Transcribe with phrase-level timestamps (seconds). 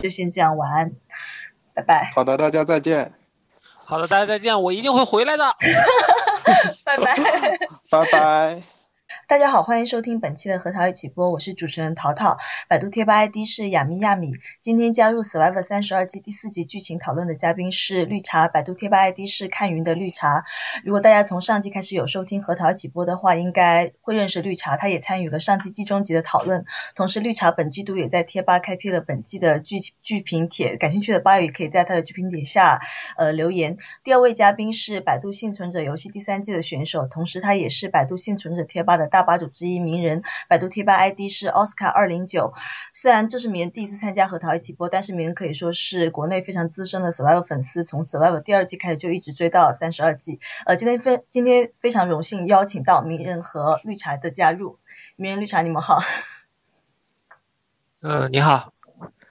[0.00, 0.92] 就先这样，晚安，
[1.74, 2.10] 拜拜。
[2.14, 3.12] 好的，大家再见。
[3.84, 5.44] 好的，大家再见，我一定会回来的。
[6.84, 7.16] 拜拜。
[7.90, 8.79] 拜拜。
[9.30, 12.36] 大家好，欢迎收听本期的核桃一起播，我是主持人淘淘，
[12.68, 14.32] 百度贴吧 ID 是亚米亚米。
[14.60, 20.42] 今天加入 Survivor 三十二季第四集剧情讨论的嘉宾是绿茶，百度贴吧 ID 是看云的绿茶。
[20.82, 26.64] 如果大家从上季开始有收听核桃一起播的话，应该会认识绿茶，他也参与了上季季中集的讨论。
[26.96, 32.80] 同时，绿茶本季度也在贴吧开辟了本季的剧剧评帖，感兴趣的吧友也可以在他的剧评帖下
[33.16, 33.76] 呃留言。
[34.02, 39.19] 第二位嘉宾是百度幸存者游戏第三季的选手，同时他也是百度幸存者贴吧的大。
[39.22, 42.52] 吧主之一鸣人，百度贴吧 ID 是奥斯卡二零九。
[42.92, 50.40] 虽然这是鸣人第一次参加核桃一起播，但是鸣人可以说是国内非常资深的 Survivor 粉丝，从 Survivor 第二季开始就一直追到三十二季。
[50.66, 54.78] 呃，今天非今天非常荣幸邀请到鸣人和绿茶的加入。
[55.16, 56.00] 鸣人、绿茶，你们好。
[58.02, 58.72] 呃，你好。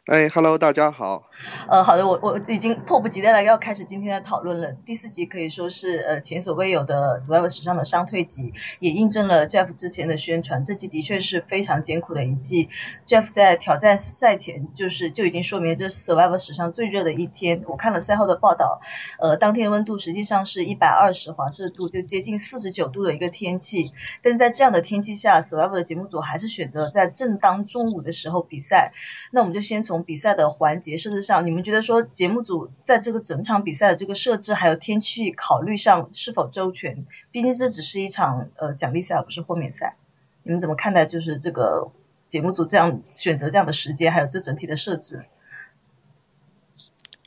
[0.10, 1.30] 哎，Hello，大家好。
[1.68, 4.72] 呃，好的，我我已经迫不及待的要开始今天的讨论了。
[4.72, 12.70] 第四集可以说是呃前所未有的 Survivor 史上的伤退集，也印证了 Jeff 之前的宣传，这季的确是非常艰苦的一季。
[13.06, 17.62] Jeff 在挑战赛前就是就已经说明这是 Survivor 史上最热的一天。
[17.68, 18.82] 我看了赛后的报道，
[19.20, 23.94] 呃，当天温度实际上是一百二十华氏度，就接近四十九度的一个天气。
[24.24, 28.92] 但是在这样的天气下，Survivor 的节目组还是选择在正当中午的时候比赛。
[29.32, 37.06] 那我们就先从比赛的环节设置上，你们觉得说节目组在这个整场比赛的这个设置还有天气考虑上是否周全？
[37.32, 39.96] 毕竟这只是一场呃奖励赛，而不是豁免赛。
[40.44, 41.92] 你们怎么看待就是这个
[42.28, 45.26] 节目组这样选择这样的时间，还有这整体的设置？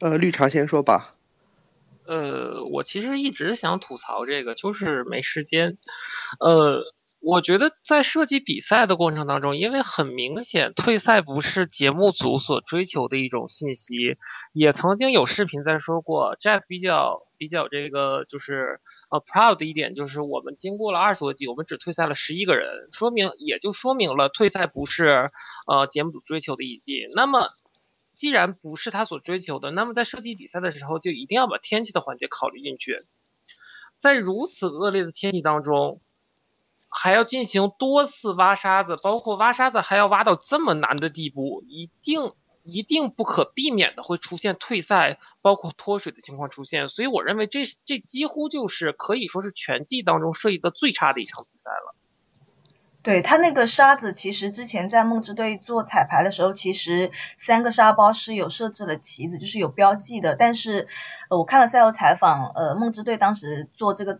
[0.00, 1.14] 呃，绿茶先说吧。
[2.06, 5.78] 呃，我其实一直想吐槽这个，就是没时间。
[6.40, 6.94] 呃。
[7.24, 14.18] 我觉得在设计比赛的过程当中，因为很明显退赛不是节目组所追求的一种信息，
[14.52, 25.30] 也曾经有视频在说过，Jeff 比较比较这个就是呃 proud 的一点就是我们经过了二十多集，我们只退赛了十一个人，说明也就说明了退赛不是
[25.68, 27.08] 呃节目组追求的一季。
[27.14, 27.50] 那么
[28.16, 32.98] 既然不是他所追求的，那么在设计比赛的时候就一定要把天气的环节考虑进去，
[33.96, 36.00] 在如此恶劣的天气当中。
[36.94, 46.88] 还要进行多次挖沙子，包括挖沙子还要挖到这么难的地步，一定一定不可避免的会出现退赛，包括脱水的情况出现。
[46.88, 51.96] 所以我认为这这几乎就是可以说是全季当中设计的最差的一场比赛了。
[53.02, 60.36] 对他那个沙子，其实之前在梦之队做彩排的时候，其实三个沙包是有设置了旗子，就是有标记的。
[60.36, 60.86] 但是
[61.30, 64.18] 呃，我看了赛后采访，呃，梦之队当时做这个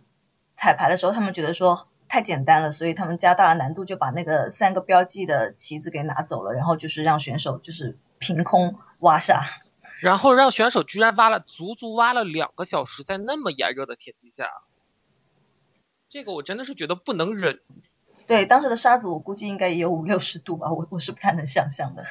[0.55, 1.87] 彩排的时候，他们觉得说。
[2.07, 9.41] 太简单了，所以他们加大了难度，就把那个三个标记的旗子给拿走了，然后就是让选手就是凭空挖沙，
[10.01, 14.49] 然后让选手居然挖了足足挖了两个小时，在那么炎热的天气下，
[16.09, 17.59] 这个我真的是觉得不能忍。
[18.25, 22.05] 对，当时的沙子我估计应该也有五六十度吧，我我是不太能想象的。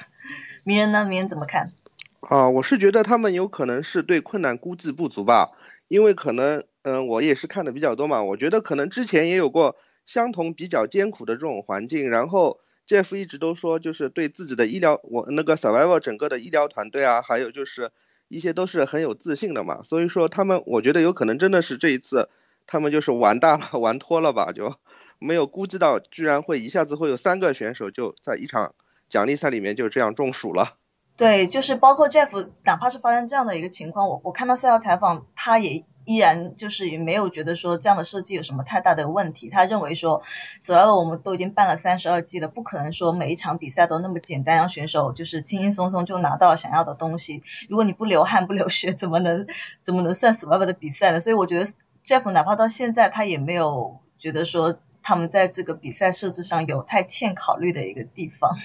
[0.65, 1.05] 鸣人呢？
[1.07, 1.73] 鸣人怎么看？
[2.21, 5.51] 啊，我是觉得他们有可能是对困难估计不足吧，
[5.89, 9.77] 因为可能嗯，我也是看的比较多嘛，我觉得可能之前也有过。
[10.05, 17.93] 相同比较艰苦的这种环境，然后 Jeff 一直都说，就是对自己的医疗，我那个 Survival 整个的医疗团队啊，还有就是
[18.27, 22.29] 一些都是很有自信的嘛，所以说他们，我觉得有可能真的是这一次
[22.67, 24.75] 他们就是玩大了，玩脱了吧，就
[25.21, 28.75] 没有估计到居然会一下子会有三个选手就在一场
[29.09, 30.79] 奖励赛里面就这样中暑了。
[31.17, 35.85] 对，就是包括 Jeff，哪怕是发生这样的一个情况，我我看到赛后采访，他也。
[36.05, 39.49] 依然就是也没有觉得说这样的设计有什么太大的问题。
[39.49, 40.23] 他认为说，
[40.61, 47.43] 所有我们都已经办了三十二季了，不可能说每一场比赛都那么简单，让选手就是轻轻松松就拿到想要的东西。
[47.69, 49.47] 如果你不流汗不流血，怎么能
[49.83, 51.21] 怎么能算 Survivor 的比赛呢？
[51.21, 51.67] 所以我觉得
[52.05, 58.57] Jeff 哪怕到现在他也没有觉得说他们在这个比赛设置上有太欠考虑的一个地方。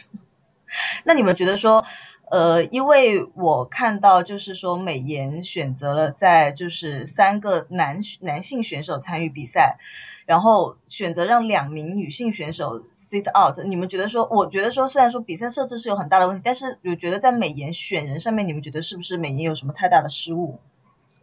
[1.06, 1.84] 那你们觉得说？
[2.30, 9.78] 呃，因为我看到就是说美颜选择了在就是三个男男性选手参与比赛，
[10.26, 13.66] 然后选择让两名女性选手 sit out。
[13.66, 20.60] 你们觉得说，我觉得说虽然说比赛设置是有很大的问题，但是我觉得在美颜选人上面，你们觉得是不是美颜有什么太大的失误？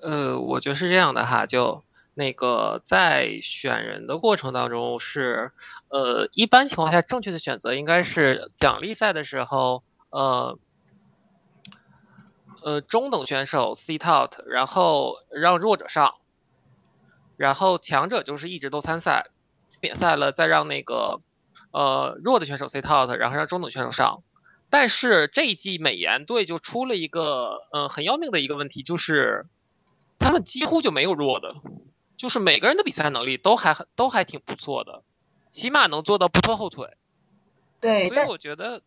[0.00, 1.82] 呃，我觉得是这样的哈，就
[2.14, 5.52] 那个在选人的过程当中是
[5.88, 10.58] 呃一般情况下正确的选择应该是奖励赛的时候呃。
[12.62, 16.14] 呃，中等选手 sit out，然后让弱者上，
[17.36, 19.26] 然后强者就是一直都参赛，
[19.82, 21.20] 免赛了再让那个
[21.72, 24.22] 呃弱的选手 sit out，然后让中等选手上。
[24.70, 29.44] 但是这一季美颜队就出了一个嗯很要命的一个问题，就是
[30.18, 31.56] 他们几乎就没有弱的，
[32.16, 35.02] 就是每个人的比赛能力都还都还挺不错的，
[35.50, 36.96] 起码能做到不拖后腿。
[37.80, 38.82] 对，所以我觉得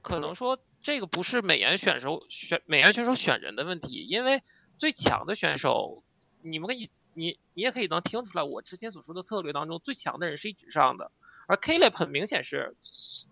[0.00, 4.42] 可能说这个不是美颜选手选美颜选手选人的问题，因为
[4.78, 6.02] 最强的选手，
[6.40, 11.10] 你们可以你你也可以能听出来，我之前所说的策略当中最强的人是一直上的。
[11.48, 12.76] 而 Kaleb 很明显是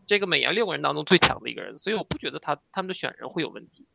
[0.06, 3.86] 这个美颜六个人当中最强的一个人，所以我不觉得他他们的选人会有问题。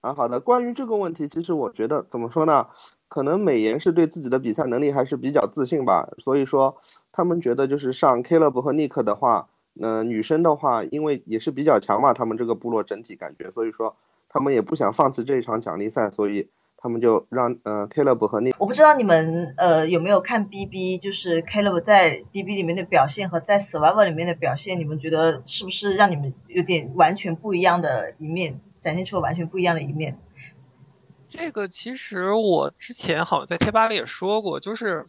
[0.00, 2.68] 啊，好的，关于这个问题，其实我觉得怎么说呢？
[3.08, 6.76] 可能美颜是对自己的比赛能力还是比较自信吧，所以说
[7.10, 9.48] 他们觉得就是上 Kaleb 和 Nick 的话，
[9.80, 13.96] 嗯，女生的话，因为也是比较强嘛，他们这个部落整体感觉，所以说
[14.28, 16.48] 他们也不想放弃这一场奖励赛，所以。
[16.80, 30.18] 他们就让呃 Caleb 和那我不知道你们呃有没有看 BB，就是 Caleb 在 BB 里面的表现和在 Survivor 里面的表现，你们觉得是不是让你们有点完全不一样的一面，展现出了完全不一样的一面？
[31.28, 35.06] 这个其实我之前好像在贴吧里也说过，就是。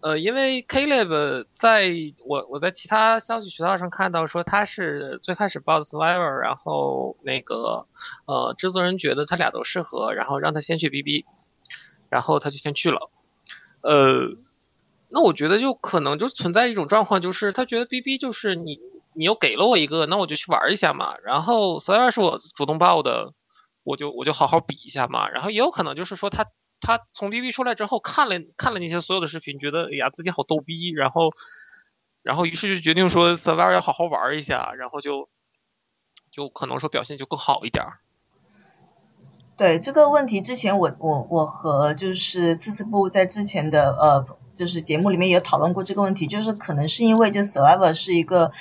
[0.00, 1.90] 呃，因为 Caleb 在
[2.26, 7.86] 我我在其他消息渠道上看到说他是最开始报的 Survivor，然后那个
[8.26, 11.24] 呃制作人觉得他俩都适合，然后让他先去 BB，
[12.10, 13.08] 然后他就先去了。
[13.80, 14.36] 呃，
[15.08, 18.78] 那我觉得就可能就存在一种状况，就是他觉得 BB 就是你
[19.14, 21.16] 你又给了我一个，那我就去玩一下嘛。
[21.24, 23.32] 然后 Survivor 是我主动报的，
[23.82, 25.28] 我就我就好好比一下嘛。
[25.28, 26.46] 然后也有可能就是说他。
[26.80, 31.30] 他从 BB 出来之后，看了看了那些所有的视频，觉得哎呀自己好逗逼，然后，
[32.22, 35.30] 然后于是就决定说 Survivor 要好好玩一下，然后就
[36.30, 37.86] 就可能说表现就更好一点。
[39.56, 48.52] 对这个问题，之前我我我和就是次次部在之前的呃就是节目里面也讨论过这个问题，就是可能是因为就 Survivor 是一个。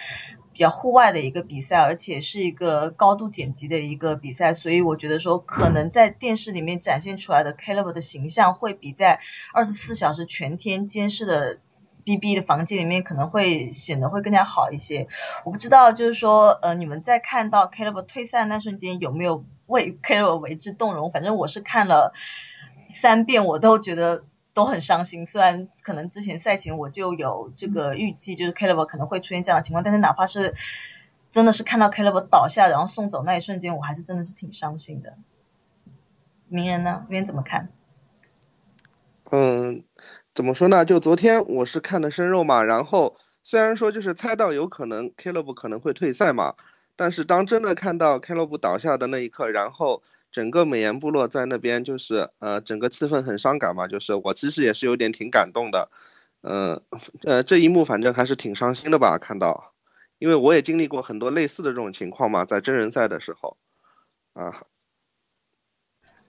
[0.53, 9.19] 比较户外的一个比赛，而且是一个高度剪辑的一个比赛，所以我觉得说可能在电视里面展现出来的 Caleb 的形象会比在
[9.51, 11.57] 二十四小时全天监视的
[12.05, 15.07] BB 的房间里面可能会显得会更加好一些。
[15.43, 21.11] 我不知道就是说呃你们在看到 Caleb 退赛那瞬间有没有为 Caleb 为之动容？
[21.11, 22.13] 反正我是看了
[22.89, 24.25] 三遍，我都觉得。
[24.53, 30.53] 都很伤心，虽然可能之前赛前我就有这个预计，就是 Caleb 可能会出现这样的情况，但是哪怕是
[31.31, 35.15] 真的是看到 Caleb 倒下然后送走那一瞬间，我还是真的是挺伤心的。
[36.47, 37.05] 鸣人呢？
[37.09, 37.69] 鸣人怎么看？
[39.31, 39.83] 嗯，
[40.35, 40.85] 怎么说呢？
[40.85, 46.53] 就昨天我是看的生肉嘛，然后虽然说就是猜到有可能 Caleb 可能会退赛嘛，
[46.95, 50.03] 但是当真的看到 Caleb 倒下的那一刻，然后。
[50.33, 55.89] 整个美颜部落在那边就是呃整个气氛很伤感嘛，就是我其实也是有点挺感动的，
[56.41, 56.81] 呃
[57.23, 59.73] 呃这一幕反正还是挺伤心的吧看到，
[60.19, 63.55] 因为我也经历过很多类似的这种情况嘛，在真人赛的时候
[64.33, 64.65] 啊。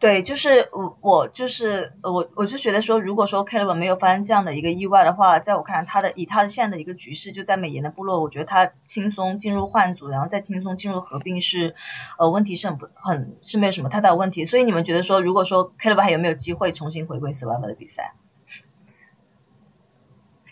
[0.04, 11.74] 对，就是我，我就是我，我就觉得说，如果说 Caleb 没有发生这样的一个意外的话，在我看来，他的以他的现在的一个局势，就在美颜的部落，我觉得他轻松进入换组，然后再轻松进入合并是，
[12.18, 14.44] 呃，问题是很不很是没有什么太大的问题。
[14.44, 18.14] 所以你们觉得说，如果说 Caleb 还有没有机会重新回归 Survivor 的比赛？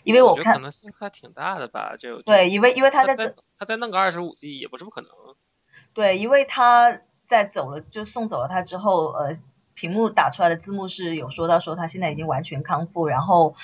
[0.03, 5.11] 因为我看可能性还挺大的吧，就对，因为因为他在这，他再弄个二十五 G 也不是不可能。
[5.93, 7.01] 对，因为他。
[7.25, 9.33] 在走了就送走了他之后，呃，
[9.73, 13.55] 屏幕打出来的字幕是有说到说他现在已经完全康复，然后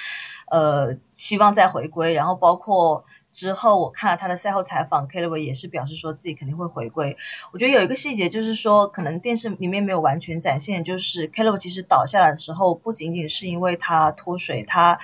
[0.47, 7.17] 呃希望再回归，然后包括之后我看了他的赛后采访，Keleb 也是表示说自己肯定会回归。
[7.53, 14.99] 我觉得有一个细节就是说，可能电视里面没有完全展现，就是 Keleb 其实倒下来的时候，不仅仅是因为他脱水，他。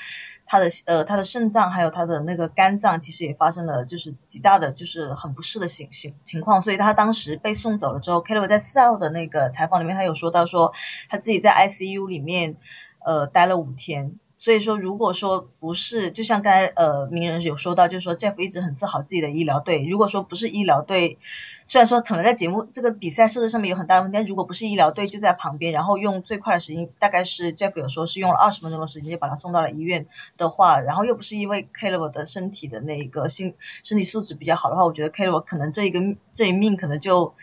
[0.48, 10.72] 他的呃，他的肾脏还有他的那个肝脏，其实也发生了就是极大的就是很不适的情情情况，所以他当时被送走了之后，Kelly 在赛后的那个采访里面，他有说到说
[11.10, 12.58] 他自己在 ICU 里面
[13.04, 14.20] 呃待了五天。
[14.38, 19.86] 所以说，如果说不是，就像刚才呃名人有说到，就是说 Jeff 一直很自豪自己的医疗队。
[19.86, 21.18] 如果说不是医疗队，
[21.66, 30.06] 虽然说可能在节目这个比赛设置上面有很大的问题，但如果不是医疗队就在旁边，然后用最快的时间，大概是 Jeff 有说是用了二十分钟的时间就把他送到了医院
[30.38, 36.02] 的话，然后又不是因为 Caleb 的身体的那个心身体素质比较好的话，我觉得 Caleb 可能这一个
[36.34, 37.34] 这一命可能就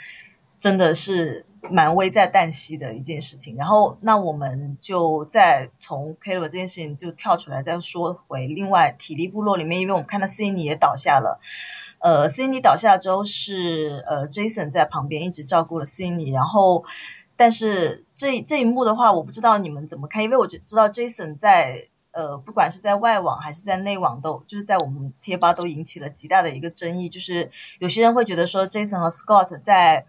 [0.59, 1.47] 真的是。
[1.71, 11.39] 蛮危在旦夕的一件事情，然后那我们就再从 Caleb 这件事情就跳出来再说回另外体力部落里面，因为我们看到 Cindy 也倒下了，
[12.01, 16.85] 呃，Cindy 倒下之后是呃 Jason 在旁边一直照顾了 Cindy，然后
[17.37, 30.05] 但是这这一幕的话，我不知道你们怎么看，因为我知知道 Jason 在呃，不管是在外网还是在内网都，就是在我们贴吧都引起了极大的一个争议，就是有些人会觉得说 Jason 和 Scott 在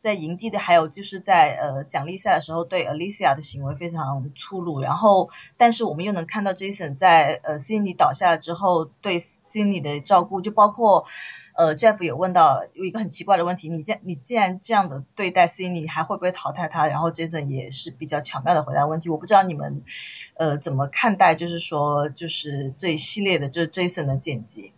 [0.00, 11.06] 在营地的，还有就是在呃奖励赛的时候对 Alicia 的行为非常粗鲁，然后但是我们又能看到 Jason 在呃 Cindy 倒下了之后对 Cindy 的照顾，就包括
[11.56, 16.86] 呃 Jeff 有问到有一个很奇怪的问题，你既你既然这样的对待 Cindy，还会不会淘汰他？
[16.86, 19.82] 然后 Jason 也是比较巧妙的回答问题，我不知道你们
[20.36, 24.72] 呃怎么看待，就是说就是这一系列的这 Jason 的剪辑。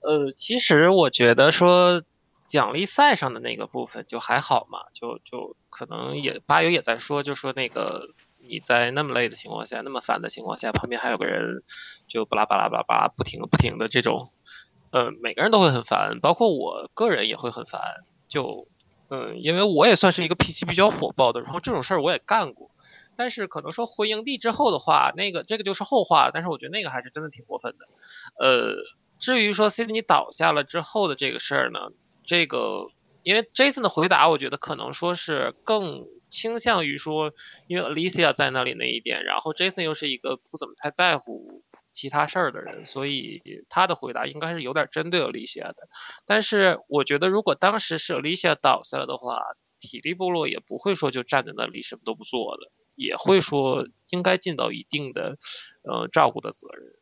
[0.00, 2.02] 呃，其实我觉得说。
[2.46, 11.62] 奖励赛上的那个部分就还好嘛，就就可能也巴友也在说，就说那个你在那么累的情况下，那么烦的情况下，旁边还有个人
[12.06, 14.30] 就巴拉巴拉巴拉巴不停不停的这种，
[14.90, 17.80] 呃，每个人都会很烦，包括我个人也会很烦，
[18.28, 18.68] 就
[19.08, 22.70] 嗯，因为我也算是一个脾气比较火爆的，然后这种事儿我也干过，
[23.16, 27.88] 但是可能说回营地之后的话，那个这个就是后话，但是我觉得那个还是真的挺过分的，
[28.38, 28.76] 呃，
[29.18, 31.80] 至于说 Sydney 倒下了之后的这个事儿呢？
[32.26, 32.88] 这个，
[33.22, 37.32] 因为 Jason 的回答，我觉得可能说是更倾向于说，
[37.66, 41.62] 因为 Alicia 在那里那一点，然后 Jason 又是一个不怎么太在乎
[41.92, 45.76] 其他事儿的人，所以他的回答应该是有点针对 Alicia 的。
[46.26, 49.40] 但是我觉得，如果当时是 Alicia 倒下了的话，
[49.78, 55.36] 体力部落也不会说就站在那里什么都不做的，也会说应该尽到一定的
[55.82, 56.94] 呃照顾的责任。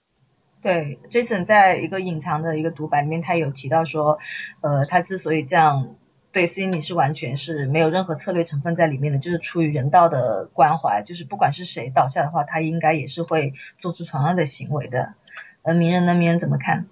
[0.63, 4.21] 对，Jason 在一个隐藏的一个独白里面，他有提到说，
[4.61, 5.97] 呃，他之所以这样
[6.31, 15.15] 对 Cindy 是完全是没有任何策略成分在里面的，就是出于人道的关怀，就是不管是谁倒下的话，他应该也是会做出同样的行为的。
[15.63, 16.87] 呃，名人那边怎么看？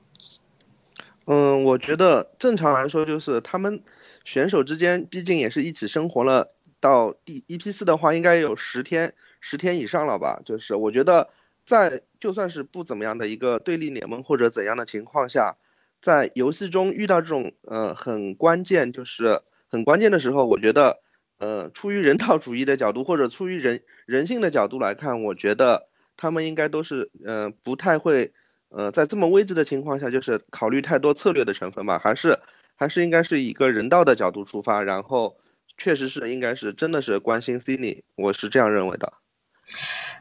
[1.27, 3.85] 嗯，我觉得正常来说，就是他们
[4.25, 10.43] 选手之间毕竟也是一起生活了，到第一批次的话，应该有十天十天以上了吧？
[10.45, 11.31] 就是我觉得。
[11.65, 15.57] 在就算是不怎么样的一个对立联盟或者怎样的情况下，
[16.01, 21.01] 在游戏中遇到这种呃很关键就是很关键的时候，我觉得
[21.39, 28.33] 呃出于人道主义的角度或者出于人人性的角度来看，我觉得他们应该都是呃不太会
[28.69, 32.41] 呃在这么危急的情况下就是考虑太多策略的成分吧，还是
[32.75, 35.37] 还是应该是一个人道的角度出发，然后
[35.77, 39.13] 确实是应该是真的是关心 Cindy，我是这样认为的。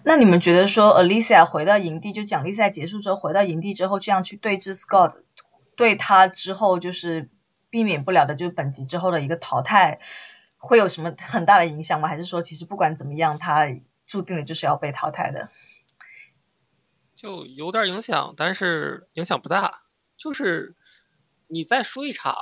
[0.04, 5.24] 那你们觉得说，Alicia 回到营地，就奖励赛结束之后回到营地之后，这样去对峙 Scott，
[5.76, 7.30] 对他之后就是
[7.70, 10.00] 避免不了的，就是本集之后的一个淘汰，
[10.58, 12.08] 会有什么很大的影响吗？
[12.08, 13.68] 还是说，其实不管怎么样，他
[14.06, 15.50] 注定了就是要被淘汰的？
[17.16, 19.82] 就有点影响，但是影响不大。
[20.16, 20.76] 就是
[21.48, 22.36] 你再输一场，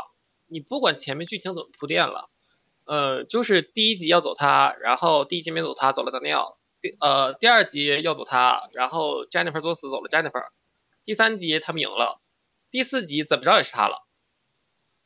[0.45, 2.29] 你不管前面剧情怎么铺垫了，
[2.85, 6.56] 呃，就是第一集要走他，然后第一集没走他，走了 Daniel。
[6.79, 10.49] 第呃第二集要走他，然后 Jennifer 作死走了 Jennifer，
[11.03, 12.21] 第三集他们赢了，
[12.69, 14.05] 第四集怎么着也是他了，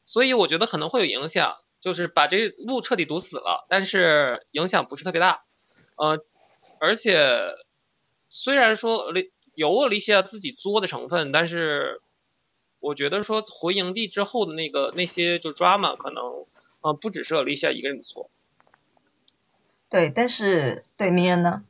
[0.03, 5.43] 所以我觉得可能会有影响，就是把这路彻底堵死了，但是影响不是特别大，
[5.95, 6.19] 呃，
[6.79, 7.55] 而且
[8.29, 9.13] 虽然说
[9.55, 12.01] 有了一些自己作的成分，但是
[12.79, 16.45] 我觉得说回营地之后的那个那些就 drama 可能
[16.81, 18.29] 呃不只是 Alicia 一个人的错。
[19.91, 21.63] 对，但是对鸣人呢？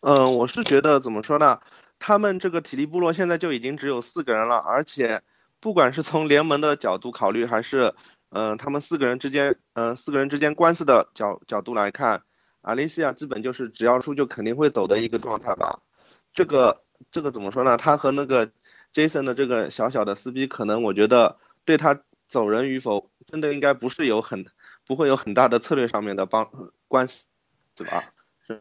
[0.00, 1.60] 嗯，我是觉得怎么说呢？
[2.00, 5.22] 他们这个体力部落现在就已经只有四个人了，而且
[5.60, 7.94] 不管是从联盟的角度考虑，还是
[8.30, 12.24] 嗯他们四个人之间嗯四个人之间关系的角角度来看，
[12.62, 15.78] 阿丽西亚基本就是只要输就肯定会走的一个状态吧。
[16.34, 17.76] 这个这个怎么说呢？
[17.76, 18.50] 他和那个
[18.92, 24.46] Jason 的这个小小的撕逼，可能我觉得对他走人与否，真的应该不是有很
[24.88, 26.50] 不会有很大的策略上面的帮。
[26.88, 27.26] 关系，
[27.76, 28.02] 对吧？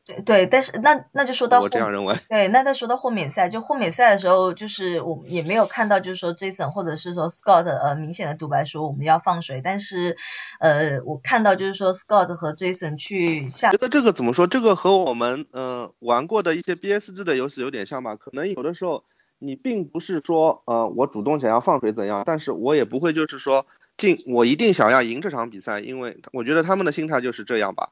[0.03, 2.13] 对对，但是那那就说到我这样认为。
[2.27, 10.17] 对，那再说到豁免赛，就豁免赛的时候，就是我们也没有看到，就是说 Jason 或者是说 Scott 呃明显的独白说我们要放水，但是
[10.59, 13.71] 呃我看到就是说 Scott 和 Jason 去下。
[13.71, 14.45] 觉得这个怎么说？
[14.45, 18.17] 这个和我们呃玩过的一些 BSG 的游戏有点像吧？
[18.17, 19.05] 可能有的时候
[19.39, 23.65] 你并不是说呃我主动想要放水怎样，但是我也不会就是说
[23.97, 27.89] 进我一定想要赢这场比赛，因为我觉得他们的心态就是这样吧。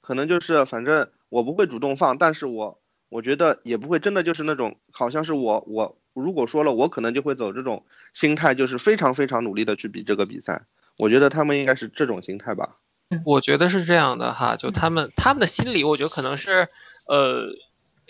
[0.00, 10.66] 可能就是反正我不会主动放，但是我我觉得也不会真的就是那种好像是我我如果说了我可能就会走这种心态，就是非常非常努力的去比这个比赛。
[10.96, 12.76] 我觉得他们应该是这种心态吧。
[13.24, 16.68] 我觉得是这样的哈，就他们他们的心理，我觉得可能是
[17.06, 17.54] 呃，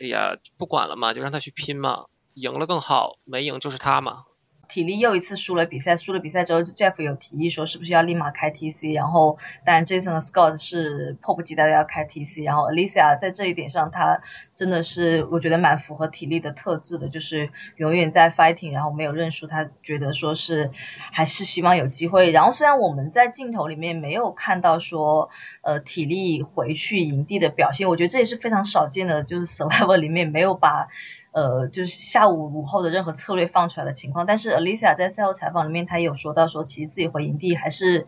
[0.00, 4.24] 哎呀不管了嘛，就让他去拼嘛，赢了更好，没赢就是他嘛。
[4.68, 14.20] 体力又一次输了比赛，输了比赛之后，Jeff 有提议说是不是要立马开 TC，然后当然 Jason 和 Scott 是迫不及待的要开 TC，然后 Alicia 在这一点上，她
[14.54, 20.70] 真的是我觉得蛮符合体力的特质的，就是永远在 fighting，然后没有认输，她觉得说是
[21.12, 22.30] 还是希望有机会。
[22.30, 25.30] 然后虽然我们在镜头里面没有看到说
[25.62, 30.88] 呃体力回去营地的表现，我觉得这也是非常少见的，就是 Survivor 里面没有把。
[31.32, 38.06] 呃，就是下午午后的任何策略放出来的情况，但是 Alicia 在赛后采访里面，她也有说到说，其实自己回营地还是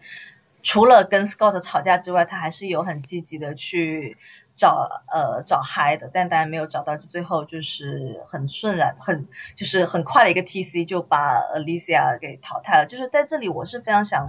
[0.62, 4.16] 除了跟 Scott 吵架之外，她还是有很积极的去
[4.54, 12.86] 找呃找嗨的，但当然没有找到，就最后就是很顺然，很就是很快的一个 TC 就把 Alicia 给淘汰了。
[12.86, 14.26] 就是在这里，我是非常想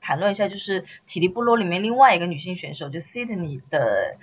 [0.00, 4.16] 谈论一下，就是体力部落里面另外一个女性选手，就 Sydney 的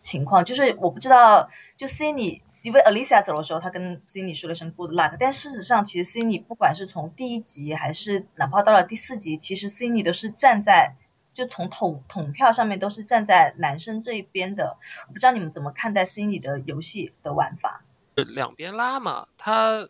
[0.00, 2.42] 情况，就是我不知道，就 Sydney。
[2.62, 10.96] 因为 Alicia 走的时候，她跟 Cindy 说了声 Good luck，但事实上，其实 Cindy 不管是从第一集还是哪怕到了第四集，其实 Cindy 都是站在
[11.32, 14.76] 就从统统票上面都是站在男生这一边的。
[15.08, 17.82] 我不知道你们怎么看待 Cindy 的游戏的玩法？
[18.14, 19.88] 两边拉嘛，他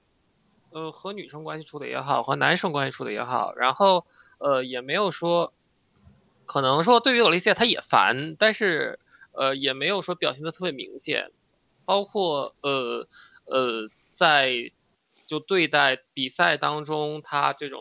[0.70, 4.06] 呃和女生关系处的也好，和男生关系处的也好，然后
[4.38, 5.52] 呃也没有说
[6.46, 9.00] 可能说对于 Alicia 他也烦，但是
[9.32, 11.32] 呃也没有说表现的特别明显。
[11.90, 13.08] 包括呃
[13.46, 14.70] 呃，在
[15.26, 17.80] 就对待比赛当中，他这种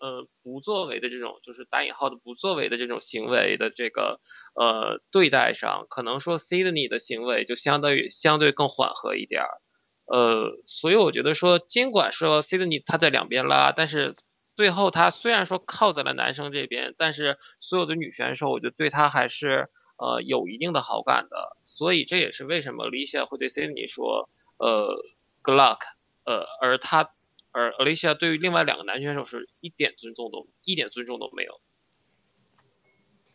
[0.00, 4.20] 呃不作为的这种，就是打引号的不作为的这种行为的这个
[4.54, 9.60] 呃对待上，可能说 Sydney 的行为就相当于相对更缓和一点儿，
[10.06, 14.16] 呃，所以我觉得说，尽管说 Sydney 他在两边拉，但是
[14.56, 19.68] 最后他虽然说靠在了男生这边，但是所有的女选手，我觉得对他还是。
[20.02, 24.28] 呃，有一定的好感的，所以这也是为什么 Alicia 会对 Cindy 说，
[24.58, 25.00] 呃
[25.42, 25.78] ，Good luck，
[26.24, 27.12] 呃，而他，
[27.52, 31.60] 而 Alicia 对于另外两个男选手是一点尊重都一点尊重都没有。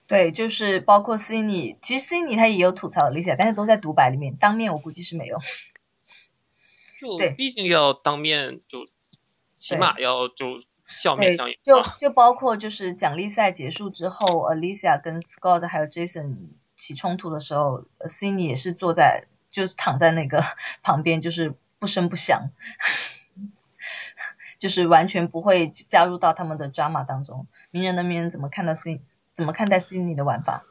[0.07, 5.37] 对，就是包括 Sidney，其实 Cindy 他也有吐槽 Alicia，但是都在独白里面，当面我估计是没有。
[6.99, 8.89] 就毕竟要当面，就
[9.55, 10.59] 起码要就。
[10.87, 16.37] 笑面相迎，就就包括就是奖励赛结束之后，Alicia 跟 Scott 还有 Jason
[16.77, 20.41] 起冲突的时候，Cindy 也是坐在就躺在那个
[20.83, 22.51] 旁边，就是不声不响，
[24.59, 27.47] 就是完全不会加入到他们的 drama 当中。
[27.69, 29.01] 名人的名人怎么看到 Cindy？
[29.33, 30.63] 怎么看待 Cindy 的玩法？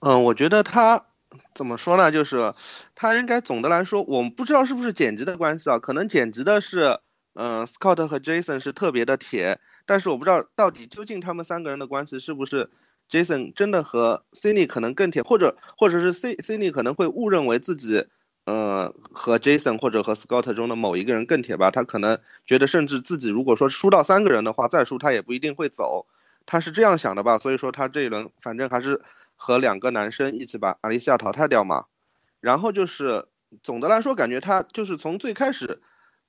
[0.00, 1.06] 嗯，我觉得他
[1.54, 2.12] 怎么说呢？
[2.12, 2.54] 就是
[2.94, 7.00] 他应该总的来说，我们不知道是不是剪辑的关系啊，可能剪辑的是。
[7.34, 12.70] 嗯，Scott 和 Jason 是特别的铁，但是我不知道到底究竟他们三个人的关系是不是
[13.10, 18.06] Jason 真的和 Cindy 可能更铁，或者或者是 C Cindy 可能会误认为自己，
[18.44, 26.06] 呃，和 Jason 或者和 Scott 中的某一个人更铁吧，他可能觉得甚至自己如果说输到三个人的话，再输他也不一定会走，
[26.46, 29.02] 他是这样想的吧，所以说他这一轮反正还是
[29.34, 31.86] 和两个男生一起把阿丽西亚淘汰掉嘛，
[32.40, 33.26] 然后就是
[33.64, 35.82] 总的来说感觉他就是从最开始。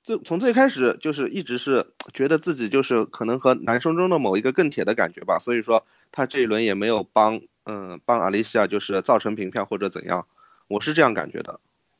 [0.06, 10.28] 最从最开始就是一直是觉得自己就是可能和男生中的某一个更铁的感觉吧，所以说他这一轮也没有帮嗯帮阿丽西亚就是造成平票或者怎样，
[10.68, 11.58] 我是这样感觉的。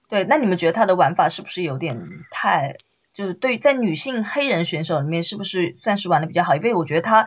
[0.09, 2.77] 对，那你们觉得他的玩法是不是有点太
[3.13, 6.55] 就是对在女性黑人选手里面是不是算是玩的比较好？
[6.55, 7.27] 因为我觉得他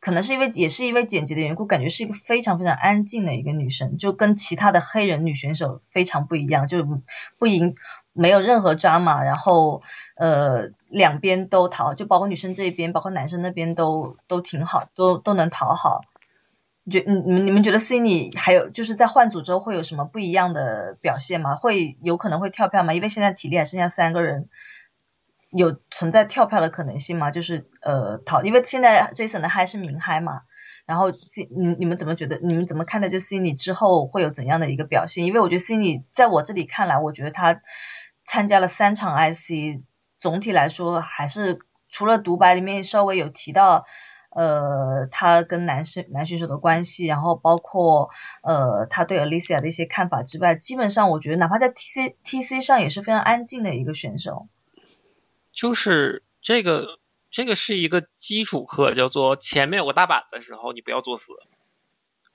[0.00, 6.88] 可能是因为也是因为剪辑的缘故，感觉是一个非常非常安静的一个女生，就跟其他的黑人女选手非常不一样，就
[7.36, 7.74] 不赢。
[8.12, 9.82] 没有任何渣嘛然后
[10.16, 16.02] 呃两边都讨，就包括女生这一边，包括男生那边都都挺好，都都能讨好。
[16.90, 21.54] 觉你你们你们觉得 Cindy 还有就是在换组之后会有什么不一样的表现吗？
[21.54, 22.94] 会有可能会跳票吗？
[22.94, 24.48] 因为现在体力还剩下三个人，
[25.50, 27.30] 有存在跳票的可能性吗？
[27.30, 30.40] 就是呃讨，因为现在 Jason 的嗨是明嗨嘛。
[30.86, 32.40] 然后 C 你你们怎么觉得？
[32.42, 35.26] 你们怎么看待就 Cindy 之后会有怎样的一个表现？
[35.26, 37.60] 因为我觉得 Cindy 在我这里看来，我觉得他。
[38.24, 39.82] 参加了三场 IC，
[40.18, 43.84] 总体来说还是除了独白里面稍微有提到，
[44.30, 48.10] 呃，他跟男生男选手的关系，然后包括
[48.42, 54.48] 呃他对 Alicia 的一些看法之外，基本上我觉得哪怕在 TC TC 上也是非常安静的一个选手。
[55.52, 61.32] 就是这个这个是一个基础课，叫做前面有个大板子的时候，你不要作死，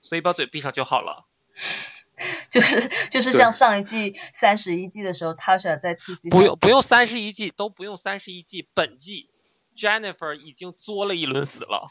[0.02, 1.24] 所以把嘴闭上就好了。
[2.48, 9.28] 就是就是像上一季三十一季的时候，Tasha 在 TC 不用不用三十一季都不用三十一季，本季
[9.76, 11.88] Jennifer 已经作了一轮死了。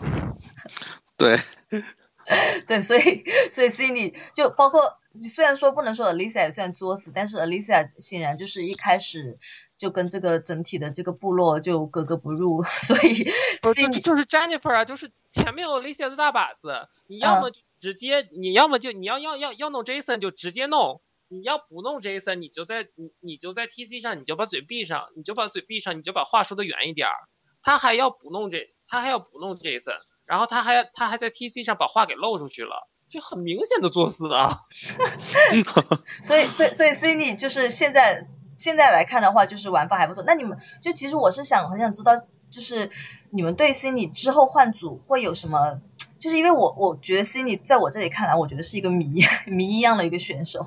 [1.18, 1.40] 对，
[2.68, 4.98] 对，所以所以 Cindy 就包括
[5.34, 9.38] 虽然说不能说 Alicia 也算作死，但是 Alicia 显然就是一开始
[9.78, 17.62] 就跟这个整体的这个部落就格格不入，所以不是就就是 Jennifer 啊，就是前面有 alisa 的大把子，你要么就
[17.94, 27.14] 直接，你要么就你要要要要弄 Jason 就直接弄，你要不弄 Jason，你就在你你就在 TC 上，你就把嘴闭上，你就把嘴闭上，你就把话说的远一点儿。
[27.62, 34.62] 他还要不弄这，他还要不弄 Jason，然后他还他还在 TC 上把话给漏出去了，就很明显的作死啊。
[36.24, 38.28] 所以所以所以 Cindy 就是现在。
[38.58, 40.24] 现在来看的话，就是玩法还不错。
[40.26, 42.16] 那你们就其实我是想很想知道，
[42.50, 42.90] 就是
[43.30, 45.82] 你们对 Cindy 之后换组会有什么？
[46.26, 50.66] 就是因为我我觉得 Cindy 在我这里看来，我觉得是一个谜 谜一样的一个选手。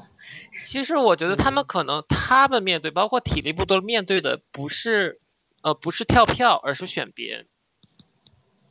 [0.64, 5.20] 其实我觉得他们可能他们面对包括体力部都面对的不是
[5.60, 7.46] 呃不是跳票，而是选边。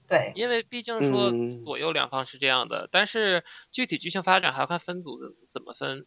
[0.07, 0.31] 对。
[0.35, 1.33] 因为毕竟说
[1.65, 6.05] 左右两方是这样的，但是具体剧情发展还要看分组怎怎么分。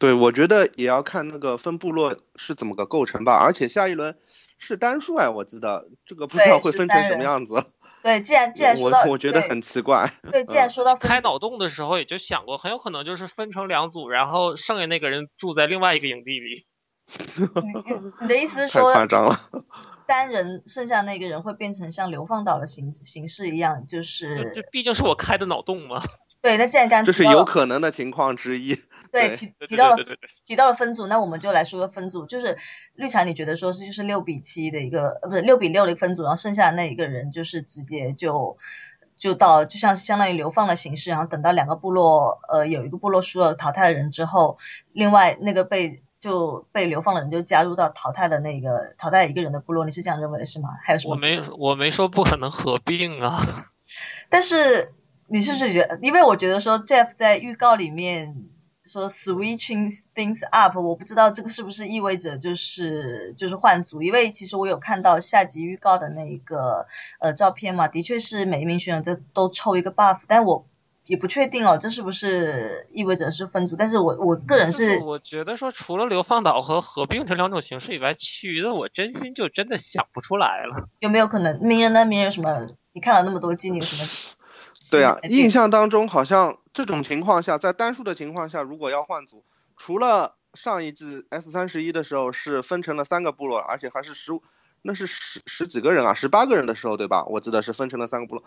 [0.00, 4.18] 对，我觉得也要看那个分部落是怎么个构成吧，而且下一轮
[4.58, 7.64] 是单数哎，我记得这个不知道会分成什么样子。
[8.02, 10.10] 对，既然既然说到，我我觉得很奇怪。
[10.30, 16.64] 对，既然说到开脑洞的时候，也就想过，很有可能就是分成两组，然后剩下那个人住在另外一个营地里。
[18.22, 19.36] 你的意思是说，太夸张了。
[20.06, 24.52] 单人剩下那个人会变成像流放岛的形形式一样，就是。
[24.54, 26.02] 这毕竟是我开的脑洞嘛。
[26.42, 28.82] 对，那既然刚这是有可能的情况之一。
[29.12, 30.02] 对，提提到了
[30.44, 32.56] 提到了分组，那我们就来说个分组，就是
[32.94, 38.56] 绿茶，你觉得说是就是六比七的一个，呃，不是六比六的一个分组，然后剩下的那一个人就是直接就
[39.18, 44.56] 就到，就像相当于流放的形式，然后等到两个部落，呃，有一个部落输了淘汰的人之后，
[44.92, 50.70] 另外那个被就被流放的人就加入到淘汰的那个淘汰一个人的部落，你是这样认为的是吗？
[50.82, 51.12] 还有什么？
[51.12, 53.66] 我没我没说不可能合并啊，
[54.30, 54.94] 但是
[55.32, 58.48] 你是不是觉得，因为我觉得说 Jeff 在预告里面。
[58.84, 66.88] 说 switching things up，我不知道这个是不是意味着就是就是换组，因为其实我有看到下集预告的那一个
[67.20, 70.66] 呃照片嘛，的确是每一名选手都都抽一个 buff，但我
[71.06, 73.76] 也不确定哦，这是不是意味着是分组？
[73.76, 80.88] 但是我我个人是，我觉得说除了流放岛和合并这两种形式以外，其余的我真心就真的想不出来了。
[80.98, 82.04] 有没有可能鸣人呢？
[82.04, 82.66] 鸣人有什么？
[82.92, 84.36] 你看了那么多季，你有什么？
[84.90, 89.44] 对啊，印象当中好像这种情况下，在单数的情况下，如果要换组，
[89.76, 94.42] 除了上一季 S 三十一的时候是分成了三个部落，而且还是十五，
[94.82, 97.24] 那是十十几个人啊，十八个人的时候，对吧？
[97.26, 98.44] 我记得是分成了三个部落，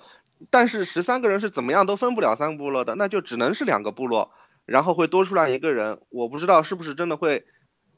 [0.49, 4.31] 但是十三个人是怎么样都分不了三个部落的，那就只能是两个部落，
[4.65, 7.45] 然后会多出来一个人，我不知道是不是真的会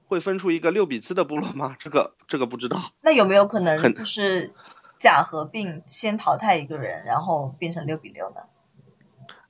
[0.05, 1.75] 会分出一个六比七的部落吗？
[1.79, 2.77] 这个这个不知道。
[3.01, 4.53] 那有没有可能就是？
[4.99, 8.41] 假合并先淘汰一个人，然后变成六比六呢？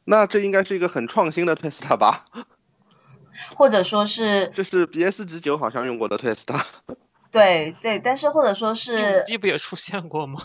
[0.03, 2.25] 那这应该是一个很创新的 twist 吧？
[3.55, 4.47] 或者说是？
[4.47, 6.45] 这是 B S 级九好像用过的 twist。
[7.29, 9.23] 对对，但是或者说是。
[9.23, 10.39] 机不也出现过吗？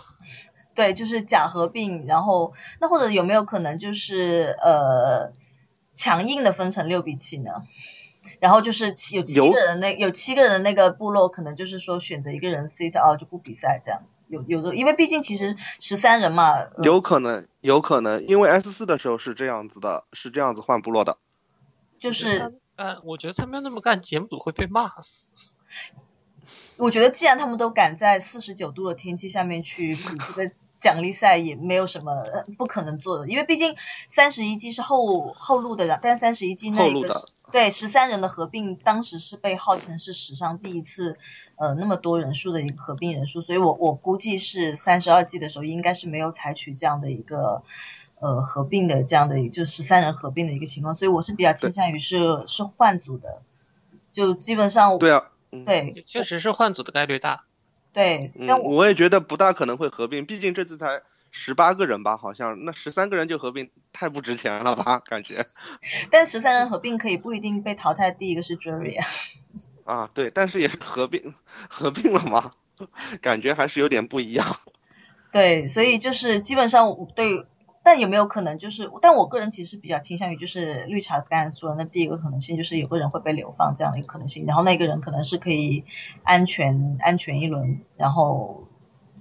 [0.74, 5.32] 对，就是假合并，然后那或者有没有可能就是呃
[5.94, 7.62] 强硬的分成六比七呢？
[8.40, 14.16] 然后就是有七个人那有七个人的那个部落，可能就是说选择一个人 sit out 就不比赛这样子。
[14.32, 16.54] 有有的，因为毕竟其实十三人嘛。
[16.82, 21.18] 有可能，有可能，因为 S 四的时候是这样子的，是这样子换部落的。
[21.98, 25.30] 就是，嗯，我觉得他们要那么干，节目组会被骂死。
[26.78, 30.50] 我觉得既然他们都敢在四十九度的天气下面去比这个。
[30.82, 32.12] 奖励赛也没有什么
[32.58, 33.76] 不可能做的，因为毕竟
[34.08, 37.08] 三十一季是后后录的，但三十一季那一个
[37.52, 41.16] 对十三人的合并，当时是被号称是史上第一次
[41.54, 47.62] 呃那么多人数的一个合并人数，所以我我估计是三十二季的时候应该是没有采取这样的一个
[48.18, 53.42] 呃合并的这样的就十三人合并的一个情况，所以我是比较倾向于是是换组的，
[54.10, 55.30] 就基本上对啊，
[55.64, 57.44] 对，确实是换组的概率大。
[57.92, 65.34] 对，但我也觉得不大可能会合并，毕竟这次才十八个人吧，好像那十三个人就合并太不值钱了吧，感觉。
[66.10, 69.06] 但十三人合并可以不一定被淘汰，第一个是 Jerry 啊。
[69.84, 71.34] 啊，对，但是也是合并
[71.68, 72.52] 合并了嘛，
[73.20, 74.60] 感觉还是有点不一样。
[75.30, 77.46] 对，所以就是基本上对。
[77.84, 78.90] 但有没有可能就是？
[79.00, 85.84] 但我个人其实比较倾向于就是绿茶刚才说的那第一个可能性，就是有个人会被流放这样的一个可能性，然后那个人可能是可以
[86.22, 88.68] 安全安全一轮，然后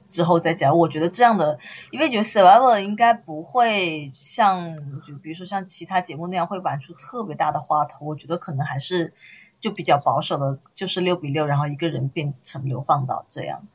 [0.08, 0.78] 之后再讲。
[0.78, 1.58] 我觉得这样的，
[1.90, 9.14] 因为觉得 Survivor 应该不会像就比如说像其他节目那样会玩出特别大的花头，我觉得可能还是
[9.60, 13.68] 就比较保守的，就是六比六，然后一个人变成流放到这样。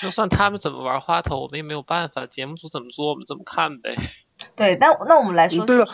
[0.00, 3.94] 就算他们怎么玩花头，我们也没有办法，节目组怎么做，我们怎么看呗。
[4.56, 5.86] 对，那那我们来说，对了，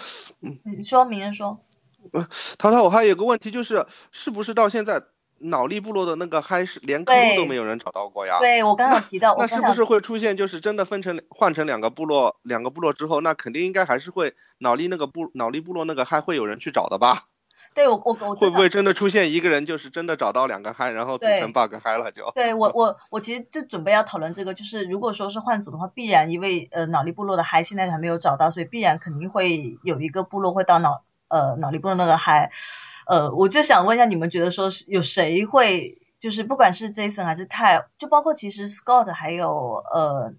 [0.65, 1.61] 你说，明人说，
[2.13, 5.03] 呃，淘淘，我还有个问题就是，是不是到现在
[5.39, 8.39] 脑力部落的那个嗨是连克鲁都没有人找到过呀。
[8.41, 17.25] 对，我刚刚提到，那是不是会出现就是真的分成换成两个部落，两个部落之后，那肯定应该还是会脑力那个部脑力部落那个嗨会有人去找的吧？
[17.75, 22.31] 对我我我会不会真的出现一个人就是真的找到两个嗨，然后组成 bug 嗨了就？
[22.35, 32.51] 对我我我其实就准备要讨论这个，就是如果说是换组的话，必然因为呃脑力部落的嗨现在还没有找到，所以必然肯定会有一个部落会到脑呃脑力部落那个嗨，
[33.07, 40.35] 呃我就想问一下你们觉得说是有谁会就是不管是 Jason 还是泰，就包括其实 Scott 还有呃。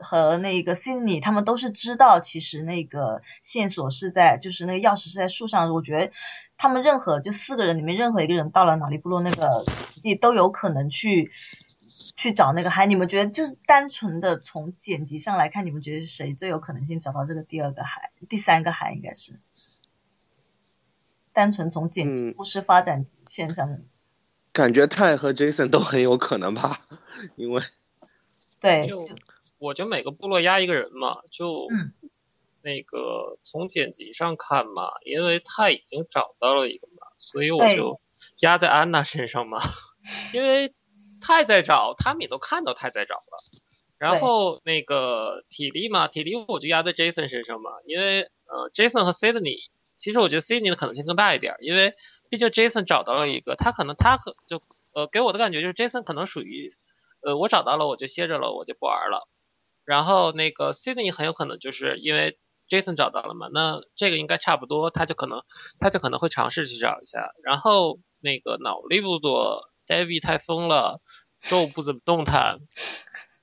[0.00, 5.74] 和那个 Sydney 他们都是知道，其实那个线索是在，就是那个钥匙是在树上。
[5.74, 6.10] 我觉得
[6.56, 9.48] 他们任何就四个人里面任何一个人到了脑力部落那个
[10.02, 11.32] 地都有可能去
[12.16, 12.86] 去找那个海。
[12.86, 18.92] 你们觉得就是单纯的从剪辑上来看，你们觉得是谁最有可能性找到这个第二个海、第三个海？
[18.92, 19.40] 应该是
[21.32, 23.78] 单纯从剪辑故事发展线上，
[24.52, 26.86] 感觉泰和 Jason 都很有可能吧，
[27.36, 27.62] 因为
[28.60, 28.86] 对。
[28.86, 29.08] 就
[29.58, 31.68] 我就每个部落压一个人嘛，就
[32.64, 38.00] 那个从剪辑上看嘛，因为他已经找到了一个嘛，所以我就
[38.38, 39.60] 压在安娜身上嘛，
[40.32, 40.72] 因为
[41.20, 43.44] 太在找，他们也都看到太在找了。
[43.98, 49.58] 然后那个体力嘛，体力我就压在 Jason 身上嘛，因为呃 Jason 和 Sydney，
[49.96, 51.94] 其实我觉得 Sydney 的可能性更大一点，因为
[52.28, 54.62] 毕竟 Jason 找到了一个，他可能他可就
[54.94, 56.74] 呃给我的感觉就是 Jason 可能属于
[57.22, 59.28] 呃我找到了我就歇着了，我就不玩了。
[59.84, 65.42] 然后那个 Sydney 很有可能就是因为 Jason 找到了嘛，那这个应该差不多，他就可能
[65.78, 67.32] 他就可能会尝试去找一下。
[67.42, 71.00] 然后那个脑力不多，David 太疯了
[71.50, 72.60] 都不怎么动弹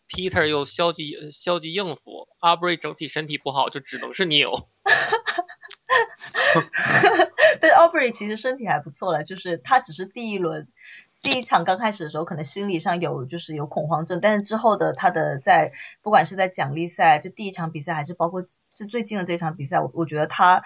[0.09, 4.67] ，Peter 又消极消极应付，Aubrey 整体身体不好，就只能是 Neil。
[7.61, 10.67] 对，Aubrey 其实身体还不错了，就是他只是第一轮。
[11.21, 20.63] 第一场刚开始的时候，可能心理上有就是有恐慌症，但是之后的他的在不管是在奖励赛，就第一场比赛，还是包括是最近的这场比赛，我我觉得他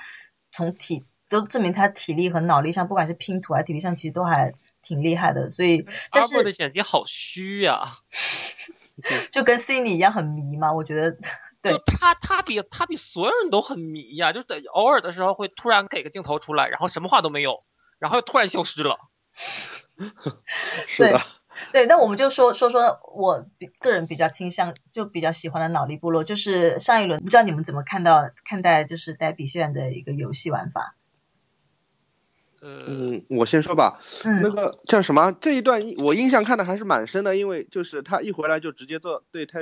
[0.52, 5.50] 从体都证明他体力和脑力上，不管是拼图还是体力上，其实都还挺厉害的。
[5.50, 7.84] 所以，但是的剪辑好虚呀，
[9.32, 11.18] 就跟 Cindy 一样很迷嘛，我觉得。
[11.66, 17.64] 就他他比他比所有人都很迷呀，就是偶尔的时候会突然给个镜头出来，然后什么话都没有，
[17.98, 19.00] 然后又突然消失了。
[20.88, 21.20] 是的，
[21.72, 30.96] 对，那我们就说说说我比个人比较倾向，就比较喜欢的脑力部落，就是上一轮，不知道你们怎么看到看待就是黛比现在的一个游戏玩法？
[32.62, 34.00] 嗯，我先说吧，
[34.42, 35.32] 那个叫什么？
[35.34, 39.60] 这一段我印象看的还是蛮深的，因为就是他一回来就直接做对他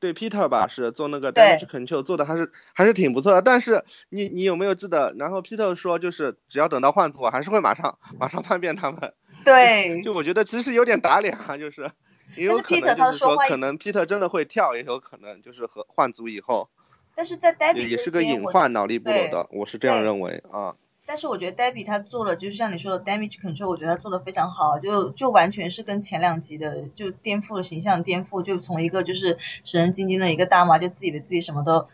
[0.00, 5.14] 对 Peter 吧是做那个 damage control 做的还是还是挺不错的，但是你你有没有记得？
[5.18, 9.12] 然后 Peter 说就是只要等到换组，我还是会马上马上叛变他们。
[9.44, 11.90] 对，就我觉得其实有点打脸啊，就是
[12.36, 16.68] 也有可能就是说可能 Peter 真的会跳，也有可能就是和换组以后。
[17.14, 20.76] 但是在 Debbie 也是个隐患脑力不落的，我是这样认为啊。
[21.08, 31.86] 但是我觉得 Debbie 他做了，就是像你说的 damage control，我觉得他做的非常好，就就完全是跟前两集的就颠覆了形象，颠覆就从一个就是神神经经的一个大妈，就自己的自己什么都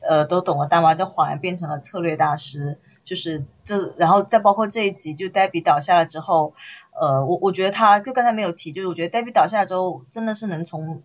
[0.00, 2.80] 呃都懂了大妈，就恍然变成了策略大师。
[3.04, 6.54] 就是这，然后再包括这一集，就 Debbie 倒下了之后，
[7.00, 11.04] 呃，我我觉得他就刚才没有提，就是我觉得 Debbie 倒下了之后，真的是能从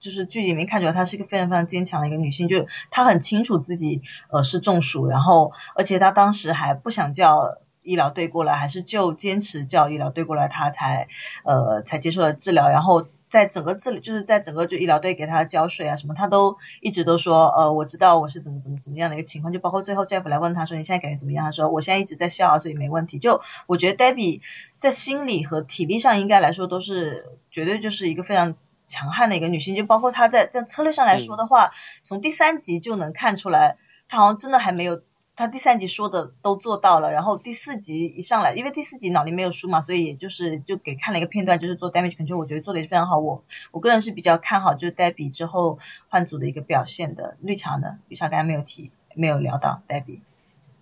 [0.00, 11.06] 就是剧里面看出来，她是一个非常非常坚强的一个女性，就她很清楚自己呃是中暑，然后而且她当时还不想叫医疗队过来，还是就坚持叫医疗队过来，她才
[11.44, 13.06] 呃才接受了治疗，然后。
[13.30, 23.20] 在整个这里，就是在整个就医疗队给他浇水啊什么，他都一直都说，呃，我知道我是怎么怎么怎么样的一个情况，就包括最后 Jeff 来问他说你现在感觉怎么样，他说我现在一直在笑啊，所以没问题。
[23.20, 24.40] 就我觉得 Debbie
[24.78, 28.56] 在心理和体力上应该来说都是绝对就是一个非常
[28.90, 31.70] 强悍的一个女性，就包括她在在策略上来说的话，
[32.04, 35.00] 从第三集就能看出来，她好像真的还没有。
[35.36, 43.18] 她第三集说的都做到了，然后第四集一上来，因为第四集脑力没有输嘛，所以也就是就给看了一个片段，就是做 damage control，我觉得做的也是非常好。
[43.18, 45.78] 我我个人是比较看好就是黛比之后
[46.10, 47.38] 换组的一个表现的。
[47.40, 47.98] 绿茶呢？
[48.08, 50.20] 绿茶刚才没有提，没有聊到 Debbie。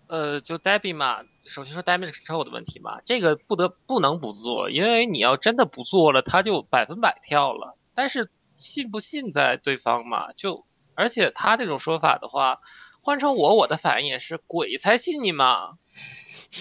[0.08, 7.76] 呃，就 Debbie 嘛，首先说 damage control 的问题嘛，这个不得不能不做，因为你要真的不做了，他就百分百跳了。
[7.98, 12.60] 但是信不信在对方嘛，就而且他这种说法的话。
[13.00, 15.78] 换成我，我的反应也是鬼才信你嘛，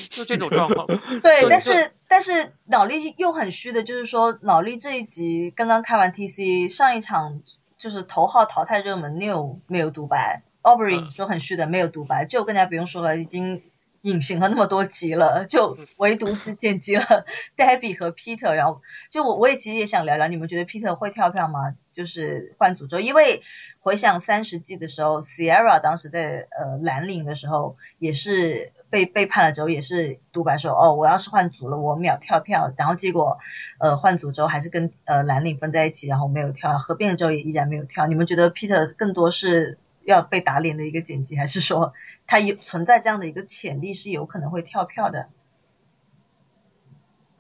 [0.09, 0.87] 就这种状况。
[1.21, 7.41] 对，但是但是脑力又很虚的，就是说脑力这一集刚刚开完 TC，上一场
[7.77, 13.61] 就是头号淘汰热门 New 没有独白，Aubrey 说很虚的没有独白，就更加不用说了，已经已
[14.07, 17.03] 隐形了那么多集了，就唯独只剪辑了
[17.57, 21.75] Debbie 和 Peter，然后就我我也其实也想聊聊，你们觉得 Peter 会跳票吗？
[21.91, 23.41] 就是换诅咒，因为
[23.79, 33.39] 回想三十季的时候，Sierra 当时在呃蓝领的时候也是被背叛了之后，也是独白说哦，我要是换组了，我秒跳票，然后结果
[33.79, 38.05] 呃换组之后还是跟呃蓝领分在一起，然后没有跳，合并了之后也依然没有跳。
[38.05, 41.93] 你们觉得 Peter 更多是要被打脸的一个剪辑，还是说
[42.27, 45.27] 他有存在这样的一个潜力是有可能会跳票的？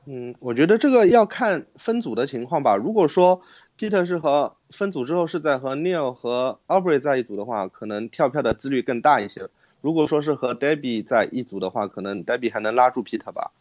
[0.03, 2.75] 嗯，我觉得这个要看分组的情况吧。
[2.75, 3.41] 如果说
[3.79, 9.47] Peter 是和分组之后是在和 Neil 和 Aubrey 在一组的话，可能跳票的几率更大一些。
[9.79, 13.53] 如果说是和 Debbie 在一组的话，可能 Debbie 还能拉住 Peter 吧。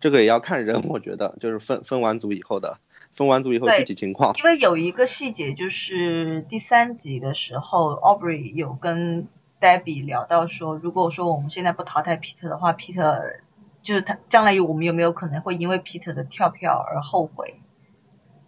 [0.00, 2.78] 这个也要看人，我觉得就是分分完组以后的，
[3.14, 4.34] 分完组以后具体情况。
[4.36, 9.28] 因为有一个细节就是第三集的时候，Aubrey 有跟
[9.60, 13.40] Debbie 聊到说，如果说我们现在不淘汰 Peter 的话，Peter
[13.82, 17.60] 就是他将来有我们有没有可能会因为 Peter 的跳票而后悔？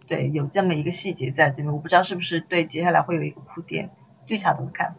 [0.07, 3.89] 对，有这么一个细节在这边，我不知道是不是对接下来会有一个铺垫。
[4.25, 4.95] 绿茶怎么看？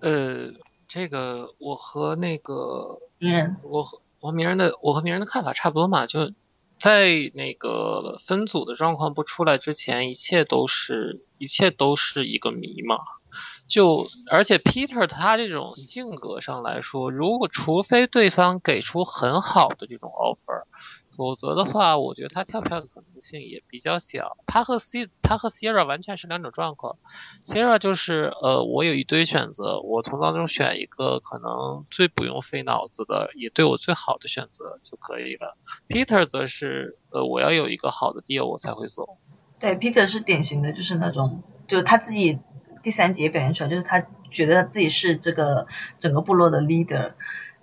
[0.00, 0.52] 呃，
[0.88, 6.32] 这个我和那个鸣人，我和我和鸣人的我和鸣人的看法差不多嘛，就
[6.84, 12.98] 在那个分组的状况不出来之前，一切都是一切都是一个谜嘛。
[13.66, 20.64] 就而且 Peter 他这种性格上来说，如果除非对方给出很好的这种 offer，
[21.16, 24.36] 否则的话，我觉得他跳票的可能性也比较小。
[24.46, 26.96] 他和 C 他和 Sierra 完全是两种状况。
[27.44, 35.56] Sierra 就是呃，我有一堆选择，我从当中选一个可能最不用费脑子的，也对我最好的选择就可以了。
[35.88, 39.18] Peter 则是呃，我要有一个好的 deal 我才会走。
[39.58, 42.38] 对，Peter 是典型的，就是那种，就是他自己。
[42.82, 47.14] 第三节表现出来，就是他觉得自己是这个整个部落的 leader，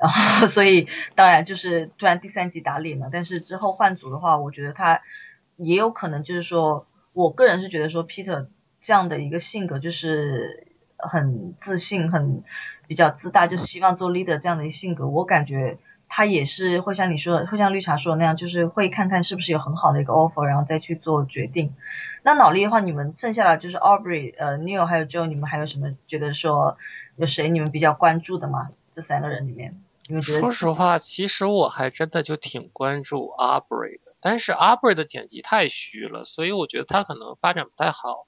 [0.01, 3.09] 然后 所以当然就是突然第三集打脸了。
[3.11, 5.01] 但是之后换组的话，我觉得他
[5.57, 8.47] 也有可能就是说，我个人是觉得说 Peter
[8.79, 12.43] 这样的一个性格就是很自信、很
[12.87, 15.77] 比较自大，就希望做 leader 这样的一个性格，我感觉。
[16.13, 21.73] 他也是会像你说的，会像绿茶说的那样，就是会看看是不是有很好的一个 offer，然后再去做决定。
[22.21, 26.77] 那脑力的话，你们剩下的就是 Aubrey、呃 Neil 还有 Joe，你们还有什么觉得说
[27.15, 28.71] 有谁你们比较关注的吗？
[28.91, 29.81] 这三个人里面，
[30.19, 38.25] 说实话，其实我还真的就挺关注 Aubrey 的，但是 Aubrey 的剪辑太虚了，所以我觉得他可能发展不太好。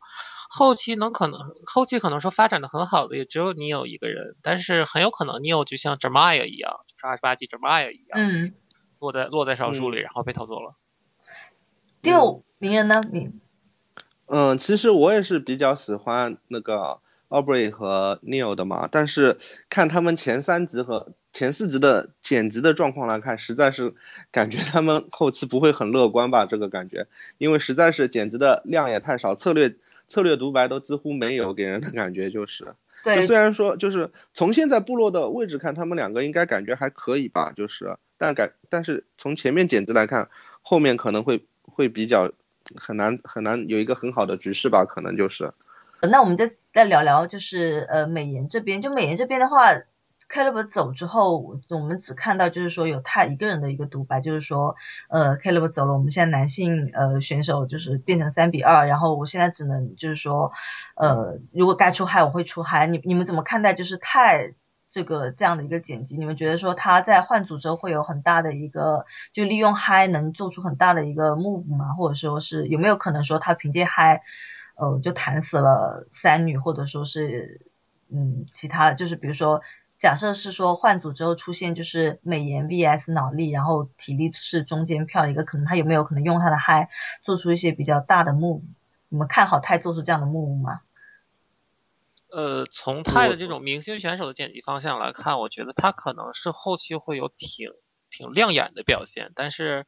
[0.50, 8.54] 后期能可能后期可能说发展的很好的也只有你有一个人，但是很有可能你有就像 Jeremiah 一样，就是二十八集 Jeremiah 一样，嗯，
[9.00, 10.76] 落在落在少数里，然后被偷走了。
[12.04, 13.02] 就名人呢？
[13.12, 13.41] 名，
[14.28, 23.93] 嗯，其实我也是比较喜欢那个 Aubrey 和 Neil 的嘛，但是看他们前三集和前四集的剪辑的状况来看，实在是
[24.32, 26.46] 感觉他们后期不会很乐观吧？
[26.46, 29.76] 这个感觉，因为实在是剪辑的量也太少，策略。
[30.10, 40.30] 策略独白都几乎没有，给人的感觉就是，对，虽然说就是从现在部落的位置看，他们两个应该感觉还可以吧，就是，但感但是从前面剪辑来看，
[40.62, 42.32] 后面可能会会比较
[42.76, 45.52] 很难很难有一个很好的局势吧，可能就是。
[46.02, 49.72] 那我们再再聊聊，就是呃美颜这边，就美颜这边的话。
[50.34, 51.38] Caleb 走之后，
[51.69, 54.76] 我们只看到就是说有他一个人的一个独白，就是说，
[55.08, 60.52] 呃，Caleb 走了，我们现在男性呃选手就是变成三比二，然后我现在只能就是说，
[60.96, 64.56] 呃，如果该出嗨我会出嗨，你你们怎么看待就是泰
[64.89, 66.17] 这个这样的一个剪辑？
[66.17, 71.93] 你们觉得说他在换组之后会有很大的一个就利用嗨能做出很大的一个 move 吗？
[71.93, 74.24] 或者说是有没有可能说他凭借嗨，
[74.78, 77.67] 呃，就弹死了三女，或者说是
[78.12, 79.62] 嗯其他就是比如说。
[80.03, 86.89] 假设是说换组之后出现就是美颜 vs 脑力，然后体力是中间票一个，可能他有没有可能用他的嗨
[87.21, 88.63] 做出一些比较大的 move？
[89.07, 90.81] 你们看好泰做出这样的 move 吗？
[92.29, 97.69] 呃，从泰的这种明星选手的剪辑方向来看，我觉得他可能是后期会有挺
[98.09, 99.85] 挺亮眼的表现，但是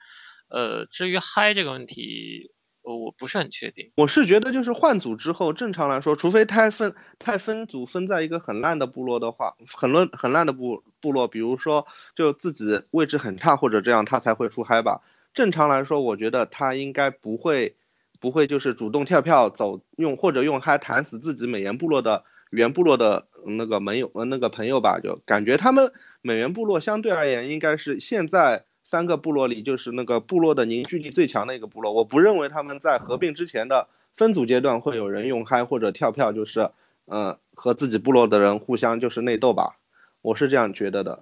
[0.48, 2.55] 呃，至于嗨这个问题。
[2.86, 3.92] 呃，我不是很确定。
[3.96, 15.02] 我是觉得，就是换组之后，正常来说，除非太分太分组分在一个很烂的部落的话，很乱很烂的部部落，比如说就自己位置很差或者这样，他才会出嗨吧。
[15.34, 17.76] 正常来说，我觉得他应该不会
[18.20, 25.92] 不会就是主动跳票走用或者用嗨弹死自己美颜部落的原部落的那个盟友呃那个朋友吧，就感觉他们
[26.22, 28.66] 美颜部落相对而言应该是现在。
[28.86, 31.92] 三个部落里，就是那个部落的凝聚力最强的一个部落。
[31.92, 36.70] 我不认为他们在合并之前的分组阶段会有人用嗨或者跳票，就是
[37.08, 39.80] 嗯和自己部落的人互相就是内斗吧。
[40.22, 41.20] 我是这样觉得的。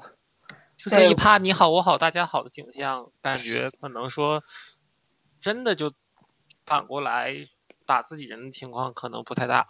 [0.75, 4.43] 就是一趴你好我好大家好的景象，感觉可能说
[5.39, 5.93] 真的就
[6.65, 7.33] 反过来
[7.85, 9.65] 打自己人的情况可能不太大。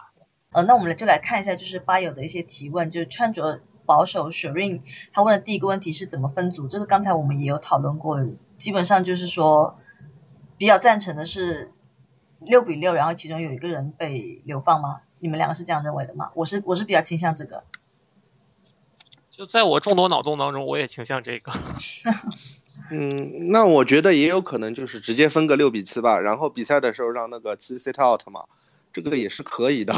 [0.50, 4.80] 呃，那我们就来看一下，就是吧友的一些提问，就是穿着保守 Shireen，
[5.12, 6.68] 他问的第一个问题是怎么分组？
[6.68, 8.24] 这个刚才我们也有讨论过，
[8.58, 9.78] 基本上就是说
[10.58, 11.72] 比较赞成的是
[12.40, 15.00] 六比六，然后其中有一个人被流放吗？
[15.18, 16.30] 你们两个是这样认为的吗？
[16.34, 17.64] 我是我是比较倾向这个。
[19.30, 21.50] 就在我众多脑洞当中，我也倾向这个。
[22.90, 28.44] 嗯，那我觉得也有可能就是直接分个六比七吧，然后比赛的时候让那个七 sit out 嘛，
[28.92, 29.94] 这个也是可以的。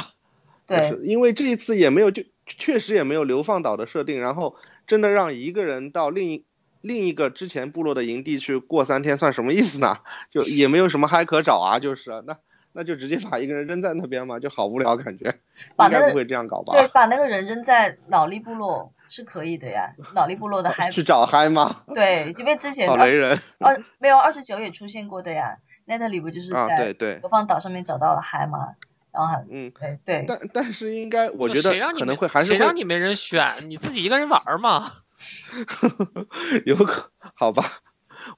[0.66, 6.44] 对，因为这一次也没有就确实也没有流放岛的设定，然后真的让一个人到另一
[6.80, 9.98] 另一个之前部落的营地去过三天，算什么意思呢？
[10.30, 12.38] 就也没有什么嗨可找啊，就是那。
[12.78, 15.34] 那就直接把一个人扔在那边嘛，就好无聊感觉，
[15.78, 16.74] 应该不会这样搞吧？
[16.74, 20.90] 对，把那个人扔在脑力部落是可以的呀，脑力部落的 嗨。
[20.90, 21.84] 去找嗨吗？
[21.94, 23.38] 对，因为之前好雷人。
[23.60, 28.74] 二没有二十九也出现过的呀，那那里不就是在流放岛上面找到了嗨吗？
[29.16, 30.24] 然后嗯，对对。
[30.28, 33.68] 但但是应该我觉得可能会还是谁让你没人选？
[33.68, 34.92] 你自己一个人玩嘛？
[36.66, 37.64] 有可好吧？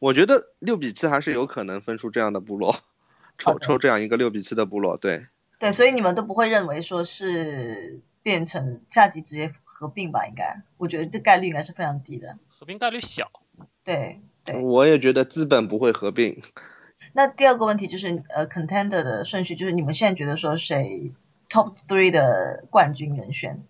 [0.00, 2.76] 我觉得六比七还是有可能分出这样的部落。
[3.38, 5.26] 抽抽这样一个六比七的部落，对
[5.60, 10.26] 对，所以你们都不会认为说是变成下级直接合并吧？
[10.26, 13.30] 应该，我觉得这概率应该是非常低的，合并概率小。
[13.84, 16.42] 对对，我也觉得资本不会合并。
[17.12, 21.12] 那第二个问题就是呃，contender 的顺序，就是你们现在觉得说谁
[21.48, 23.62] top three 的冠军人选？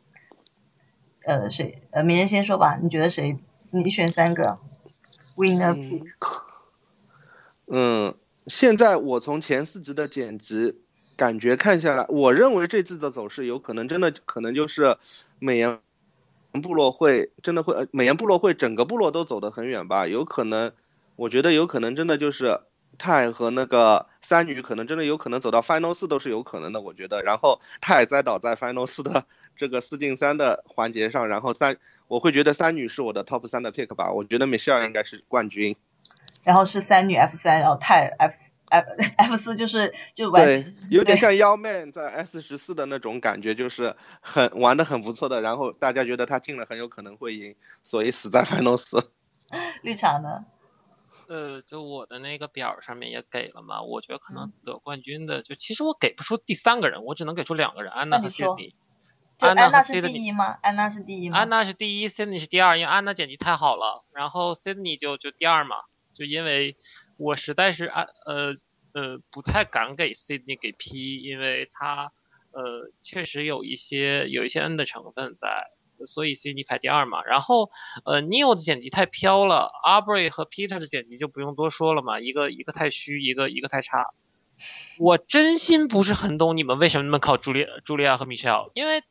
[1.25, 1.83] 呃，谁？
[1.91, 3.39] 呃，名人先说吧，你觉得谁？
[3.71, 4.59] 你选三个
[5.37, 6.05] ，winner pick。
[7.67, 8.15] 嗯。
[8.47, 10.81] 现在我从前四集的剪辑
[11.19, 14.97] 感觉看下来，我认为这次的走势有可能真的可能就是
[15.39, 15.79] 美颜
[16.63, 20.73] 部落会真的会呃美颜部落会整个部落都走得很远吧，有可能，
[21.17, 22.63] 我觉得有可能真的就是
[22.99, 29.25] 泰和那个三女可能真的有可能走到 final 四都是有可能的，我觉得，然后泰栽倒在 final 四的
[29.57, 31.77] 这个四进三的环节上，然后三
[32.09, 35.77] 我会觉得三女是我的 top 三的 pick 吧，我觉得 Michelle 应该是冠军。
[36.43, 38.35] 然后是三女 F 三，然后泰 F
[38.71, 38.87] F
[39.17, 49.11] F 四就是就完对，有点像妖 man 在 S 十四的那种感觉，就是很玩的很不错的，然后大家觉得他进了很有可能会赢，所以死在 final 四。
[49.83, 50.45] 绿茶呢？
[51.29, 58.75] 呃，就我的那个表上面也给了嘛，我觉得可能得冠军的，就其实我给不出第三个人，我只能给出两个人，安娜和 Cindy。
[59.41, 60.59] 安娜是第一吗？
[60.63, 61.39] 安娜是第一吗？
[61.39, 65.77] 安娜是第一，Cindy 是第二，因为安娜剪辑太好了，然后 Cindy 就就第二嘛。
[66.15, 66.77] 就因为
[67.17, 68.55] 我实在是安呃
[68.93, 72.11] 呃不太敢给 Sydney 给 P，因为他
[72.51, 75.71] 呃确实有一些有一些 N 的成分在，
[76.07, 77.23] 所以 Sydney 排第二嘛。
[77.25, 77.71] 然后
[78.05, 84.07] 呃 Neil 的剪辑太飘了，Aubrey 和 Peter 的剪辑就不用多说了嘛，一个一个太虚，一个一个太差。
[84.99, 89.03] 我真心不是很懂你们为什么那么靠朱莉朱莉亚和 Michelle，因为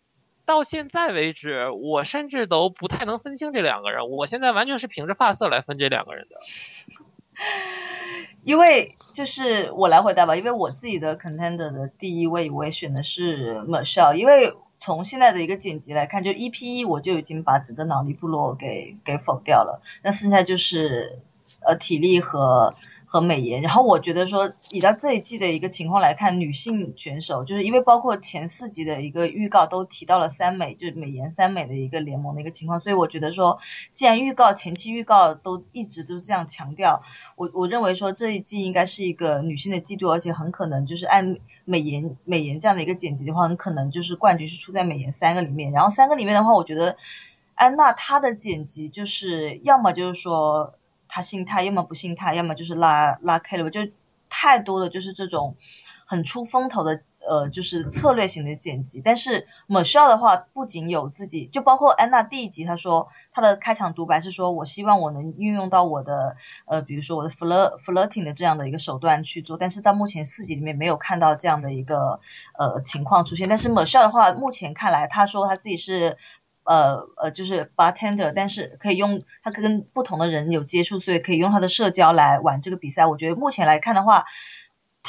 [0.45, 4.09] 到现在为止，我甚至都不太能分清这两个人。
[4.09, 6.37] 我现在完全是凭着发色来分这两个人的。
[8.43, 21.19] 因为就是我来回答吧，因为我自己的 contender 的第一位我也选的是 Michelle，因为从现在的一个剪辑来看，就 EP 一我就已经把整个脑力部落给给否掉了，那剩下就是
[21.61, 22.73] 呃体力和。
[23.09, 33.59] 和美颜，然后我觉得说，以到这一季的一个情况来看，女性选手就是因为包括前四集的一个预告都提到了三美，就是美颜三美的一个联盟的一个情况，所以我觉得说，
[33.93, 37.01] 既然预告前期预告都一直都是这样强调，
[37.37, 46.97] 我我认为说这一季应该是一个女性的季度，而且很可能就是按美颜美颜这样的一个剪辑的话，很可能就是冠军是出在美颜三个里面，然后三个里面的话，我觉得
[47.55, 50.73] 安娜她的剪辑就是要么就是说。
[51.17, 53.81] 他信他，要么不信他，要么就是拉拉 K 了，就
[54.29, 55.55] 太多的就是这种
[56.05, 59.01] 很出风头的呃，就是策略型的剪辑。
[59.03, 66.35] 但是 Michelle 的话，不仅有自己，就包括安娜第一集，他说他的开场独白是说，我希望我能运用到我的
[66.67, 69.57] 呃，比如说我的 flirt flirting 的这样的一个手段去做。
[69.57, 72.19] 但是到目前四集里面没有看到这样的一个
[72.59, 73.49] 呃情况出现。
[73.49, 76.17] 但是 Michelle 的话，目前看来，他说他自己是。
[76.67, 83.05] 呃呃，就是 bartender，但是可以用他跟不同的人有接触，所以可以用他的社交来玩这个比赛。
[83.05, 84.25] 我觉得目前来看的话，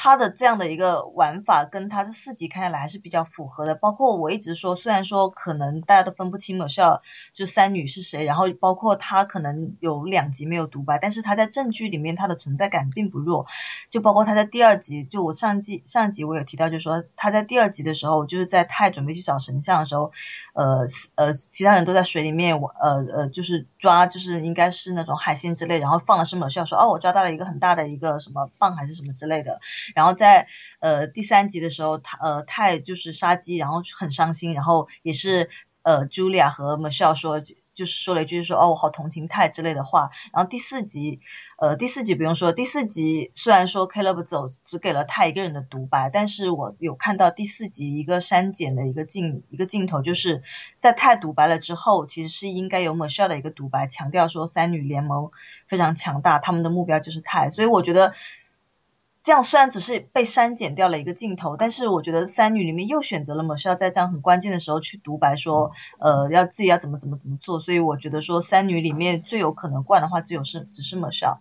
[0.01, 3.75] 他的这样的一个玩法跟他的四集看下来还是比较符合的。
[3.75, 7.03] 包括我一直说，虽然说可能大家都分不清某校
[7.35, 13.47] 就三女是谁，然后包括他可能有两集没有独白，但是他在正剧里面他的存在感并不弱。
[13.91, 20.13] 就包括他在第二集，就我上季上集我有提到，就是说他在第二集的时候，就是在泰准备去找神像的时候，
[20.55, 20.87] 呃
[21.17, 29.59] 呃，其他人都在水里面，呃呃，就是抓，就是应该是那种海鲜之类，然后放了是某校说，哦，我抓到了一个很大的一个什么蚌还是什么之类的。
[29.95, 30.47] 然后在
[30.81, 35.51] 呃第三集的时候，他呃泰就是杀鸡，然后很伤心，然后也是
[35.83, 37.43] 呃 Julia 和 Michelle 说。
[37.79, 41.21] 就是说了一句说哦我好同情泰之类的话，然后第四集，
[41.59, 50.43] 呃第四集不用说，第四集虽然说 Caleb 走只给了泰一个人的独白，但是我有看到第四集一个删减的一个镜一个镜头，就是
[50.81, 55.31] 在泰独白了之后，其实是应该有 Michelle 的一个独白，强调说三女联盟
[55.69, 58.13] 非常强大，他们的目标就是泰，所以我觉得。
[59.23, 71.41] 这样虽然只是被删减掉了一个镜头，但是我觉得三女里面又选择了某是要在这样很关键的时候去独白说，呃，要自己要怎么怎么怎么做，所以我觉得说三女里面最有可能冠的话，只有是只是某少。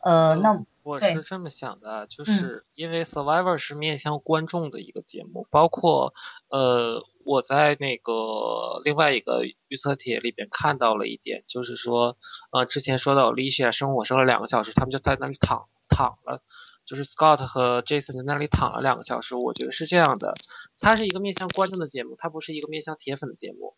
[0.00, 6.14] 呃，那我是这么想的，就是因为 Survivor 是面向观众的一个节目，包括
[6.50, 12.16] 呃我在那个另外一个预测帖里边看到了一点，就是说
[12.52, 16.42] 呃之前说到 Alicia 生火生了两个小时，他们就在那里躺躺了。
[16.88, 20.32] 就是 Scott 和 Jason 在那里躺了两个小时，我觉得是这样的。
[20.78, 23.76] 它是一个面向观众的节目，它不是一个面向铁粉的节目。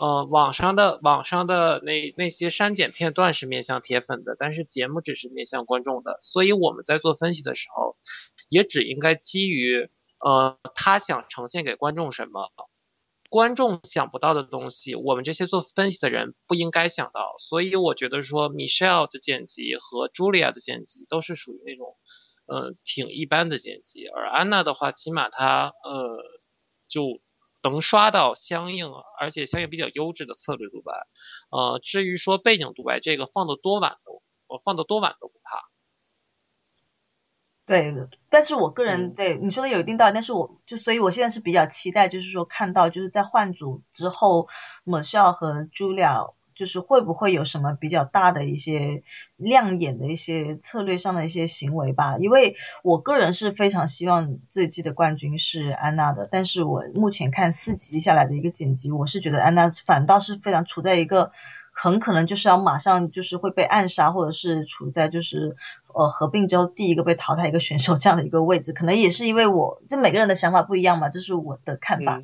[0.00, 6.18] 呃，网上的网上的那那些删减片段是面向铁粉的，但是节目只是面向观众的。
[6.22, 7.96] 所以我们在做分析的时候，
[8.48, 9.88] 也只应该基于
[10.18, 12.50] 呃他想呈现给观众什么，
[13.28, 17.36] 观众想不到的东西，我们这些做分析的人不应该想到。
[17.38, 21.96] 所以我觉得说 Michelle 的剪辑和 Julia 的剪辑都是属于那种。
[22.50, 26.18] 呃，挺一般的剪辑，而安娜的话，起码她呃
[26.88, 27.20] 就
[27.62, 28.90] 能刷到相应，
[29.20, 30.92] 而且相应比较优质的策略独白。
[31.52, 35.70] 呃，至于说背景独白这个放的多晚都，我放的多晚都不怕。
[37.66, 37.94] 对，
[38.28, 44.48] 但是我个人对你说的有一定道理，但是我就所以我现在是比较期待，就是说看到就是在换组之后，
[44.82, 46.02] 莫笑和朱莉。
[46.60, 49.02] 就是会不会有什么比较大的一些
[49.38, 52.18] 亮眼的一些策略上的一些行为吧？
[52.18, 61.32] 因为我个人是非常希望这季的冠军是安娜的，但是我目前看四集下来的一个剪辑，我是觉得安娜反倒是非常处在一个
[61.72, 65.56] 很可能就是要马上就是会被暗杀，或者是处在就是
[65.94, 72.20] 呃合并之后第一个被淘汰一个选手这样的一个位置，可能也是因为我就每个人的想法不一样嘛，这是我的看法。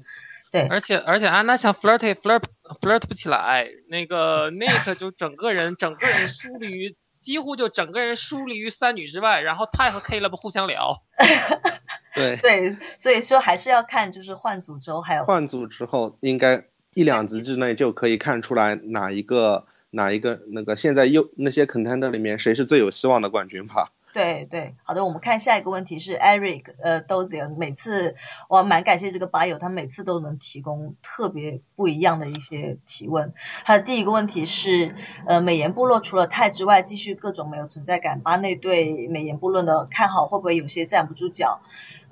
[0.56, 2.44] 对，而且而且安娜想 flirty flirt
[2.80, 11.02] flirt 不起来，那个 Nick 就整个人整个人疏离于几乎就整个人疏离于三女之外，然后泰和 Caleb 互相聊。
[12.14, 23.90] 对对，所以说还是要看就是换组之后还有换组之后应该一两集之内就可以看出来哪一个哪一个那个现在又那些 contender 里面谁是最有希望的冠军吧。
[24.16, 28.14] 对对，好的，我们看下一个问题是 Eric，呃，Dozier，每次
[28.48, 33.34] 我蛮感谢这个吧友，他每次都能提供特别不一样的一些提问。
[33.66, 34.94] 他的第一个问题是，
[35.26, 41.60] 呃，美颜部落除了泰之外，继续各种没有存在感，巴内对美颜部落的看好会不会有些站不住脚？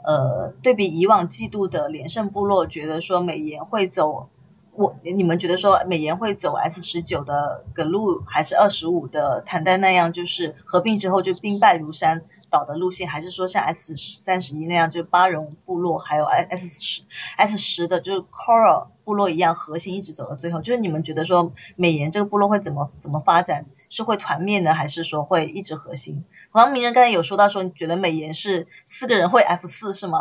[0.04, 4.28] 呃，对比以往季度的连胜部落，觉得说美颜会走。
[4.76, 17.02] 我你们觉得说美颜会走 S 十九的个路，还是二十五的坦丹那样，就是合并之后就兵败如山倒的路线，还是说像 S 三十一那样，就巴戎部落还有 S 十
[17.36, 20.60] S 十的，就是 Coral 部落一样核心一直走到最后？
[20.60, 23.66] 就是你们觉得说美颜这个部落会怎么怎么发展？
[23.88, 26.24] 是会团灭呢，还是说会一直核心？
[26.50, 30.20] 黄明人刚才有说到说，你觉得美颜是四个人会 F 四是吗？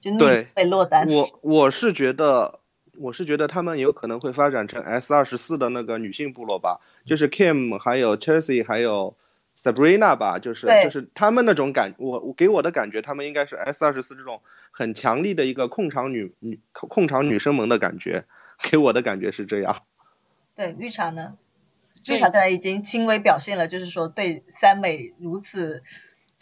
[0.00, 0.18] 就逆
[0.54, 1.06] 被落单。
[1.08, 2.61] 我我是觉得。
[3.02, 9.16] 我是觉得他们有可能会发展成 S 二十四的那个女性部落吧，就是 Kim 还有 Chelsea 还有
[9.60, 14.40] Sabrina 吧，就是就是他们那种感，我我给我的感觉，他们应该是 S 二十四这种
[14.70, 18.24] 很强力的一个控场女女控场女生盟的感觉，
[18.62, 19.82] 给我的感觉是这样。
[20.54, 21.36] 对绿茶呢？
[22.06, 25.82] 绿茶刚才已经轻微表现了，就是说对三美如此。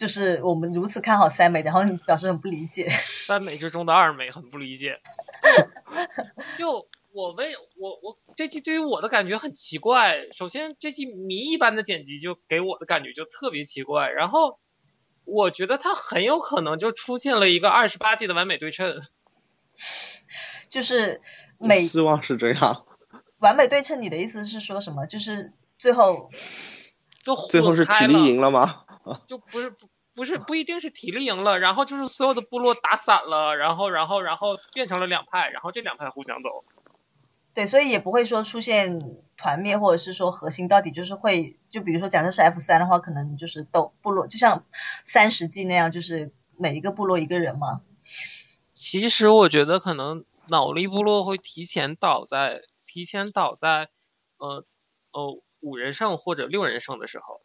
[0.01, 2.89] 就是我们如此看好三美，然后你表示很不理解。
[2.89, 4.99] 三美之中的二美很不理解。
[6.57, 10.21] 就我为我我这期对于我的感觉很奇怪。
[10.33, 14.09] 首先这期谜一般的剪辑就给我的感觉就特别奇怪。
[14.09, 14.59] 然后
[15.27, 19.03] 我觉得它很有可能就出现了一个二十八季的完美对称。
[20.71, 21.21] 就是
[21.59, 22.87] 美希望是这样。
[23.41, 25.05] 完美对称，你的意思是说什么？
[25.05, 26.31] 就是最后
[27.23, 28.87] 就最后是体力赢了吗？
[29.27, 36.65] 就不是不不是不一定是体力赢了，然后就是所有的部落打散了，然后然后然后变成了两派，然后这两派互相斗。
[37.53, 39.01] 对，所以也不会说出现
[39.37, 44.65] 团灭，或者是说核心到底就是会，就比如说假设是 F 三的话，可能就是斗部落，就像
[45.05, 47.81] 三十 G 那样，就是每一个部落一个人嘛。
[48.73, 53.89] 其实我觉得可能脑力部落会提前倒在提前倒在
[54.39, 54.65] 呃
[55.13, 57.41] 呃五人胜或者六人胜的时候。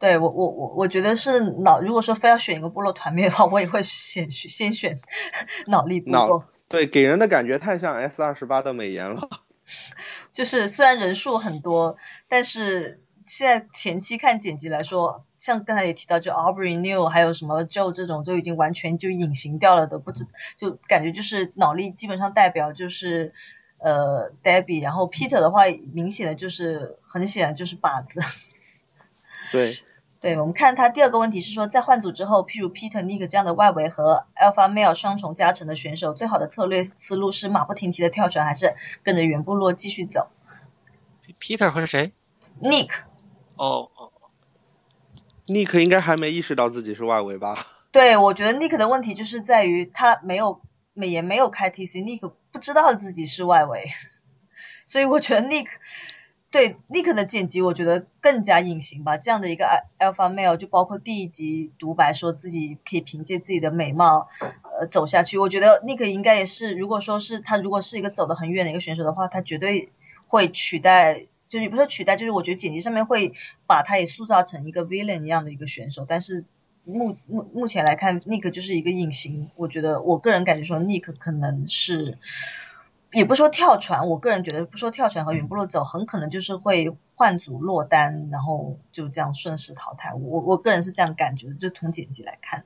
[0.00, 4.98] 对我我我我觉得是脑，如果说非要选一个部落团灭的话，我也会先先选
[5.68, 6.48] 脑力部落。
[6.68, 9.28] 对，给人的感觉太像 S 二十八的美颜了。
[10.32, 11.98] 就是虽然人数很多，
[12.28, 20.24] 但是现在前期看剪辑来说，像刚才也提到，就 Aubrey New 还有什么 Joe 这种，就已经完全就隐形掉了，都不知
[20.56, 23.34] 就感觉就是脑力基本上代表就是
[23.76, 28.20] 呃 Debbie，然后 Peter 的话，明显的就是很显然就是靶子。
[29.52, 29.78] 对。
[30.20, 40.28] 对，我们看他第二个问题是说，在换组之后，譬如 Peter Nick 这样的外围和 Alpha Male 双重加成的选手，最好的策略思路是马不停蹄的跳船，还是跟着原部落继续走
[41.40, 42.12] ？Peter 和谁
[42.60, 42.90] ？Nick。
[43.56, 44.12] 哦哦。
[45.46, 47.56] Nick 应该还没意识到自己是外围吧？
[47.90, 50.60] 对，我觉得 Nick 的问题就是在于他没有
[50.92, 53.86] 美颜没有开 TC，Nick 不知道自己是外围，
[54.84, 55.68] 所以我觉得 Nick。
[56.50, 59.16] 对 Nick 的剪辑，我觉得更加隐形吧。
[59.16, 59.66] 这样的一个
[60.00, 64.28] Alpha Male，就包括第一集独白说自己可以凭借自己的美貌
[64.80, 65.38] 呃走下去。
[65.38, 69.92] 我觉得 Nick 应该也是，如果说是他如果是一个走得很远的一个选手的话，他绝对
[70.26, 73.32] 会取代，就是不是取代，就是我觉得剪辑上面会
[73.68, 76.04] 把他也塑造成一个 Villain 一样的一个选手。
[76.08, 76.44] 但是
[76.82, 79.50] 目目目前来看，Nick 就是一个隐形。
[79.54, 82.18] 我觉得我个人感觉说，Nick 可能是。
[83.12, 90.14] 也不说跳船，我个人觉得不说跳船和云部落走，很可能就是会换组落单，然后就这样顺势淘汰。
[90.14, 92.64] 我我个人是这样感觉的，就从剪辑来看。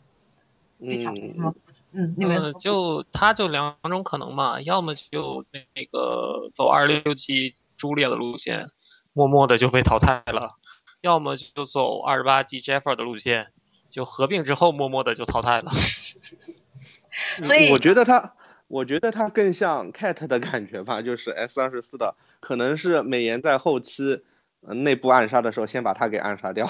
[0.80, 1.54] 嗯
[1.92, 8.68] 嗯，你们就他就两种可能嘛，要么就那个走二六七朱烈的路线，
[9.14, 10.56] 默默的就被淘汰了；
[11.00, 13.52] 要么就走二十八 G Jeffer 的路线，
[13.88, 15.70] 就合并之后默默的就淘汰了。
[17.10, 18.34] 所以我觉得他。
[18.74, 24.24] 我觉得他更像 Cat 的感觉吧，就是 S 二十四的，可能是美颜在后期
[24.62, 26.68] 呃内部暗杀的时候先把他给暗杀掉。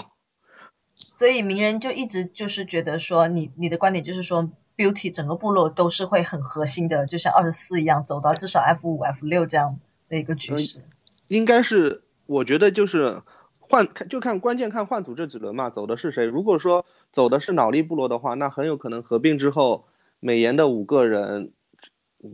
[1.16, 9.78] 所以鸣人就一直就是觉得说，你你的观点就是说，Beauty 整个部落都是会很核心的，就像二十四一样，走到至少 F 五 F 六这样
[10.10, 10.82] 的一个局势。
[11.28, 13.22] 应该是，我觉得就是
[13.58, 16.26] 换就看关键看换组这几轮嘛，走的是谁。
[16.26, 19.86] 如果说走的是脑力部落的话，那很有可能合并之后
[20.20, 21.53] 美颜的五个人。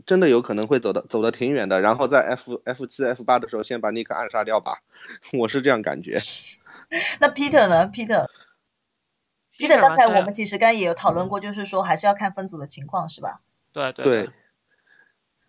[0.06, 4.82] 真的有可能会走的走的挺远的，然后在 F F 七 F 八的时候先把尼克暗杀掉吧，
[5.38, 6.18] 我是这样感觉。
[7.20, 13.40] 那 Peter 呢？Peter，Peter 刚才我们其实刚也有讨论过，就是说还是要看分组的情况，是吧？
[13.72, 14.30] 对对对。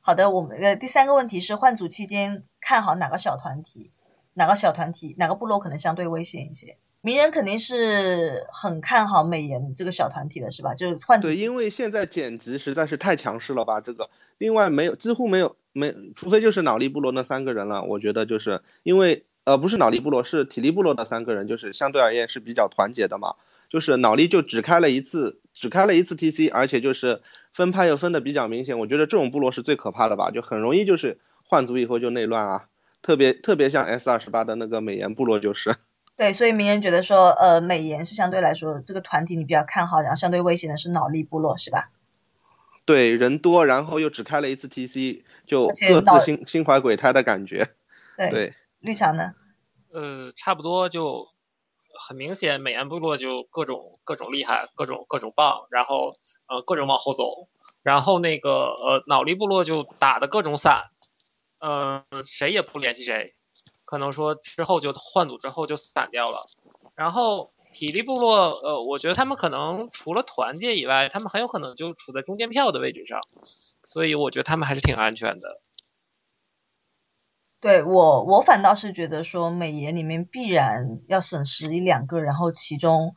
[0.01, 3.91] 好的，我们呃第三个问题是换组期间看好哪个小团体？
[4.33, 5.15] 哪个小团体？
[5.17, 6.77] 哪个部落可能相对危险一些？
[7.01, 10.75] 鸣人肯定是很看好美颜这个小团体的，是吧？
[10.75, 13.81] 就是换对，因为现在剪辑实在是太强势了吧？
[13.81, 14.09] 这个，
[14.41, 17.83] 另外没有，几乎没有，没，除非就是脑力部落那三个人了。
[17.83, 23.35] 我觉得就是因为呃，不是脑力部落，是体力部落的三个人，就是相对而言是比较团结的嘛。
[23.69, 27.21] 就是脑力就只开了一次，只开了一次 TC，而且就是
[27.53, 28.79] 分派又分的比较明显。
[28.79, 30.31] 我觉得这种部落是最可怕的吧？
[30.31, 32.65] 就很容易就是换组以后就内乱啊，
[33.03, 35.75] 特别特别像 S 二十八的那个美颜部落就是。
[36.17, 41.91] 对，所以鸣人觉得说，呃，美颜是相对来说这个团体你比较看好，然后相对危险的是脑力部落，是吧？
[42.91, 47.69] 对，人多，然后又只开了一次 TC，就各自心心怀鬼胎的感觉。
[48.17, 48.53] 对。
[48.79, 49.33] 绿茶呢？
[49.93, 51.29] 呃，差不多就
[52.07, 56.17] 很明显，美颜部落就各种各种厉害，各种各种棒，然后
[56.47, 57.47] 呃各种往后走，
[57.83, 60.89] 然后那个呃脑力部落就打的各种散，
[61.59, 63.35] 呃谁也不联系谁。
[63.85, 66.47] 可能说之后就换组之后就散掉了，
[66.95, 73.19] 然后体力部落，呃，我觉得他们可能除了团结以外，他们很有可能就处在中间票的位置上，
[73.85, 75.61] 所以我觉得他们还是挺安全的。
[77.59, 83.13] 对我，我反倒是觉得说美颜里面必然要损失一两个，然后其中。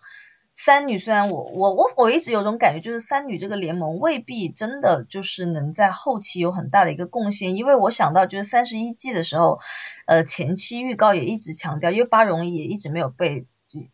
[0.57, 9.59] 三女虽然我我我我一直有种感觉，就是三女这个联盟未必真的就是能在后期有很大的一个贡献，因为我想到就是三十一季的时候，
[10.07, 13.47] 呃前期预告也一直强调，因为巴荣也一直没有被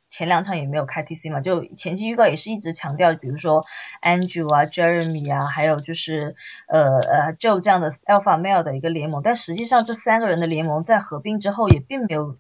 [0.09, 3.65] 前两场也没有开 TC 嘛，就前期预告也是一直强调，比如说
[4.03, 6.35] Andrew 啊 Jeremy 啊，还有就是
[6.69, 12.37] 呃呃 Joe 这样的 Alpha Male 的一个联盟，但实际上这三个人的联盟在合并之后也并没有。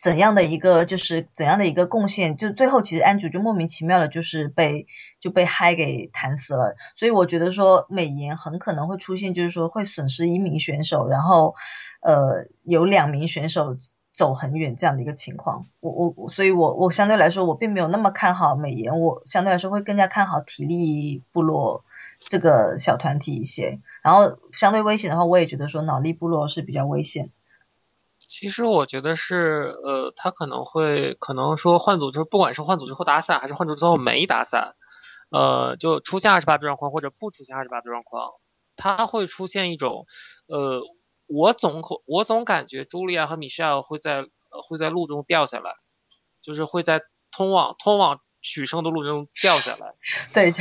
[0.00, 4.86] 怎样的一个就是怎样的一个贡献，就最后其实安主就莫名其妙的，就是被
[5.18, 6.76] 就被嗨给弹死了。
[6.94, 11.56] 所以我觉得说美颜很可能会出现，就是说会损失一名选手，然后
[12.00, 13.74] 呃有两名选手
[14.18, 15.66] 走很远这样的一个情况。
[15.78, 21.84] 我我所以，我我相对来说我并没有那么看好美颜，我相对来说会更加看好体力部落
[22.26, 23.78] 这个小团体一些。
[24.02, 27.30] 然后相对危险的话，我也觉得说脑力部落是比较危险。
[28.18, 34.74] 其实我觉得是，呃，他可能会可能说换组，就是不管是换组之后打散，还是换组之后没打散，
[35.30, 38.32] 呃，就出现二十八度状况或者不出现二十八度状况，
[38.76, 40.06] 他会出现一种，
[40.46, 40.82] 呃，
[41.28, 44.24] 我总可我总感觉茱莉亚和米歇尔会在
[44.68, 45.70] 会在路中掉下来，
[46.42, 48.20] 就是会在通往通往。
[48.40, 49.94] 取胜的路中掉下来，
[50.32, 50.52] 对，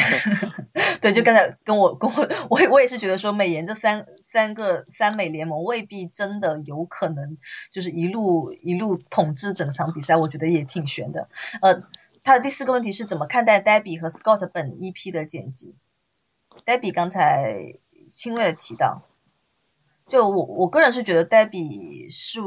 [0.99, 7.37] 对，就刚才跟我跟我我我也是觉得说美颜这三三个三美联盟未必真的有可能
[7.71, 11.29] 就是一路一路统治整场比赛，我觉得也挺悬的。
[11.61, 11.83] 呃，
[12.23, 15.75] 他的第四个问题是怎么看待 Debbie 和 Scott 本一批的剪辑
[16.65, 17.75] ？Debbie 刚才
[18.09, 19.03] 轻微的提到，
[20.07, 22.39] 就我我个人是觉得 Debbie 是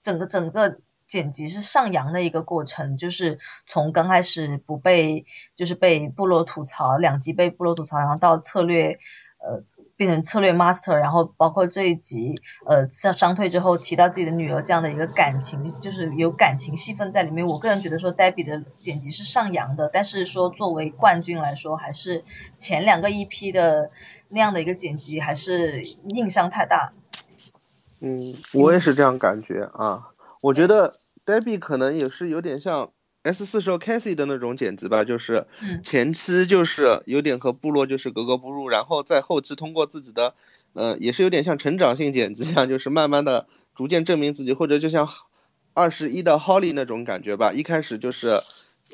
[0.00, 0.78] 整个整个。
[1.06, 8.98] 剪辑是上扬的一个过程，就是从刚开始不被，就是被部落吐槽，两集被部落吐槽，然后到策略，
[9.38, 9.62] 呃，
[9.96, 17.46] 变成策略 master，然后包括这一集，呃，伤伤退之后提到自己的女儿这样的一个感情，就是有感情戏份在里面。
[17.46, 22.24] 我个人觉得说，Debbie 的剪辑是上扬的，但是说作为冠军来说，还是
[22.56, 23.90] 前两个 EP 的
[24.28, 26.92] 那样的一个剪辑还是印象太大。
[28.00, 30.10] 嗯，我也是这样感觉啊。
[30.40, 32.90] 我觉得 Debbie 可能也是有点像
[33.24, 35.46] S 四时候 Cassie 的那种剪辑吧，就是
[35.82, 40.34] 前期就是有点和部落就是格格不入，然后在后期通过自己的
[40.74, 45.08] 呃也是有点像成长性剪辑一样，就是慢慢的逐渐证明自己，或者就像
[45.72, 48.40] 二十一的 Holly 那种感觉吧，一开始就是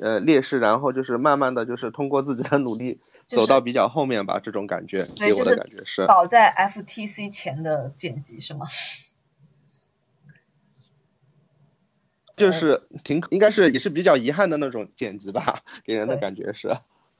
[0.00, 6.06] 呃劣势，然后就是慢慢的就是通过自己的努力走到比较后面吧，这种感觉给我的感觉是。
[6.06, 8.66] 倒在 FTC 前的剪辑是吗？
[12.40, 16.76] 就是挺应该是也是比较遗憾的那种剪辑吧，给人的感觉是。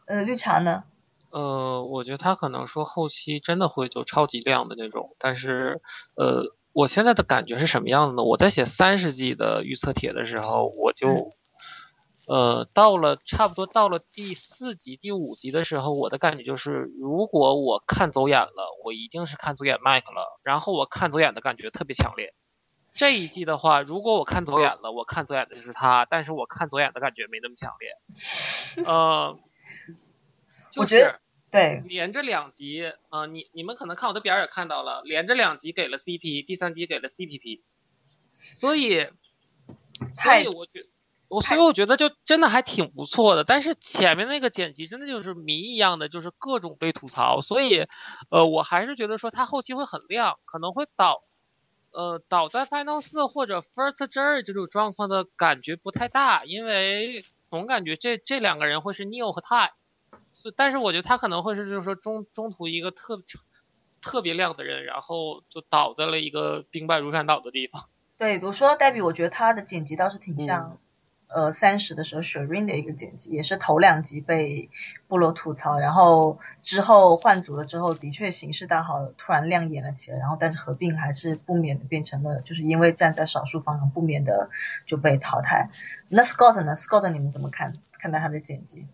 [0.07, 0.83] 呃，绿茶呢？
[1.31, 5.81] 呃，我觉得他可能说后期真的会就超级亮的那种，但是
[6.17, 8.25] 呃，我现在的感觉是什么样子呢？
[8.25, 11.31] 我在写三十季的预测帖的时候，我就
[12.27, 22.35] 呃到了差不多到了第四集、第五集的时候，我的感觉就是，如果我看走眼了，我一定是看走眼麦克了，然后我看走眼的感觉特别强烈。
[22.93, 27.97] 这一季的话，如果我看走眼了，我看走眼的是他，但是我看走眼的感觉没那么强烈。
[28.85, 29.39] 呃，
[30.71, 31.21] 就是
[31.51, 37.61] 对连着两集，呃，你你们可能看我的表也看到了，连着两集给了 CP，第三集给了 CPP，
[38.55, 39.09] 所以，
[40.13, 40.87] 所以我觉
[41.29, 47.85] 我所以我觉得就真的还挺不错的，但是前面那个剪辑真的就是谜一样的，就是各种被吐槽，所以
[48.31, 51.23] 呃，我还是觉得说它后期会很亮，可能会导。
[51.93, 59.71] 呃，倒在 final 四或者 first jury 这种状况的感觉不太大，因为总感觉这这两个人会是 Neil 和 Ty，
[60.33, 63.23] 是，但是我觉得他可能会是就是说中中途一个特
[64.01, 67.89] 特别亮的人，然后就倒在了一个兵败如山倒的地方。
[68.17, 70.79] 对，我说到黛比，我觉得他的剪辑倒是挺像。
[71.33, 74.69] 呃，三十的时候雪 rain 的一个剪辑，也是头两集被
[75.07, 84.51] 部落吐槽，然后之后换组了之后，的确形势大好，突然亮眼了起来，然后但是合并还是不免的变成了，就是因为站在少数方，不免的
[84.87, 85.71] 就被淘汰。
[86.09, 88.87] 那 Scott 呢？Scott 你们怎么看看待他的剪辑？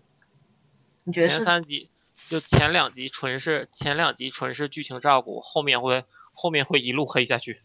[1.05, 1.37] 你觉得是？
[1.37, 1.89] 前三集
[2.27, 7.63] 就前两集纯是前两集纯是剧情照顾，后面会后面会一路黑下去。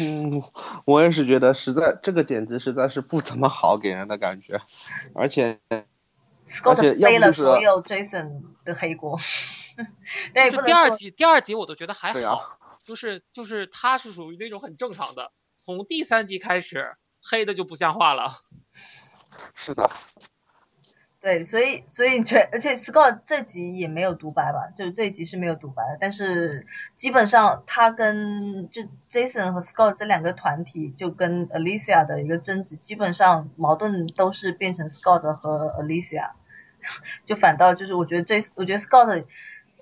[0.00, 0.42] 嗯，
[0.84, 4.60] 我也是觉得实在这个剪辑实在是不怎么好，给人的感觉，
[5.14, 5.60] 而且
[6.44, 9.18] ，Scott 背了所有 Jason 的黑锅。
[10.32, 18.40] 对，第二集第二集我都觉得还好，就是就是他是属于那种很正常的，从第三集开始黑的就不像话了。
[19.54, 19.90] 是的。
[21.26, 26.64] 对，所以所以全而且 Scott 这集也没有独白吧，就这一集是没有独白的，但是
[26.94, 36.30] 基本上他跟就 Jason 和 Scott 这两个团体就跟 Alicia 的一个争执，基本上矛盾都是变成 Scott 和 Alicia，
[37.26, 39.24] 就反倒就是我觉得这我觉得 Scott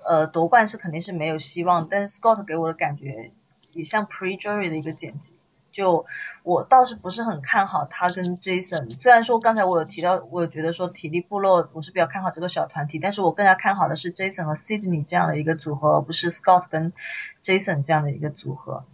[0.02, 3.32] 呃夺冠是肯定是没有希望，但是 Scott 给我的感觉
[3.72, 5.34] 也像 Pre Jury 的一个剪辑。
[5.74, 6.06] 就
[6.44, 16.92] 我倒是不是很看好他跟 Jason，虽然说刚才我有提到，我有觉得说体力部落我是比较看好这个小团体，但是我更加看好的是 Jason 和 Sydney 这样的一个组合，而不是 Scott 跟
[17.42, 18.84] Jason 这样的一个组合。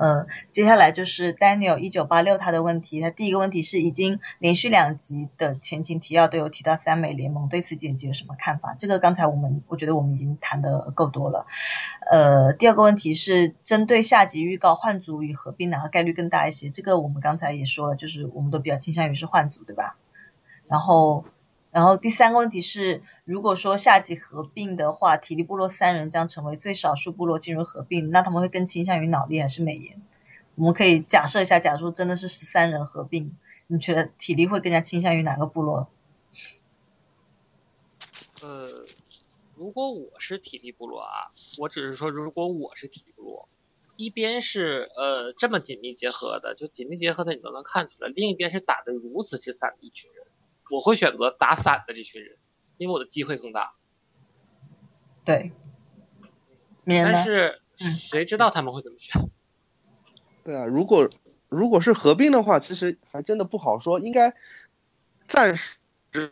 [0.00, 8.76] 嗯，接下来就是 Daniel 一九八六他的问题，他第一个问题是已经连续两集的前情提要都有提到三美联盟，对此剪辑有什么看法？
[8.78, 11.46] 这个刚才我们我觉得我们已经谈的够多了。
[12.08, 16.70] 呃，第二个问题是针对下集预告换组与合并哪个概率更大一些？
[16.70, 19.96] 这个我们刚才也说了，就是我们都比较倾向于是换组，对吧？
[20.68, 21.24] 然后。
[21.70, 30.00] 然后第三个问题是，如果说下级合并的话，体力部落三人将成为最少数部落进入合并，那他们会更倾向于脑力还是美颜？
[30.54, 35.88] 我们可以假设一下，假如说真的是十三人合并，你觉得体力会更加倾向于哪个部落？
[38.42, 38.86] 呃，
[39.54, 43.48] 如果我是体力部落啊，我只是说如果我是体力部落，
[43.96, 50.24] 一边是呃这么紧密结合的，就紧密结合的你都能看出来，另一边是打的如此之散的一群人。
[50.70, 52.36] 我会选择打散的这群人，
[52.76, 53.72] 因为我的机会更大。
[55.24, 55.52] 对，
[56.84, 59.28] 但是谁知道他们会怎么选？
[60.44, 61.10] 对啊，如果
[61.48, 64.00] 如果是合并的话，其实还真的不好说。
[64.00, 64.34] 应该
[65.26, 65.76] 暂时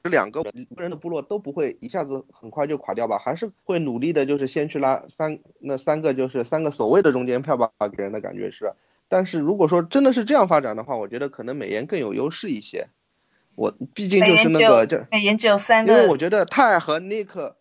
[0.05, 0.43] 两个
[0.77, 3.19] 人的部落都不会一下子很快就垮掉吧？
[3.19, 8.73] 还是会努力的，就是先去拉三那三个就是三个所谓的中间票吧，给人的感觉是。
[9.09, 12.89] 但是如果说真的是这样发展的话，我觉得可能美颜更有优势一些。
[13.57, 17.57] 我毕竟就是那个就美颜只有三个，因为我觉得泰和尼克，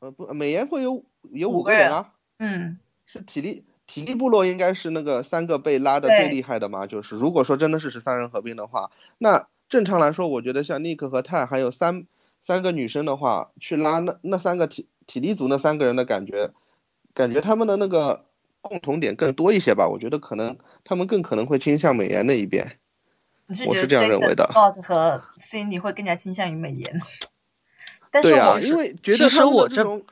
[0.00, 12.06] 呃不，美颜会有有五个人啊，嗯，是体力体力部落应该是那个三个被拉的最厉害的嘛，就是如果说真的是十三人合并的话，那正常来说，我觉得像尼克和泰还有三
[12.40, 16.50] 三个女生的话，去拉那那三个体体力组那三个人的感觉，
[17.14, 18.24] 感觉他们的那个
[18.60, 22.78] 共同点更多一些吧，我觉得可能他们更可能会倾向美颜那一边。
[23.52, 27.00] 你是觉得 Jason Scott 和 Cindy 会更加倾向于美颜？
[28.10, 30.04] 但是我因为觉得实我这种，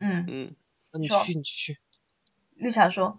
[0.00, 0.56] 嗯嗯，
[1.00, 1.78] 你去你去。
[2.56, 3.18] 绿茶说，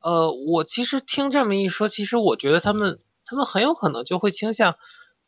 [0.00, 4.76] 呃，我其实听这么一说，其实我觉得他们他们很有可能就会倾向，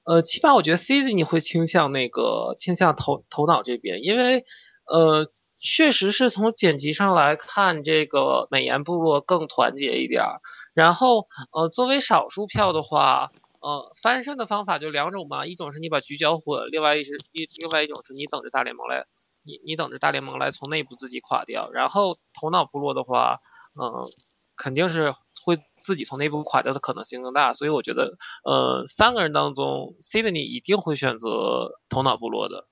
[0.04, 4.44] 呃，起码我觉得 Cindy 会倾向那个倾向头头脑这边，因为
[4.86, 5.30] 呃，
[5.60, 10.40] 确实是从剪辑上来看，这个美颜部落更团结一点儿。
[10.74, 13.30] 然后呃，作为少数票的话。
[13.60, 19.04] 呃，翻身的方法就两种嘛，一种是你把局搅混，另外一是一另外一种是你等着大联盟来，
[19.42, 21.70] 你你等着大联盟来从内部自己垮掉。
[21.70, 23.40] 然后头脑部落的话，
[23.78, 24.08] 嗯，
[24.56, 27.52] 肯定是会自己从内部垮掉的可能性更大。
[27.52, 32.66] 所以我觉得，呃，三个人当中，Sydney 一定会选择头脑部落的。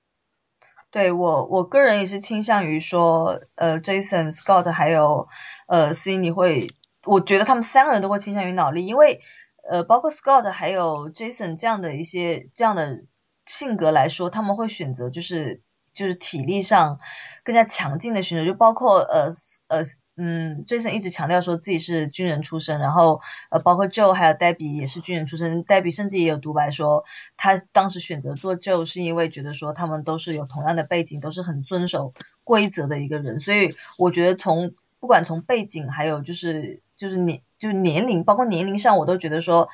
[0.89, 5.27] 对我我个人也是倾向于说，呃，Jason Scott 还有
[5.67, 6.67] 呃 Sydney 会，
[7.05, 9.21] 我觉得他们三个人都会倾向于脑力，因为。
[9.69, 13.05] 呃，包括 Scott 还有 Jason 这样的一些这样的
[13.45, 15.61] 性格来说，他们会选择就是
[15.93, 16.99] 就是体力上
[17.43, 19.29] 更加强劲的选手，就包括呃
[19.67, 19.83] 呃
[20.21, 27.05] 嗯，Jason 一直强调说自己是军人出身，然后呃包括 Joe 还有 Debbie 也是军人出身，Debbie 甚至也有独白说
[27.37, 32.13] 他当时选择做 Joe 是因为觉得说他们都是有同样的背景，都是很遵守
[32.43, 37.41] 规则的一个人，所以我觉得从不管从背景还有就是就是年。
[37.59, 39.67] 就年龄，包括年龄上，我都觉得说，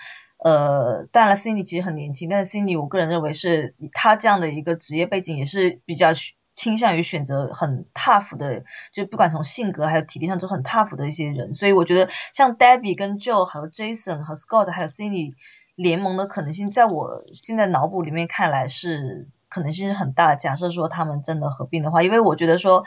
[0.44, 6.08] 呃，当然了，Cindy 其实很年轻，但是 Cindy 我个人认为是他这样的一个职业背景也是比较
[6.56, 15.36] 倾向于选择很 tough 的，就不管从性格还有体力上都很 tough 的一些人，所以我觉得像 Debbie 跟 Joe 还有 Jason 和 Scott 还有 Cindy
[15.76, 20.34] 联盟的可能性，在我现在脑补里面看来是可能性是很大。
[20.34, 22.84] 假设说他们真的合并的话，因为我觉得说，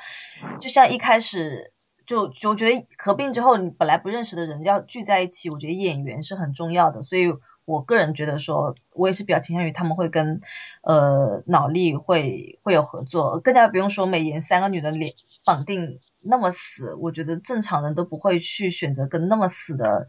[0.59, 1.73] 就像一开始。
[2.09, 7.35] 就就我觉得合并之后，你本来不认识的人要聚在一起，我觉得演员是很重要的，所以
[7.67, 10.41] 我个人觉得说，我也是比较倾向于他们会跟
[10.83, 15.13] 呃脑力会会有合作，更加不用说美颜三个女的脸
[15.45, 20.09] 绑定那么死，我觉得正常人都不会去选择跟那么死的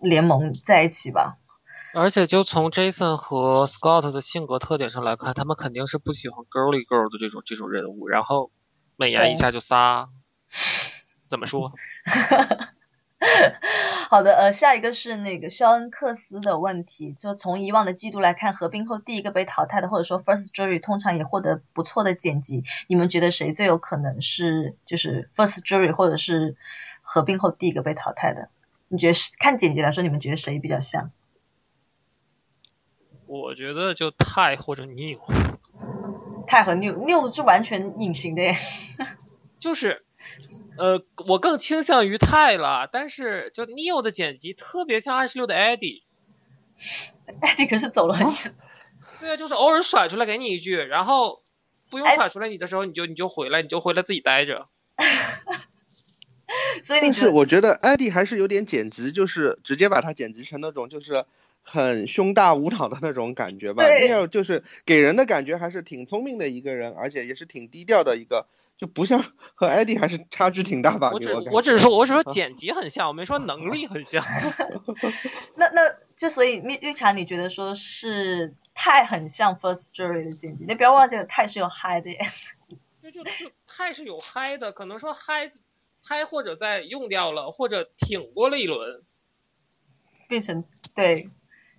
[0.00, 1.36] 联盟在一起吧。
[1.94, 8.50] 而且就从 Jason 和 Scott 的性格特点上来看，他们肯定是不喜欢 girly girl 的这种这种人物，然后
[8.96, 10.08] 美颜一下就仨。
[11.28, 11.72] 怎么说？
[14.10, 22.64] 好的，呃，下一个是那个肖恩克斯的问题，就从以往的季度来看，合并后第一个被淘汰的，或者说 first jury 通常也获得不错的剪辑。
[22.86, 26.56] 你们觉得谁最有可能是就是 first jury 或者是
[27.02, 28.48] 合并后第一个被淘汰的？
[28.86, 31.10] 你觉得是看剪辑来说，你们觉得谁比较像？
[33.26, 35.18] 我觉得就泰或者 new。
[36.46, 38.54] 泰和 new，new 是完全隐形的耶。
[39.58, 40.04] 就是。
[40.78, 48.54] 呃，我更倾向于泰了，但是就 Neo 的剪辑特别像二十六的 Eddie，Eddie 可是走了很远。
[49.20, 51.42] 对啊，就是偶尔甩出来给你一句，然后
[51.90, 54.68] 不用甩出来你的时候，你就你就回来，你就回来自己待着。
[56.82, 61.24] 所以但是我觉得艾迪还是有点剪辑，就是直接把它剪辑成那种就是
[61.62, 63.84] 很胸大无脑的那种感觉吧。
[63.84, 68.46] 对那样就是给人的感觉还是挺聪明的一个人，而且也是挺低调的一个，
[68.78, 69.22] 就不像
[69.54, 71.10] 和艾迪还是差距挺大吧？
[71.12, 74.24] 我只我我只是说我只是说剪辑很像，我没说能力很像。
[75.56, 80.64] 那那就所以绿绿茶，你觉得说是太很像 First Jury 的剪辑？
[80.66, 82.18] 你不要忘记了，太是有嗨的耶。
[83.02, 83.30] 就就就
[83.66, 85.50] 太是有嗨的，可能说嗨
[86.02, 89.02] 嗨或者在用掉了，或者挺过了一轮，
[90.28, 90.64] 变成
[90.94, 91.30] 对，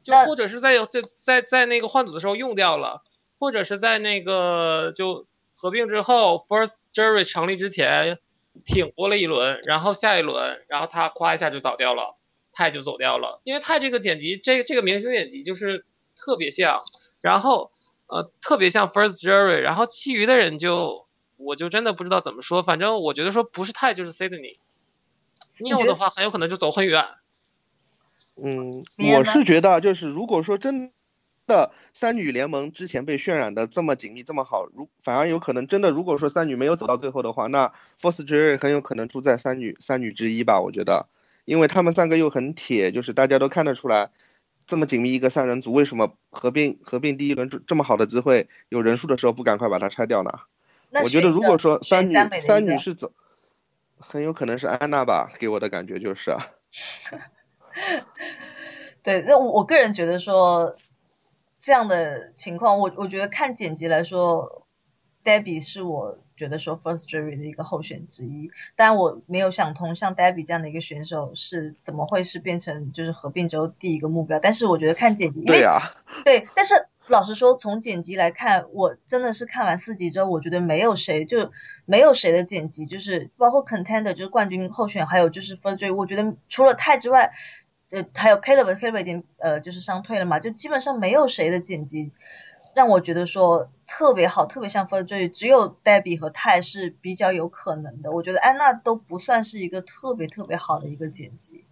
[0.03, 3.03] 就或者是在在在在那个换组的时候用掉了，
[3.37, 8.19] 或者是在那个就合并之后，First Jury 成立之前
[8.65, 12.17] 挺过了一轮，然后下一轮，然后他咵一下就倒掉了，
[12.51, 15.85] 泰就走掉了，因为泰这个剪辑，这这个明星剪辑就是
[16.15, 16.83] 特别像，
[17.21, 17.71] 然后
[18.07, 24.57] 呃特别像 First Jerry，然后其余的人就我就真的不知道怎么说，反正我觉得说不是泰就是 Sydney。
[25.61, 27.05] 你觉 Neil 的话很有可能就走很远，
[28.41, 28.81] 嗯，
[29.13, 30.93] 我是觉得就是如果说真
[31.49, 41.07] 的三女联盟之前被渲染的这么紧密这么好，如反而有可能真的如果说三女没有走到最后的话，那 Force Jury 很有可能住在三女三女之一吧，我觉得，
[41.43, 44.11] 因为他们三个又很铁，就是大家都看得出来。
[44.65, 50.29] 这么紧密一个三人组，为什么合并合并第一轮这这么好的机会，有人数的时候不赶快把它拆掉呢？
[51.03, 53.11] 我觉得如果说三女三女是走，
[53.97, 56.35] 很有可能是安娜吧，给我的感觉就是。
[59.01, 60.75] 对，那我我个人觉得说
[61.59, 64.65] 这样的情况，我我觉得看剪辑来说
[65.23, 75.81] ，Debbie 是我觉得说 First Jury 的一个候选之一，但我没有想通像 Debbie 这样的一个选手是怎么会是变成就是合并之后第一个目标，但是我觉得看剪辑，因为对呀、
[76.23, 81.51] 对，但是老实说，从剪辑来看，我真的是看完四集之后，我觉得没有谁就
[81.85, 87.33] 没有谁的剪辑，就是包括 contender 就是冠军候选，还有就是 first three，我觉得除了泰之外，
[87.91, 92.11] 呃，还有 Caleb，Caleb 已经呃就是伤退了嘛，就基本上没有谁的剪辑
[92.75, 101.65] 让我觉得说特别好，特别像 first three，只有 Debbie 和泰是比较有可能的，我觉得安娜都不算是一个特别特别好的一个剪辑。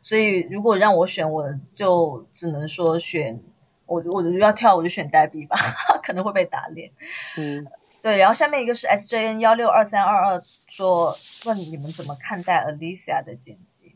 [0.00, 3.42] 所以如果让我选，我就只能说选
[3.84, 5.56] 我我要跳我就选 Debbie 吧，
[6.02, 6.92] 可能会被打脸。
[7.36, 7.66] 嗯，
[8.00, 13.87] 对，然后下面一个是 SJN 幺六二三二二说问你们怎么看待 Alicia 的剪辑？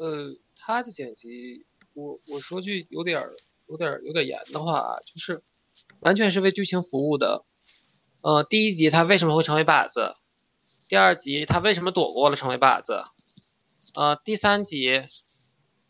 [0.00, 3.36] 呃，他的剪辑，我我说句有点儿
[3.68, 5.42] 有点儿有点严的话啊，就是
[6.00, 7.44] 完全是为剧情服务的。
[8.22, 10.14] 呃，第一集他为什么会成为靶子？
[10.88, 13.02] 第二集他为什么躲过了成为靶子？
[13.94, 15.02] 呃，第三集，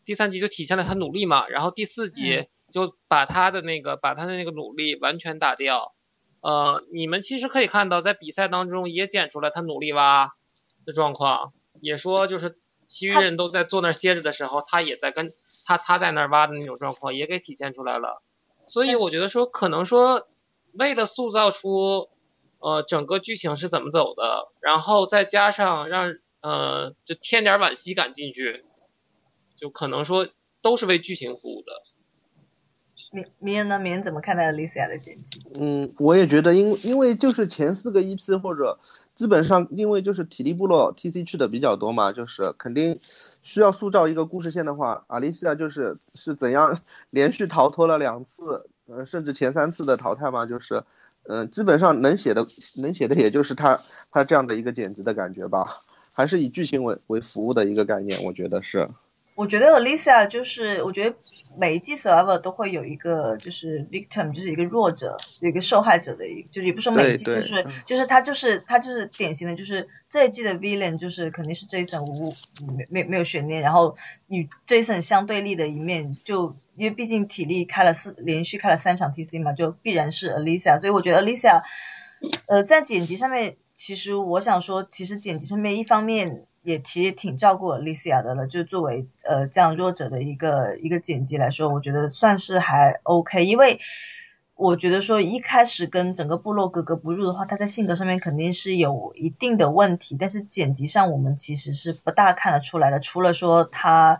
[0.03, 5.95] 第三集就体现了他努力嘛，然后第四集就把他的那个把他的那个努力完全打掉。
[6.41, 10.33] 呃，你们其实可以看到，在比赛当中也剪出来他努力挖
[10.85, 12.59] 的状况，也说就是
[12.91, 15.33] 其余人都在坐那儿歇着的时候，他也在跟
[15.65, 18.21] 他他在那儿挖的那种状况也给体现出来了。
[18.67, 20.27] 所以我觉得说，可能说
[20.73, 22.09] 为了塑造出
[22.59, 28.65] 呃整个剧情是怎么走的，然后再加上让呃就添点惋惜感进去，
[29.55, 30.27] 就可能说
[30.61, 31.71] 都是为剧情服务的。
[33.13, 33.79] 明明人呢？
[33.79, 35.39] 明人怎么看待 Alicia 的剪辑？
[35.59, 38.79] 嗯，我也觉得因，因为就是前四个 EP 或者
[39.21, 42.99] 基本上因为就是体力部落 TC 去的比较多嘛，就是肯定
[43.43, 46.79] 需要塑造一个故事线的话，阿丽西亚就是是怎样
[47.11, 50.81] 连续逃脱了两次，呃，甚至前三次的淘汰嘛，就是，
[51.27, 52.47] 嗯、基本上能写的
[52.77, 58.89] 能写的也就是他他这样的一个剪辑的感觉吧，还是以剧情为为服务的一个概念，我觉得是。
[59.35, 61.15] 我觉得 Alicia 就是，我觉得
[61.57, 72.33] 每一季 Survivor 都会有一个就是 victim，就是一个弱者，有一个受害者的一个，就是也不是说每一季，就是嗯就是他就是他就是典型的，就是这一季的 villain 就是肯定是 Jason 无
[72.65, 73.95] 没没没有悬念，然后
[74.27, 76.55] 与 Jason 相对立的一面就。
[76.77, 81.61] 因为毕竟体力开了四连续开了三场 TC 嘛，就必然是 Alicia，所以我觉得 Alicia，
[82.47, 93.79] 呃，在剪辑上面，其实我想说，其实剪辑上面一方面也其实挺照顾丽西亚的了，就作为呃这样弱者的一个一个剪辑来说，我觉得算是还 OK，因为
[94.55, 104.19] 我觉得说一开始跟整个部落格格不入的话，他在性格上面肯定是有一定的问题，但是剪辑上我们其实是不大看得出来的，除了说他。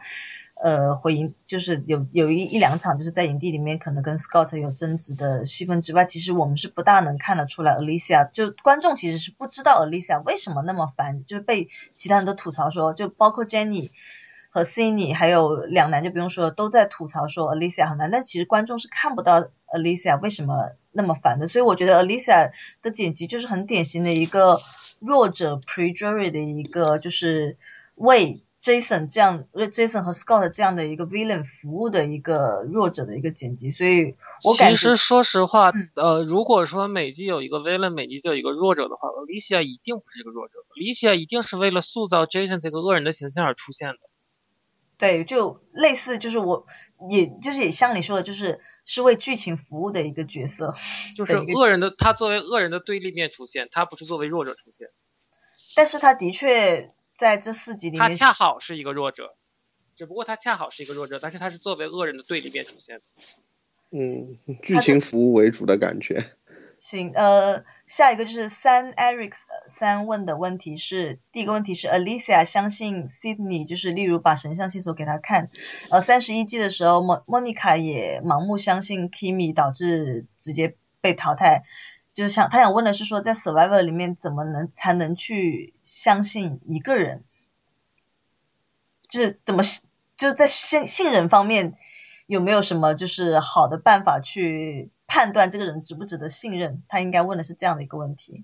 [0.63, 13.89] 呃，回营就是有有一一两场就是在营地里面可能跟 Scott 有争执的戏份之外，其实我们是不大能看得出来 Alicia 就观众其实是不知道 Alicia 为什么那么烦，就是被其他人都吐槽说，就包括 Jenny，
[14.51, 19.41] 和 Cindy 还有两男就不用说了，都在吐槽说 Alicia 很难，但其实观众是看不到
[19.73, 22.51] Alicia 为什么那么烦的，所以我觉得 Alicia
[22.83, 24.59] 的剪辑就是很典型的一个
[24.99, 27.57] 弱者 pre-jury 的一个就是
[27.95, 43.97] 为 Jason 这样为 Jason 和 Scott 这样的一个 villain 服务的一个弱者的一个剪辑，所以我感觉其实说实话，嗯呃，如果说每集有一个 villain，每集就有一个弱者的话，Alicia 一定不是这个弱者，Alicia 一定是为了塑造 Jason 这个恶人的形象而出现的。
[44.99, 46.67] 对，就类似就是我
[47.09, 50.75] 也就是也像你说的，就是是为剧情服务的一个角色，
[51.17, 54.89] 就是恶人的，他作为恶人的对立面出现，他不是作为弱者出现，
[55.75, 56.91] 但是他的确
[57.21, 59.35] 在这四集里他面恰好是一个弱者，
[59.93, 63.03] 只不过他恰好是一个弱者，但是他是作为恶人的对立面出现的。
[63.91, 66.31] 嗯，剧情服务为主的感觉。
[66.79, 69.33] 行，呃，下一个就是三 Eric
[69.67, 75.51] 三问的问题是，第一个问题是 Alicia 相信 Sydney，就是例如把神像线索给他看，
[75.91, 81.61] 呃，三十一季的时候莫 Monica 也盲目相信 Kimi，导致直接被淘汰。
[82.13, 87.23] 就想他想问的是说，在 Survivor 里面怎么能才能去相信一个人，
[89.07, 89.63] 就是怎么
[90.17, 91.75] 就是在信信任方面
[92.27, 96.83] 有没有什么就是好的办法去判断这个人值不值得信任？
[96.87, 98.43] 他应该问的是这样的一个问题。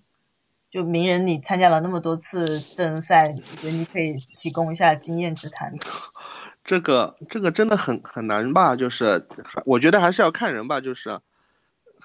[0.69, 5.75] 就名人，你参加了那么多次真人赛，我觉得你可以提供一下经验之谈。
[6.65, 8.75] 这个这个真的很很难吧？
[8.75, 9.25] 就是
[9.65, 11.21] 我觉得还是要看人吧，就是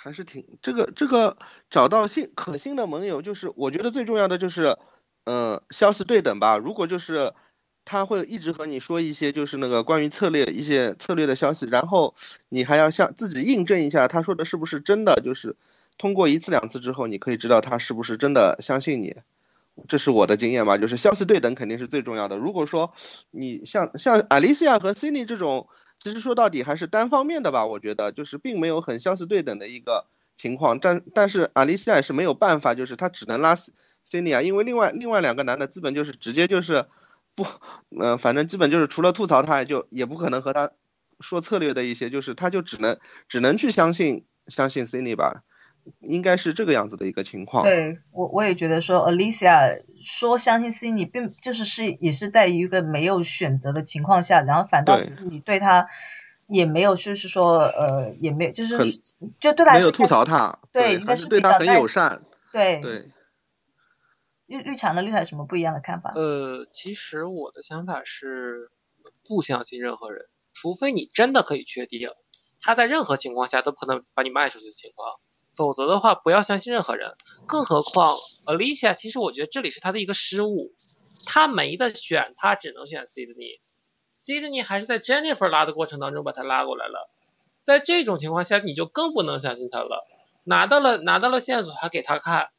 [0.03, 1.37] 还是挺这个这个
[1.71, 4.77] 找到信可信的盟友，就是我觉得最重要的就是
[5.25, 6.57] 呃消息对等吧。
[6.57, 7.35] 如果就是
[7.85, 12.17] 他会一直和你说一些就是那个关于策略一些策略的消息，然后
[12.49, 15.55] 你还要向自己印证一下他说的是不是真的，就是
[15.99, 19.19] 通过一次两次之后，你可以知道他是不是真的相信你。
[19.87, 22.37] 这是我的经验吧，就是消息对等肯定是最重要的。
[22.39, 22.93] 如果说
[23.31, 25.69] 你像像 Alicia 和 Cindy 这种，
[26.03, 30.81] 其实说到底还是单方面的吧，我觉得就是并没有很相似对等的一个情况。
[30.81, 33.57] 但但是阿丽西亚也是没有办法，就是她只能拉
[34.11, 36.87] Cindy 啊，因为另外另外两个男的基本就是直接就是
[37.37, 37.47] 不，
[38.01, 40.73] 呃，反正基本就是除了吐槽他，也就也不可能和他
[41.21, 42.99] 说策略的一些，就是他就只能
[43.29, 45.45] 只能去相信相信 Cindy 吧。
[46.01, 47.65] 应该是这个样子的一个情况。
[47.65, 55.89] 对我我也觉得说，Alicia 说相信 Cindy，并就是是也是在一个没有选择的情况下，然后反倒对 Cindy 对他
[56.47, 58.77] 也没有就是说呃也没有就是
[59.41, 62.25] 就对他没有吐槽他，对应该是对他很友善。
[62.53, 63.11] 对对，
[64.47, 66.13] 绿绿茶呢绿茶有什么不一样的看法？
[66.15, 68.71] 呃，其实我的想法是
[69.27, 72.11] 不相信任何人，除非你真的可以确定
[72.61, 75.09] 他在任何情况下都不可能把你卖出去的情况，
[75.57, 77.13] 否则的话不要相信任何人。
[77.47, 80.73] 更何况 Alicia，其实我觉得这里是他的一个失误，
[81.27, 83.61] 他没得选，他只能选 Sydney。
[84.13, 87.11] Sydney 还是在 Jennifer 拉的过程当中把他拉过来了，
[87.63, 90.07] 在这种情况下你就更不能相信他了。
[90.45, 92.51] 拿到了拿到了线索还给他看，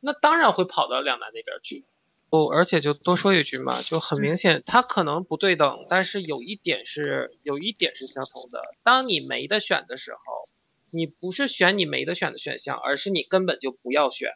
[0.00, 1.86] 那当然会跑到两男那边去。
[2.30, 8.60] 哦，而且就多说一句嘛，就很明显，他可能不对等，但是有一点是有一点是相同的。
[8.82, 10.18] 当你没得选的时候，
[10.94, 14.30] 你不是选你没得选的选项，而是你根本就不要选。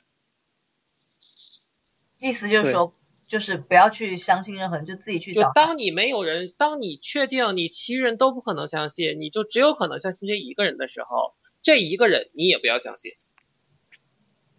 [2.18, 2.94] 意思就是说，
[3.28, 5.52] 就是不要去相信任何人，就自己去就找。
[5.54, 13.12] 当你没有人，当你确定你其余人都不可能相信，你就只有可能相信这一个人的时候，这一个人你也不要相信。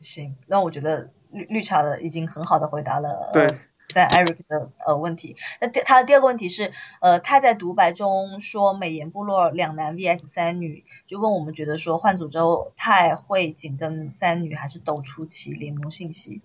[0.01, 3.53] 行，那我觉得绿绿茶的已经很好的回答了对呃
[3.89, 5.35] 在 Eric 的呃问题。
[5.59, 6.71] 那第他的第二个问题是，
[7.01, 16.41] 呃，他在独白中说美颜部落两男 VS 三女，就问我们觉得说换组之后太会紧跟三女，还是抖出其联盟信息？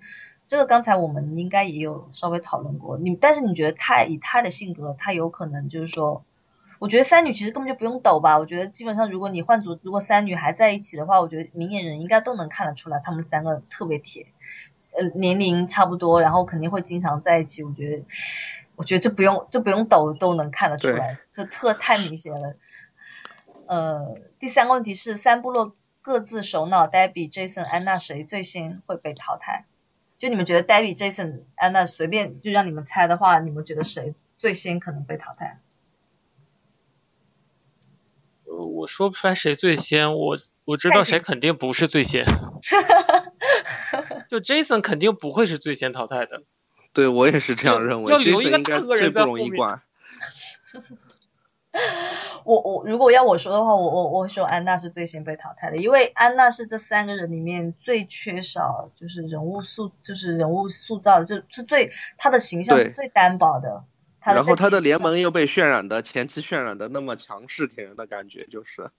[0.46, 2.98] 这个刚才我们应该也有稍微讨论过。
[2.98, 6.24] 你但是你觉得泰以他的性格，他有可能就是说。
[6.84, 14.26] 我觉得三女其实根本就不用抖吧，我觉得基本上如果你换组，如果三女还在一起的话，我觉得明眼人应该都能看得出来，他们三个特别铁，
[14.94, 17.62] 呃，年龄差不多，然后肯定会经常在一起。
[17.62, 18.04] 我觉得，
[18.76, 22.54] 我觉得这不用这不用抖都能看得出来，这特太明显了。
[23.66, 29.64] 呃，第三个问题是三部落各自首脑 Debbie、Jason、安娜谁最先会被淘汰？
[30.18, 35.60] 就你们觉得 Debbie、Jason、安娜随便就让你们猜的话，你们觉得谁最先可能被淘汰？
[38.56, 42.24] 呃，我说不出来谁最先，我我知道谁肯定不是最先，
[44.30, 46.42] 就 Jason 肯定不会是最先淘汰的。
[46.92, 48.12] 对我也是这样认为。
[48.12, 49.82] 要留一个大恶人最不在后面容易挂。
[52.44, 63.82] 我我如果要我说的话，我我我会说安娜是最先被淘汰的，因为安娜是这三个人里面最缺少就是人物塑就是人物塑造的，就是最她的形象是最单薄的，
[64.32, 65.18] 然后他的联盟。
[65.18, 68.90] 又被渲染的前期渲染的那么强势，给人的感觉就是。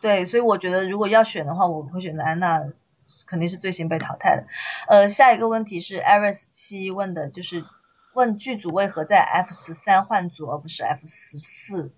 [0.00, 2.64] 对，所以我觉得如果要选的话，我会选择安娜，
[3.26, 4.46] 肯定是最先被淘汰的。
[4.86, 7.64] 呃，下一个问题是 Aris 七问的，就是
[8.14, 11.92] 问剧组为何在 F 十三换组而不是 F 十四，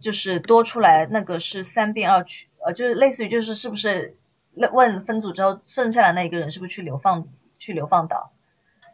[0.00, 4.16] 就是多出来那个是三变二取，呃，就是类似于就是是不是
[4.72, 7.28] 问分组之后剩下的那一个人是不是去流放
[7.58, 8.32] 去流放岛？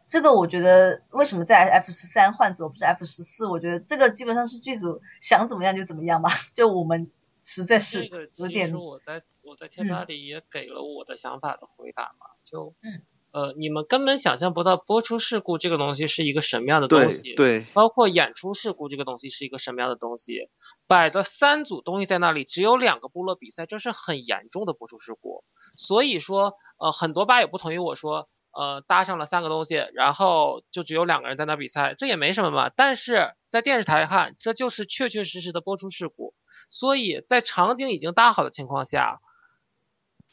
[0.09, 3.47] 这个我觉得为什么在 F 十三换组不是 F 十四？
[3.47, 7.11] 我觉得这个基本上是剧组想怎么样就怎么样吧，就我们
[7.43, 8.05] 实在是
[8.37, 8.67] 有点。
[8.67, 13.03] 其实我在我在贴吧里也给了我的想法的回答嘛，就嗯
[13.33, 20.49] 呃你们根本想象不到播出事故这个东西是一个什么样的东西，对，包括演出事故这个东西是一个什么样的东西，
[20.87, 25.43] 摆的三组东西在那里，只有两个部落比赛，这是很严重的播出事故。
[25.77, 28.29] 所以说呃很多吧也不同意我说。
[28.59, 32.71] 呃，搭上了三个东西，然后就只有两个人在那比赛，这也没什么嘛。
[32.71, 36.35] 但是在电视台看，这就是确确实实的播出事故。
[36.71, 39.21] 所以在场景已经搭好的情况下，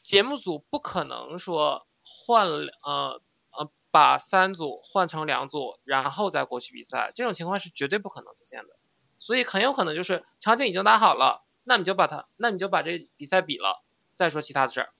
[0.01, 3.21] 节目组不可能说换呃
[3.51, 8.69] 呃把三组换成两组，然后再过去比赛，这种情况是绝对不可能出现的。
[9.17, 13.83] 所以很有可能就是场景已经搭好了，那你就把它，那你就把这比赛比了，
[14.15, 14.93] 再说其他的事儿。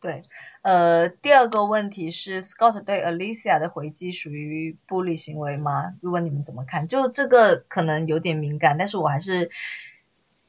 [0.00, 0.22] 对，
[0.62, 5.96] 呃，第二个问题是 Scott 对 Alicia 的回击属于不理行为吗？
[6.00, 6.86] 如果你们怎么看？
[6.86, 9.50] 就这个可能有点敏感，但是我还是，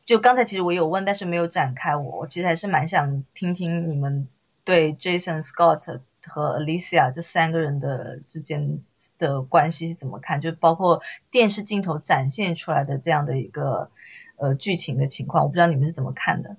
[0.06, 1.96] 就刚才其实我有问，但是没有展开。
[1.96, 4.28] 我我其实还是蛮想听听你们
[4.64, 8.78] 对 Jason Scott 和 Alicia 这三个人的之间
[9.18, 10.42] 的关系是怎么看？
[10.42, 11.02] 就包括
[11.32, 13.90] 电视镜头展现出来的这样的一个
[14.36, 16.56] 呃剧情的情况，我不知道你们是怎么看的。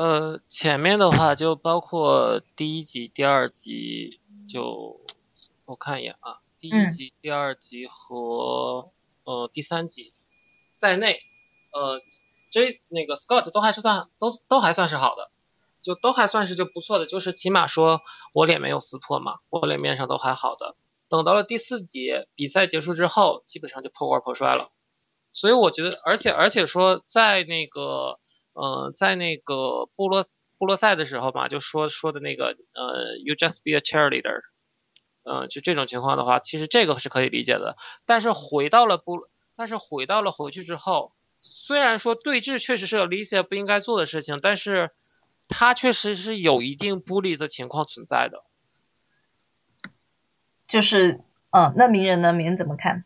[0.00, 4.18] 呃，前面的话就包括第一集、第二集，
[4.48, 4.98] 就
[5.66, 8.92] 我看一眼啊，第一集、第二集和
[9.24, 10.14] 呃第三集
[10.78, 11.20] 在内，
[11.74, 12.00] 呃
[12.50, 15.30] ，J 那个 Scott 都还是算都都还算是好的，
[15.82, 18.00] 就都还算是就不错的，就是起码说
[18.32, 20.76] 我脸没有撕破嘛，我脸面上都还好的。
[21.10, 24.70] 等到了第四集比赛结束之后，基本上就破罐破摔了，
[25.30, 28.18] 所以我觉得，而且而且说在那个。
[28.60, 30.22] 呃，在那个部落
[30.58, 34.42] 部落赛的时候嘛，就说说的那个呃，you just be a cheerleader，
[35.24, 37.78] 嗯，就这种情况的话，其实这个是可以理解的。
[38.04, 39.26] 但是回到了部，
[39.56, 44.90] 但是回到了回去之后，虽然说对峙确实是 Alicia 不应该做的事情，但是
[45.48, 48.44] 他确实是有一定不利的情况存在的。
[50.66, 52.34] 就是，嗯，那鸣人呢？
[52.34, 53.04] 鸣人怎么看？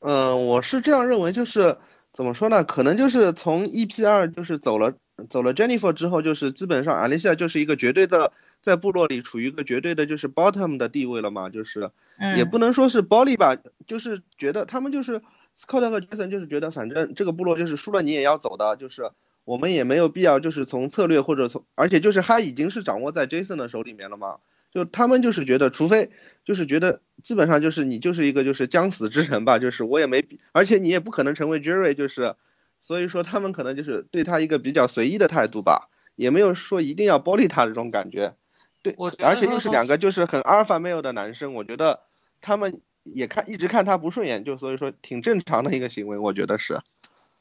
[0.00, 1.78] 嗯，我是这样认为，就是。
[2.18, 2.64] 怎么说呢？
[2.64, 4.94] 可能就是从 EP 二就是走了
[5.30, 11.92] 走了 Jennifer 之后，就是基本上 Alicia 就是一个绝对的在部落里处于一个绝对的就是 bottom 的地位了嘛，就是
[12.36, 15.22] 也不能说是暴力吧，就是觉得他们就是
[15.56, 19.12] Scott 和 Jason 就是觉得反正这个部落就是输了你也要走的，就是
[19.44, 24.38] 我们也没有必要就是从策略或者从而且就是他已经是掌握在 Jason 的手里面了嘛。
[24.78, 26.12] 就他们就是觉得，除非
[26.44, 32.36] 就是觉得基本上就是你就是一个就是将死之人吧，就是我也没，而且你也不可能成为 Jerry，就是
[32.80, 38.36] 所以说他们可能就是对他一个比较随意的态度吧，也没有说一定要剥离他这种感觉。
[38.82, 42.02] 对，而且又是两个就是很阿尔法 male 的男生，我觉得
[42.40, 46.78] 他们也看一直看他不顺眼，就所以说挺正常的一个行为，我觉得是。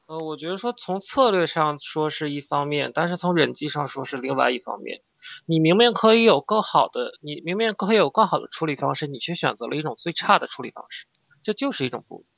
[0.08, 5.02] 呃，我觉得说从策略上说是一方面，但是从人际上说是另外一方面。
[5.46, 11.06] 你明明可以有更好的，你明明可以有更好的处理方式，你却选择了一种最差的处理方式，
[11.44, 12.26] 这就是一种不。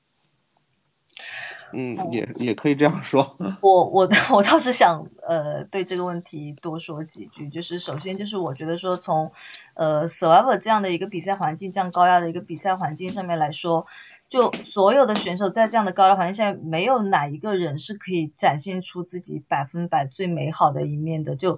[1.72, 3.38] 嗯，也也可以这样说。
[3.62, 9.32] 我我我倒是想呃对这个问题多说几句，就是首先就是我觉得说从
[9.76, 13.86] 呃 Survivor 这样的一个比赛环境，这样高压的一个比赛环境上面来说。
[14.30, 21.36] 就所有的选手在这样的高压环境下，没有哪一个人是可以展现出自己百分百最美好的一面的。
[21.36, 21.58] 就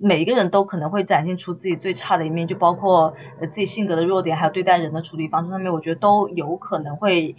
[0.00, 7.36] 每一个人都可能会展现出自己最差的一面，就包括呃自己性格的弱点，还有对待人的处理方式上面，我觉得都有可能会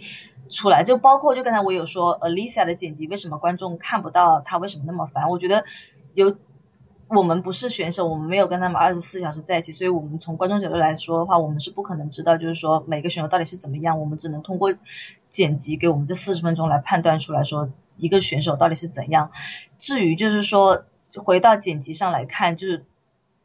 [0.48, 0.84] 出来。
[0.84, 5.28] 就包括就刚才我有说，Alicia 的剪辑为什么观众看不到他为什么那么烦？
[5.28, 5.64] 我觉得
[6.14, 6.36] 有。
[7.14, 14.72] 我们不是选手，我们没有跟他们二十四小时在一起，所以我们从观众角度来说的话，我们是不可能知道，就是说每个选手到底是怎么样，我们只能通过
[15.28, 17.68] 剪辑给我们这四十分钟来判断出来说
[17.98, 19.30] 一个选手到底是怎样。
[19.76, 20.84] 至于就是说
[21.20, 22.84] 回到剪辑上来看，就是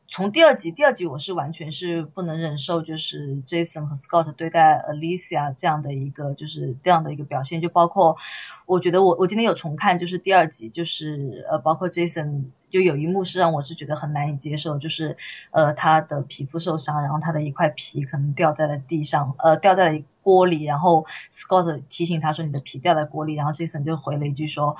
[0.07, 8.17] 从第二集，第二集我是完全是不能忍受，就是 Jason 和 Scott 对待 Alicia 这样的一个就是这样的一个表现，就包括
[8.65, 12.45] 我觉得我我今天有重看，就是第二集，就是呃包括 Jason。
[12.69, 15.15] 就有一幕是让我是觉得很难以接受，就是
[15.51, 24.75] 呃他的皮肤受伤，然后他的一块皮可能掉在了地上，呃掉在了锅里，然后 Scott 提醒他说你的皮掉在锅里，然后 Jason 就回了一句说，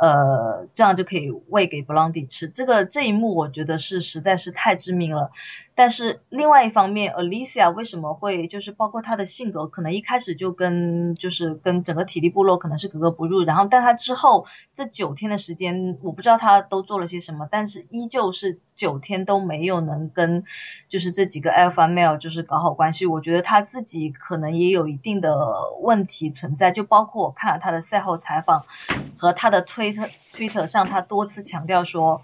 [0.00, 2.46] 呃这样就可以喂给 Blondie 吃。
[2.46, 5.32] 这个这一幕我觉得是实在是太致命了。
[5.74, 20.44] 但是另外一方面，Alicia 为什么会就是包括她的性格，可能一开始就跟就是跟整个体力部落可能是格格不入，然后但她之后这九天的时间，我不知道她都做了些什么，但是依旧是九天都没有能跟
[20.88, 23.06] 就是这几个 Alpha Male 就是搞好关系。
[23.06, 25.34] 我觉得她自己可能也有一定的
[25.80, 28.66] 问题存在，就包括我看了她的赛后采访
[29.16, 32.20] 和她的推特 Twitter 上，她多次强调说，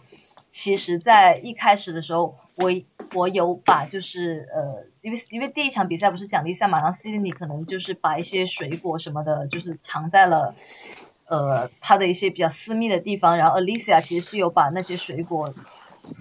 [0.50, 2.72] 其实在一开始的时候，我
[3.14, 10.56] 我有把就是呃，因为因为第一场比赛不是奖励赛嘛，然后 Cindy 可能就是把一些水果什么的，就是藏在了
[11.26, 15.54] 呃他的一些比较私密的地方，然后 Alicia 其实是有把那些水果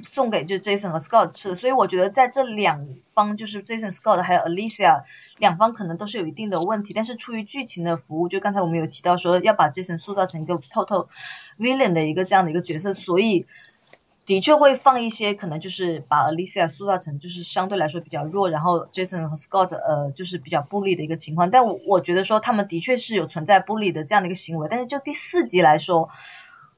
[0.04, 5.06] 送给就 Jason 和 Scott 吃的，所以我觉得在这两方就是 Jason Scott 还有 Alicia
[5.40, 11.08] 两方可能都是有一定的问题，但是出于剧情的服务，就刚才我们有提到说要把 Jason 塑造成一个 total
[11.58, 13.48] villain 的一个这样的一个角色，所以。
[14.28, 21.50] 的确会放一些，可能就是把 Alicia 塑造成就是相对来说比较弱，然后 Jason 和 Scott 呃就是比较孤立的一个情况。
[21.50, 24.68] 但我我觉得说他们的确是有存在孤立的这样的一个行为。
[24.70, 26.10] 但是就第四集来说，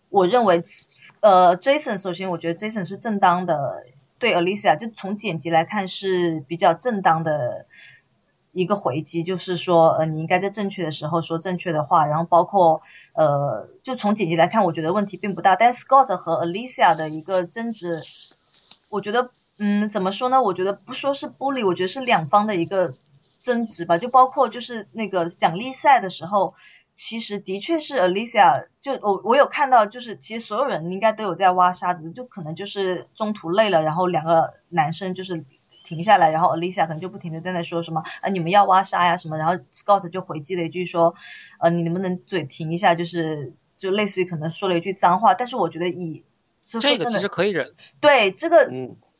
[0.10, 0.64] 我认为
[1.22, 3.84] 呃 Jason 首先我觉得 Jason 是正当的，
[4.20, 7.66] 对 Alicia 就从剪辑来看是比较正当的。
[8.52, 12.82] 一个回击就是说，呃，你应该在正确的时候说正确的话，然后包括，
[13.14, 15.56] 呃，就从剪辑来看，我觉得问题并不大。
[15.56, 18.02] 但 Scott 和 Alicia 的一个争执，
[18.90, 20.42] 我觉得，嗯，怎么说呢？
[20.42, 22.96] 我觉得不说是 bully，我觉得是两方的一个
[23.40, 24.00] 争执吧。
[24.00, 26.56] 就包括就是那个奖励赛的时候，
[26.96, 35.46] 其实的确是 Alicia，就我我有看到，就是其实所有人应该都有在挖沙子，就可能就是中途累了，然后两个男生就是。
[35.84, 41.16] 停下来，然后 Alicia 可能就不停的在那说什么啊，你们要挖沙呀什么，然后 Scott 就回击了一句说，
[41.60, 46.24] 呃，你能不能嘴停一下，就是就类似于可能说了一句脏话，但是我觉得以
[46.62, 48.70] 这个其实可以忍，对这个，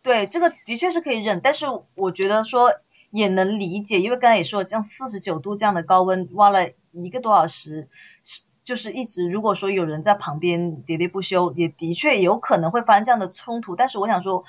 [0.04, 1.66] 对这个的确是可以忍，但是
[1.96, 2.74] 我觉得说
[3.10, 7.88] 也能理解，因为刚才也说了，像四十九度这样的高温挖了一个多小时，
[8.24, 14.44] 是就是一直如果说有人在旁边喋喋不休，也的确有可能会发生这样的冲突，但是我想说，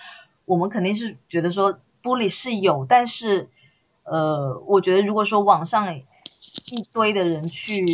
[0.44, 1.78] 我们肯定是觉得说。
[2.02, 3.48] 玻璃是有，但是，
[4.04, 7.86] 呃，我觉得如果说网上一堆的人去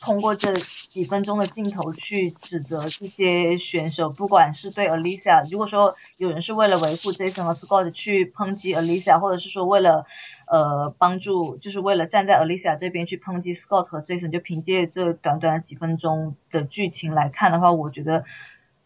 [0.00, 10.04] 通过这几分钟的镜头去指责这些选手，不管是对 Alicia，如果说有人是为了维护 Jason 和 Scott 去抨击 Alicia，或者是说为了
[10.46, 18.24] 呃帮助，就是为了站在 Alicia 这边去抨击 Scott 和 Jason，就凭借这短短几分钟的剧情来看的话，我觉得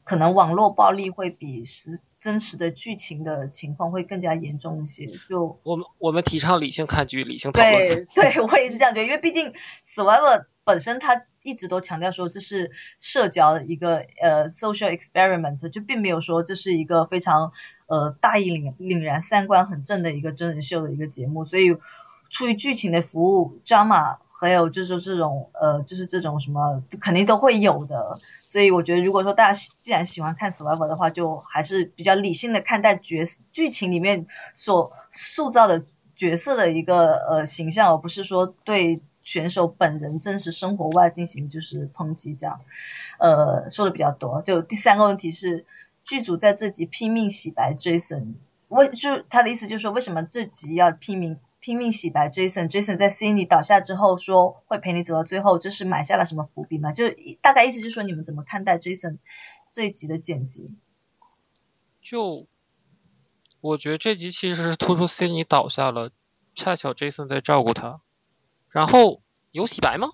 [0.07, 2.01] 可能网络暴力会比实。
[2.19, 5.13] 真实的剧情的情况会更加严重一些。
[5.29, 7.73] 就我们我们提倡理性看剧，理性讨论。
[7.73, 9.53] 对对，我也是这样觉得，因为毕竟
[9.85, 17.53] Survivor 本身它一直都强调说这是社交的一个呃 social experiment，就并没有说这是一个非常
[17.87, 21.45] 呃大义凛凛然、三观很正的一个真人秀的一个节目。
[21.45, 21.77] 所以
[22.31, 24.17] 出于剧情的服务，drama。
[24.39, 28.21] 还有就是这种呃，就是这种什么，肯定都会有的。
[28.45, 35.85] 所以我觉得，如果说大家既然喜欢看 Survivor 的话，就还是比较理性的看待角色剧情里面所塑造的
[36.15, 42.61] 角色的一个呃形象，而不是说对选手本人真实生活外进行就是抨击这样。
[43.19, 44.43] 呃，说的比较多。
[44.43, 45.65] 就第三个问题是，
[46.05, 48.35] 剧组在这集拼命洗白 Jason，
[48.69, 51.39] 为就他的意思就是说，为什么这集要拼命？
[51.67, 56.93] 拼命洗白 Jason，Jason 在 Cindy 倒下之后说会陪你走到最后，这是埋下了什么伏笔吗？
[56.93, 57.07] 就
[57.43, 59.19] 大概意思就是说你们怎么看待 Jason
[59.73, 60.71] 这一集的剪辑？
[62.01, 62.47] 就
[63.61, 66.13] 我觉得这集其实是突出 Cindy 倒下了，
[66.55, 68.01] 恰巧 Jason 在照顾他，
[68.71, 69.21] 然后
[69.51, 70.13] 有洗白吗？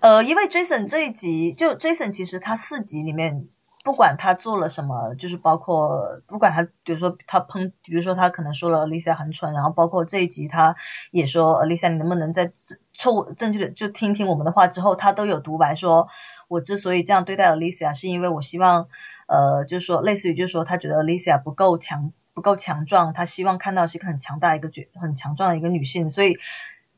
[0.00, 3.50] 呃，因为 Jason 这一集就 Jason 其实他四集里面。
[3.82, 10.76] 不管他做了什么，就是包括不管他，比如说他抨，比如说他可能说了 Lisa 很蠢，然后包括这一集他
[11.10, 12.52] 也说 Lisa 你能不能在
[12.92, 16.08] 错误正确的就听听我们的话之后，他都有独白说，
[16.46, 18.88] 我之所以这样对待 Lisa 是因为我希望
[19.26, 26.38] 呃就是说类似于就是说他觉得 Lisa 不够强不够强壮，他希望看到是一个很强大一个角很强壮的一个女性，所以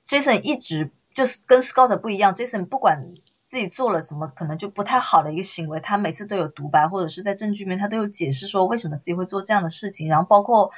[0.04, 3.14] Jason 一直就是跟 Scott 不一样，Jason 不管。
[3.52, 10.08] 自己做了什么可能就不太好的一个行为，他每次都有独白，或者是在证据面他都有解释说为什么自己会做这样的事情。
[10.08, 10.70] 然后包括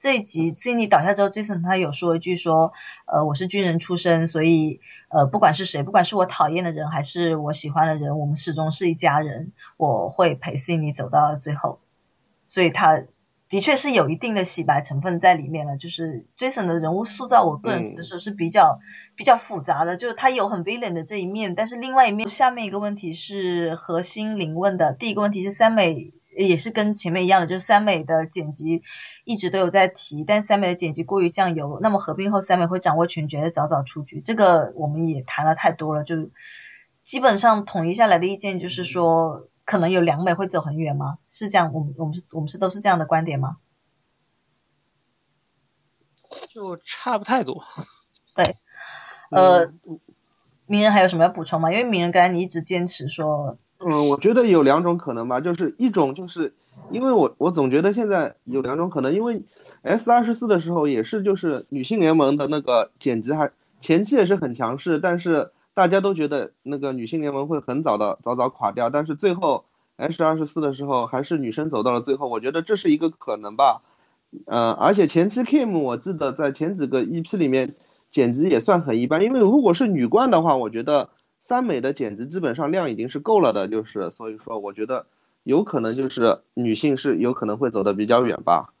[0.00, 2.72] 这一集 Cindy 倒下之后，Jason 他有说一句说，
[3.04, 4.80] 呃，我是军人出身，所以
[5.10, 11.80] 呃，不管是谁，不管是我讨厌的人还是我喜欢的人，我们始终是一家人，我会陪 Cindy 走到最后。
[12.46, 13.02] 所以他。
[13.52, 18.78] 的确是有一定的洗白成分在里面了，就是 Jason 的人物塑造，我个人觉得说是比较
[19.14, 28.80] 比较复杂的，就是他有很 villain 的这一面，但是另外一面，下面一个问题是核心灵问的，第一个问题是三美也是跟前面一样的，就是三美的剪辑
[29.26, 36.30] 一直都有在提，但三美的剪辑过于酱油，那么合并后三美会掌握全局，早早出局，这个我们也谈了太多了，就
[37.04, 39.46] 基本上统一下来的意见就是说。
[39.64, 41.18] 可能有两美会走很远吗？
[41.28, 43.58] 是这样，我们我们是我们是都是这样的观点吗？
[46.50, 47.62] 就差不太多。
[48.34, 48.56] 对，
[49.30, 49.72] 呃，
[50.66, 51.70] 鸣人还有什么要补充吗？
[51.70, 56.54] 因为鸣人刚才你一直坚持说，嗯，我觉得有两种可能吧，就是一种就是
[56.90, 59.44] 因为我我总觉得现在有两种可能，因为
[59.82, 65.52] S 二十四的时候也是就是女性联盟的那个剪辑还前期也是很强势，但是。
[65.74, 69.64] 大家都觉得那个女性联盟会很早的早早垮掉，但是最后
[69.96, 73.82] H 二十四的时候还是女生走到了最后，我觉得这是一个可能吧。
[74.46, 77.74] 呃，而且前期 Kim 我记得在前几个 EP 里面
[78.10, 85.06] 剪辑也算很一般，因为如果是女冠的话，我觉得三美的剪辑基本上量已经是够了的，就是所以说我觉得
[85.42, 88.72] 有可能就是女性是有可能会走的比较远吧。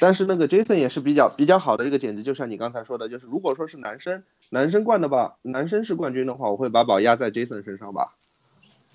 [0.00, 4.22] 但是那个 Jason 也是比较比较好的一个剪辑，就像你刚才说的，就是如果说是男生
[4.52, 8.16] 男生冠的吧，男生是冠军的话，我会把宝压在 Jason 身上吧，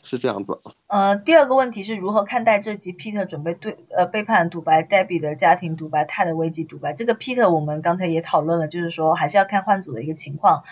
[0.03, 0.59] 是这样子。
[0.87, 6.91] 呃，第二个问题是如何看待这集 Peter 准备对呃背叛独白 Debbie 的家庭独白，泰的危机独白？
[6.91, 10.65] 这个 Peter 我们刚才也讨论了，就是说还是要看换组的一个情况。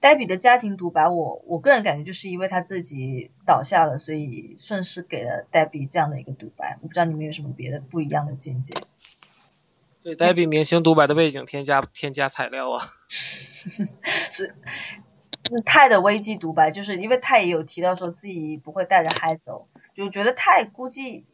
[0.00, 6.76] Debbie 的家庭独白，我我个人感觉就是因为他自己倒下了，所以顺势给了 Debbie 这样的一个独白。
[6.82, 8.74] 我不知道你们有什么别的不一样的见解？
[10.04, 12.92] 对，代比明星独白的背景添加添加材料啊。
[13.08, 14.54] 是
[15.64, 21.24] 泰的危机独白，就是因为泰也有提到说自己不会带着嗨走，就觉得泰估计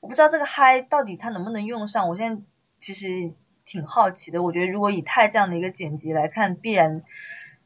[0.00, 2.08] 我不知道这个嗨到底他能不能用上。
[2.08, 2.42] 我现在
[2.78, 3.34] 其实
[3.66, 7.02] 挺好奇的，我觉得如果以泰这样的一个剪辑来看，必然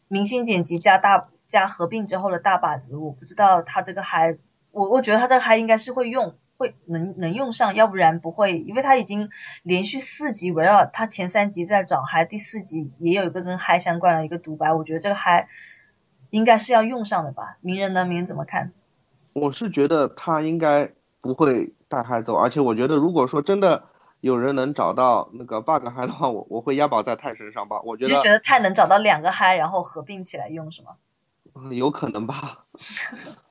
[0.08, 4.36] 明星剪辑加大加合并之后的大把子，我不知道他这个嗨，
[4.72, 6.34] 我我觉得他这个嗨应该是会用。
[6.56, 9.30] 会能能用上，要不然不会，因为他已经
[9.62, 15.48] 连续四集围绕他前三集在找嗨，第四集也有一个跟嗨相关的一个独白，我觉得这个嗨
[16.30, 17.58] 应该是要用上的吧。
[17.60, 18.04] 鸣人呢？
[18.04, 18.72] 鸣人怎么看？
[19.32, 23.84] 我是觉得他应该不会带嗨走，而且我觉得如果说真的
[24.20, 27.80] 有人能找到那个 bug 嗨的话，我我会押宝在泰身上吧。
[27.82, 30.96] 我觉得就觉得泰能找到两个嗨，然后合并起来用是吗？
[31.54, 32.64] 嗯，有可能吧。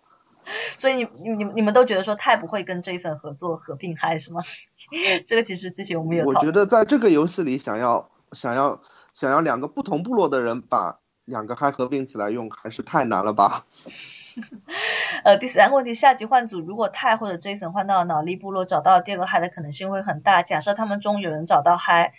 [0.78, 4.42] 所以你你你你们都觉得说泰不会跟 Jason 合作合并嗨是吗？
[5.26, 6.26] 这个其实之前我们有。
[6.26, 8.82] 我觉得在这个游戏里，想要想要
[9.14, 13.66] 想要两个不同部落的人把两个嗨合并起来用，还是太难了吧？
[15.24, 20.42] 呃，第三个问题，下集换组，如果泰或者 Jason 换到脑力部落，找到第二个嗨的可能性会很大。
[20.42, 22.14] 假设他们中有人找到嗨，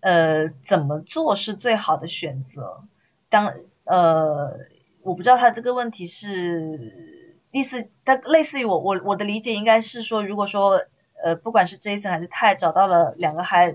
[0.00, 2.84] 呃，怎么做是最好的选择？
[3.30, 3.54] 当
[3.84, 4.58] 呃，
[5.02, 7.18] 我不知道他这个问题是。
[7.50, 10.82] 意思，它类似于我我我的理解应该是说，如果说
[11.22, 13.74] 呃不管是 Jason 还是泰找到了两个孩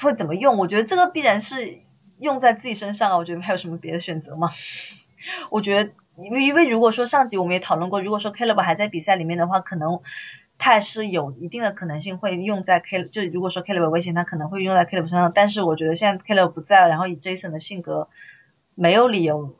[0.00, 0.58] 会怎么用？
[0.58, 1.78] 我觉得这个必然是
[2.18, 3.16] 用在自己身上啊。
[3.16, 4.50] 我觉得还有什么别的选择吗？
[5.50, 10.00] 我觉得因为因为如果说上集我们也讨论过，如果说 Caleb 还在比赛里面的话，可能
[10.58, 15.32] 泰是有一定的可能性会用在 Caleb，就如果说 Caleb 危险，他可能会用在 Caleb 身上。
[15.34, 18.08] 但是我觉得现在 Caleb 不在了，然后以 Jason 的性格，
[18.74, 19.56] 没有理由。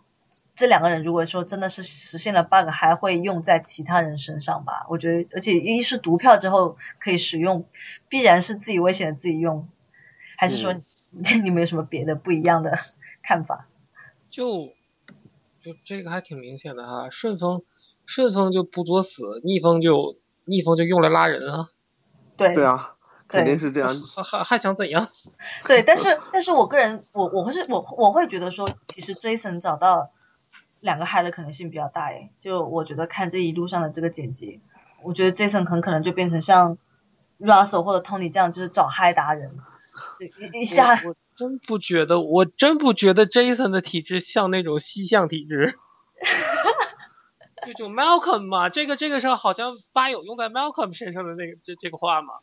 [0.54, 4.86] 这两个人如果说真的是实现了 bug，还会用在其他人身上吧？
[4.88, 7.66] 我觉得，而且一是读票之后可以使用，
[8.08, 9.68] 必然是自己危险的自己用，
[10.38, 10.80] 还是说
[11.10, 12.78] 你们有什么别的不一样的
[13.22, 13.68] 看法？
[14.30, 14.72] 就
[15.62, 17.62] 就这个还挺明显的哈，顺风
[18.06, 21.68] 顺风就不作死，逆风就逆风就用来拉人啊。
[22.38, 22.94] 对对啊，
[23.28, 23.94] 肯定是这样。
[24.00, 25.10] 还还还想怎样？
[25.66, 30.10] 对，但是但是我个人我我是我我会觉得说，其实 Jason 找到。
[30.82, 34.60] 两个嗨的可能性比较大诶，就我觉得看这一路上的这个剪辑，
[35.04, 36.76] 我觉得 Jason 很可能就变成像
[37.38, 39.56] Russell 或者 Tony 这样，就是找嗨达人，
[40.52, 40.94] 一一下。
[41.06, 45.78] 我真不觉得，我真不觉得 Jason 的体质像那种西向体质。
[47.64, 52.34] 就就 Malcolm 嘛，这个这个是好像八有用在 Malcolm 身上的那个这这个话嘛，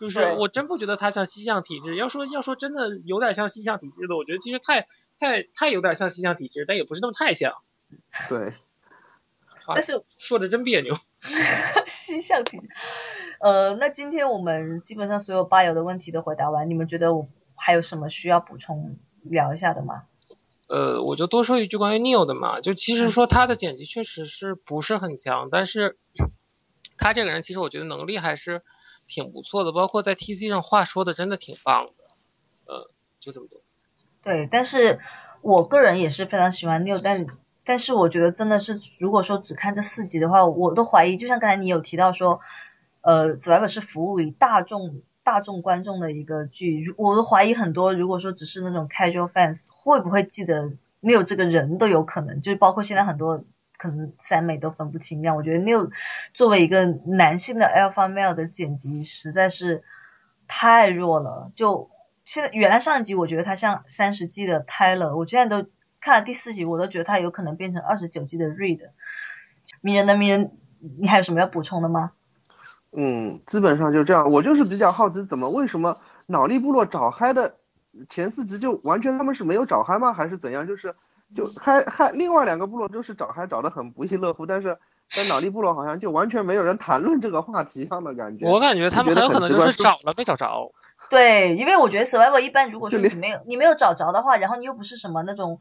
[0.00, 1.94] 就是我真不觉得他像西向体质。
[1.94, 4.88] 要说要说真的有点像西向体质的，我觉得其实太
[5.20, 7.54] 太太有点像西向体质，但也不是那么太像。
[8.28, 8.52] 对。
[9.66, 10.94] 但是说的真别扭。
[11.86, 12.60] 西向体，
[13.40, 17.26] 呃，那今天我们基本上所有吧友的问题都回答完，你们觉得我
[17.56, 20.04] 还有什么需要补充聊一下的吗？
[20.66, 25.96] 呃，我就多说一句关于 Neil 的嘛，就其实说他的剪辑确实是不是很强，但是
[26.98, 28.60] 他这个人其实我觉得能力还是
[29.06, 32.04] 挺不错的，包括在 TC 上话说的真的挺棒的，
[32.66, 33.62] 呃，就这么多。
[34.22, 35.00] 对，但是
[35.40, 37.26] 我个人也是非常喜欢 Neil，但
[37.64, 42.40] 但是我觉得真的是，如果说只看这四集的话，我都怀疑，就像刚才你有提到说，
[43.00, 45.02] 呃，Survivor 是服务于大众。
[45.24, 47.94] 大众观众的一个剧，我都怀疑很多。
[47.94, 53.42] 如果说只是那种 casual fans，会不会记得 New 这个人都有可能，就是包括现在很多
[53.78, 55.22] 可能三美都分不清。
[55.22, 55.90] 样，我觉得 New
[56.34, 59.82] 作为一个男性的 alpha male 的剪辑实在是
[60.46, 61.50] 太弱了。
[61.54, 61.88] 就
[62.26, 65.66] 现在原来上一集我觉得他像三十 G 的 Tyler，我现在都
[66.04, 68.90] 看了第四集，我都觉得他有可能变成二十九 G 的 read。
[69.80, 70.50] 名人的名人，
[71.00, 72.12] 你还有什么要补充的吗？
[72.92, 74.30] 嗯，基本上就这样。
[74.30, 77.54] 我就是比较好奇，怎么为什么脑力部落找嗨的
[78.10, 80.12] 前四集就完全他们是没有找嗨吗？
[80.12, 80.66] 还是怎样？
[80.66, 80.94] 就是
[81.34, 84.76] 就嗨嗨，另外两个部落都是找嗨找的很不亦乐乎，但是
[85.06, 88.46] 在脑力部落好像就完全没有人谈论这个话题一样的感觉。
[88.46, 90.70] 我感觉他们很有可能就是找了没找着。
[91.10, 95.60] 对，因为我觉得 survival 一般如果说你没有你没有找着的话，然后你又不是什么那种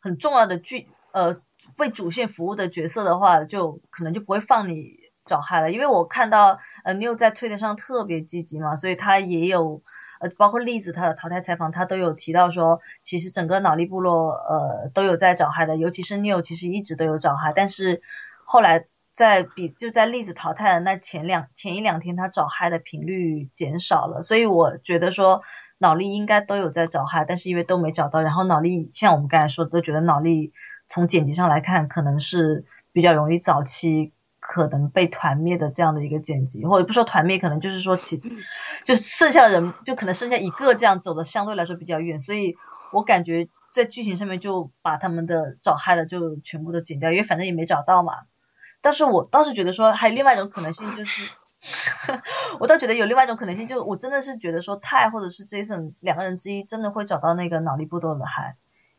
[0.00, 1.36] 很重要的剧呃
[1.76, 5.00] 为主线服务的角色的话，就可能就不会放你。
[5.24, 9.80] 找嗨了，因为我看到呃 New 在推特上特别积极嘛，所以他也有
[10.18, 18.02] 呃包括栗子他的淘汰采访，他都有提到说，其实整个脑力部落呃都有在找嗨的，尤其是 New 其实一直都有找嗨，但是
[18.42, 25.42] 后来在比就在栗子淘汰的那前两前一两天，他找嗨的频率减少了，所以我觉得说
[25.78, 30.52] 脑力应该都有在找嗨，但是因为都没找到，然后脑力像我们刚才说的，都觉得脑力
[30.88, 34.12] 从剪辑上来看，可能是比较容易早期。
[34.44, 38.20] 可能被团灭的这样的一个剪辑，或者不说团灭，可能就是说其
[38.84, 42.56] 就剩下的人就可能剩下一个这样走的相对来说比较远，所以
[42.92, 48.14] 我感觉在剧情上面就把他们的找嗨的就全部都剪掉，因为反正也没找到嘛。
[48.82, 51.22] 但是我倒是觉得说还有另外一种可能性，就是
[52.60, 58.56] 我倒觉得有另外一种可能性，就我真的是觉得说泰或者是 Jason 两个人之一真的会找到那个脑力不多的孩，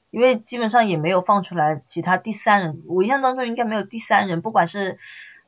[0.10, 4.98] 因为基本上也没有放出来其他第三人，我印象当中应该没有第三人，不管是。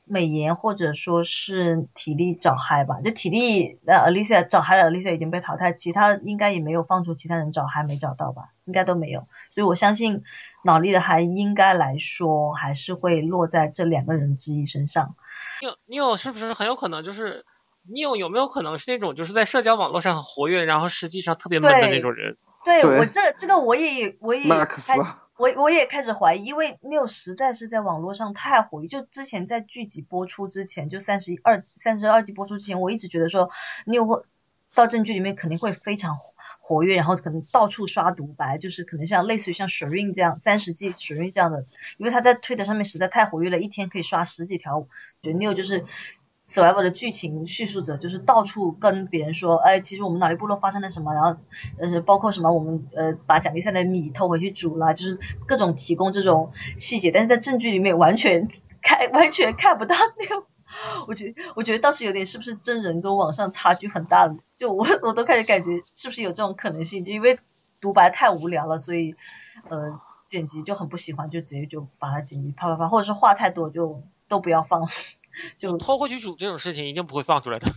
[0.07, 10.23] 美颜或者说是体力找嗨吧，就体力呃，Alicia 找嗨了，Alicia 已经被淘汰，其他应该也没有放出其他人找嗨没找到吧，应该都没有，所以我相信
[10.63, 15.15] 脑力的嗨应该来说还是会落在这两个人之一身上。
[15.87, 17.45] 你有是不是很有可能就是
[17.89, 22.37] 你有有没有可能是那种就是在社交网络上很活跃，然后实际上特别闷的那种人？
[22.63, 24.47] 对我这这个我也我也
[25.37, 28.87] 我我也开始怀疑，因为 Neil 实在是在网络上太活跃。
[28.87, 33.49] 就之前在剧集播出之前，就三十一二三十二集播出之前，我一直觉得说
[33.85, 34.23] Neil 会
[34.73, 36.17] 到正剧里面肯定会非常
[36.59, 41.65] 活跃，然后可能到处刷独白，就是可能像类似于像 Shireen 这样三十季 Shireen 这样的，
[41.97, 44.87] 因为他在推特上面实在太活跃了，一天可以刷十几条。
[45.21, 45.85] 觉得六就是。
[46.45, 51.39] Survive 的剧情叙述者就是到处跟别人说，哎，其实我们脑力部落发生了什么，然后
[51.79, 58.47] 呃包括什么我们呃把奖励赛的米偷回去煮了，就是各种提供这种细节，但是在证据里面完全
[58.81, 60.43] 看完全看不到那种，
[61.07, 67.39] 我觉得我觉得倒是有点是不是真人跟网上差距很大的，就我我都开始感觉是不是有这种可能性，就因为
[67.81, 69.15] 独白太无聊了，所以
[69.69, 74.87] 呃剪辑就很不喜欢，就直接就把它剪辑啪啪啪，或者是话太多就都不要放。
[75.57, 77.71] 就偷过去煮这种事情一定不会放出来的。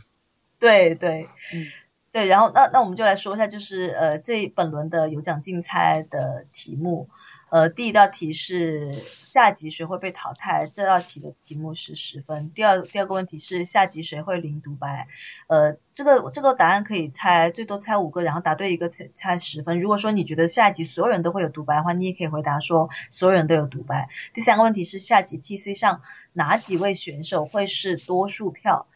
[0.58, 1.66] 对 对，嗯，
[2.12, 7.08] 对，然后那那我们就来说一下，就是呃这本轮的有奖竞猜的题目。
[7.50, 10.66] 呃，第一道题是下集谁会被淘汰？
[10.66, 12.50] 这道题的题目是十分。
[12.50, 15.08] 第二第二个问题是下集谁会零独白？
[15.46, 19.80] 呃，这个这个答案可以猜最多猜五个，然后答对一个猜猜十分。
[19.80, 24.10] 如果说你觉得下集所有人都会有独白的话，你也可以回答说所有人都有独白。
[24.34, 26.02] 第三个问题是下集 TC 上
[26.34, 28.86] 哪几位选手会是多数票？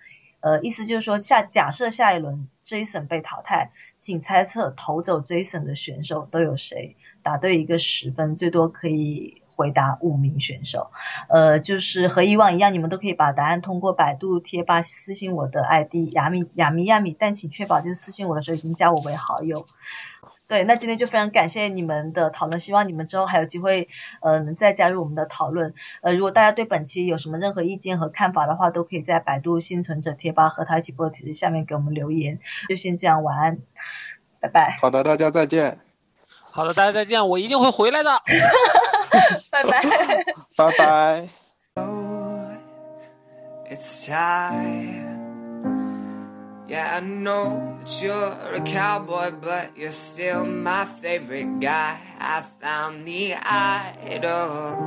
[0.42, 6.96] 呃，意思就是说下假设下一轮 Jason 被淘汰，请猜测投走 Jason 的选手都有谁？
[7.22, 10.90] 答对一个十分，最多可以回答五名选手。
[11.28, 19.66] 呃，就是和以往一样，你们都可以把答案通过百度贴吧私信我的 ID 亚米亚米亚米，但请确保就是私信我的时候已经加我为好友。
[20.52, 23.88] 对，那今天就非常感谢你们的讨论，希望你们之后还有机会，
[24.20, 25.72] 呃，能再加入我们的讨论。
[26.02, 32.38] 呃，如果大家对本期有什么任何意见和看法的话，都可以在百度幸存者贴吧和他一起播的帖子下面给我们留言。
[32.68, 33.60] 就先这样，晚安，
[34.40, 34.76] 拜拜。
[34.78, 35.78] 好的，大家再见。
[36.50, 38.10] 好的，大家再见，我一定会回来的。
[39.50, 39.82] 拜拜。
[40.54, 41.28] 拜拜。
[43.70, 45.01] It's time.
[46.68, 51.98] Yeah, I know that you're a cowboy, but you're still my favorite guy.
[52.20, 54.78] I found the idol,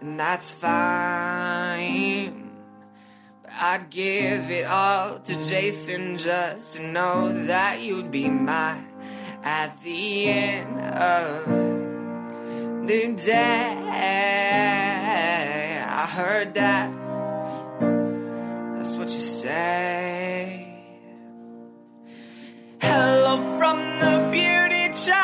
[0.00, 2.50] and that's fine.
[3.42, 8.86] But I'd give it all to Jason just to know that you'd be mine
[9.42, 11.44] at the end of
[12.86, 13.78] the day.
[15.84, 17.01] I heard that.
[18.82, 20.66] That's what you say.
[22.80, 25.22] Hello from the beauty tribe.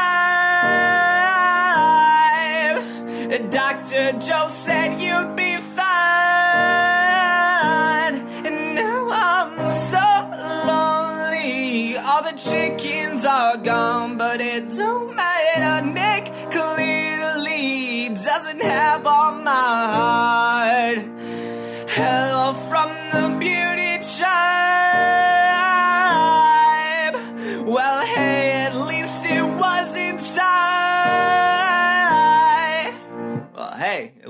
[3.50, 4.12] Dr.
[4.20, 5.86] Joe said you'd be fine.
[8.46, 9.56] And now I'm
[9.90, 10.06] so
[10.70, 11.96] lonely.
[11.96, 15.84] All the chickens are gone, but it don't matter.
[15.84, 20.47] Nick clearly doesn't have all my heart.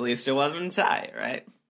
[0.09, 1.48] Least it wasn't tight, right?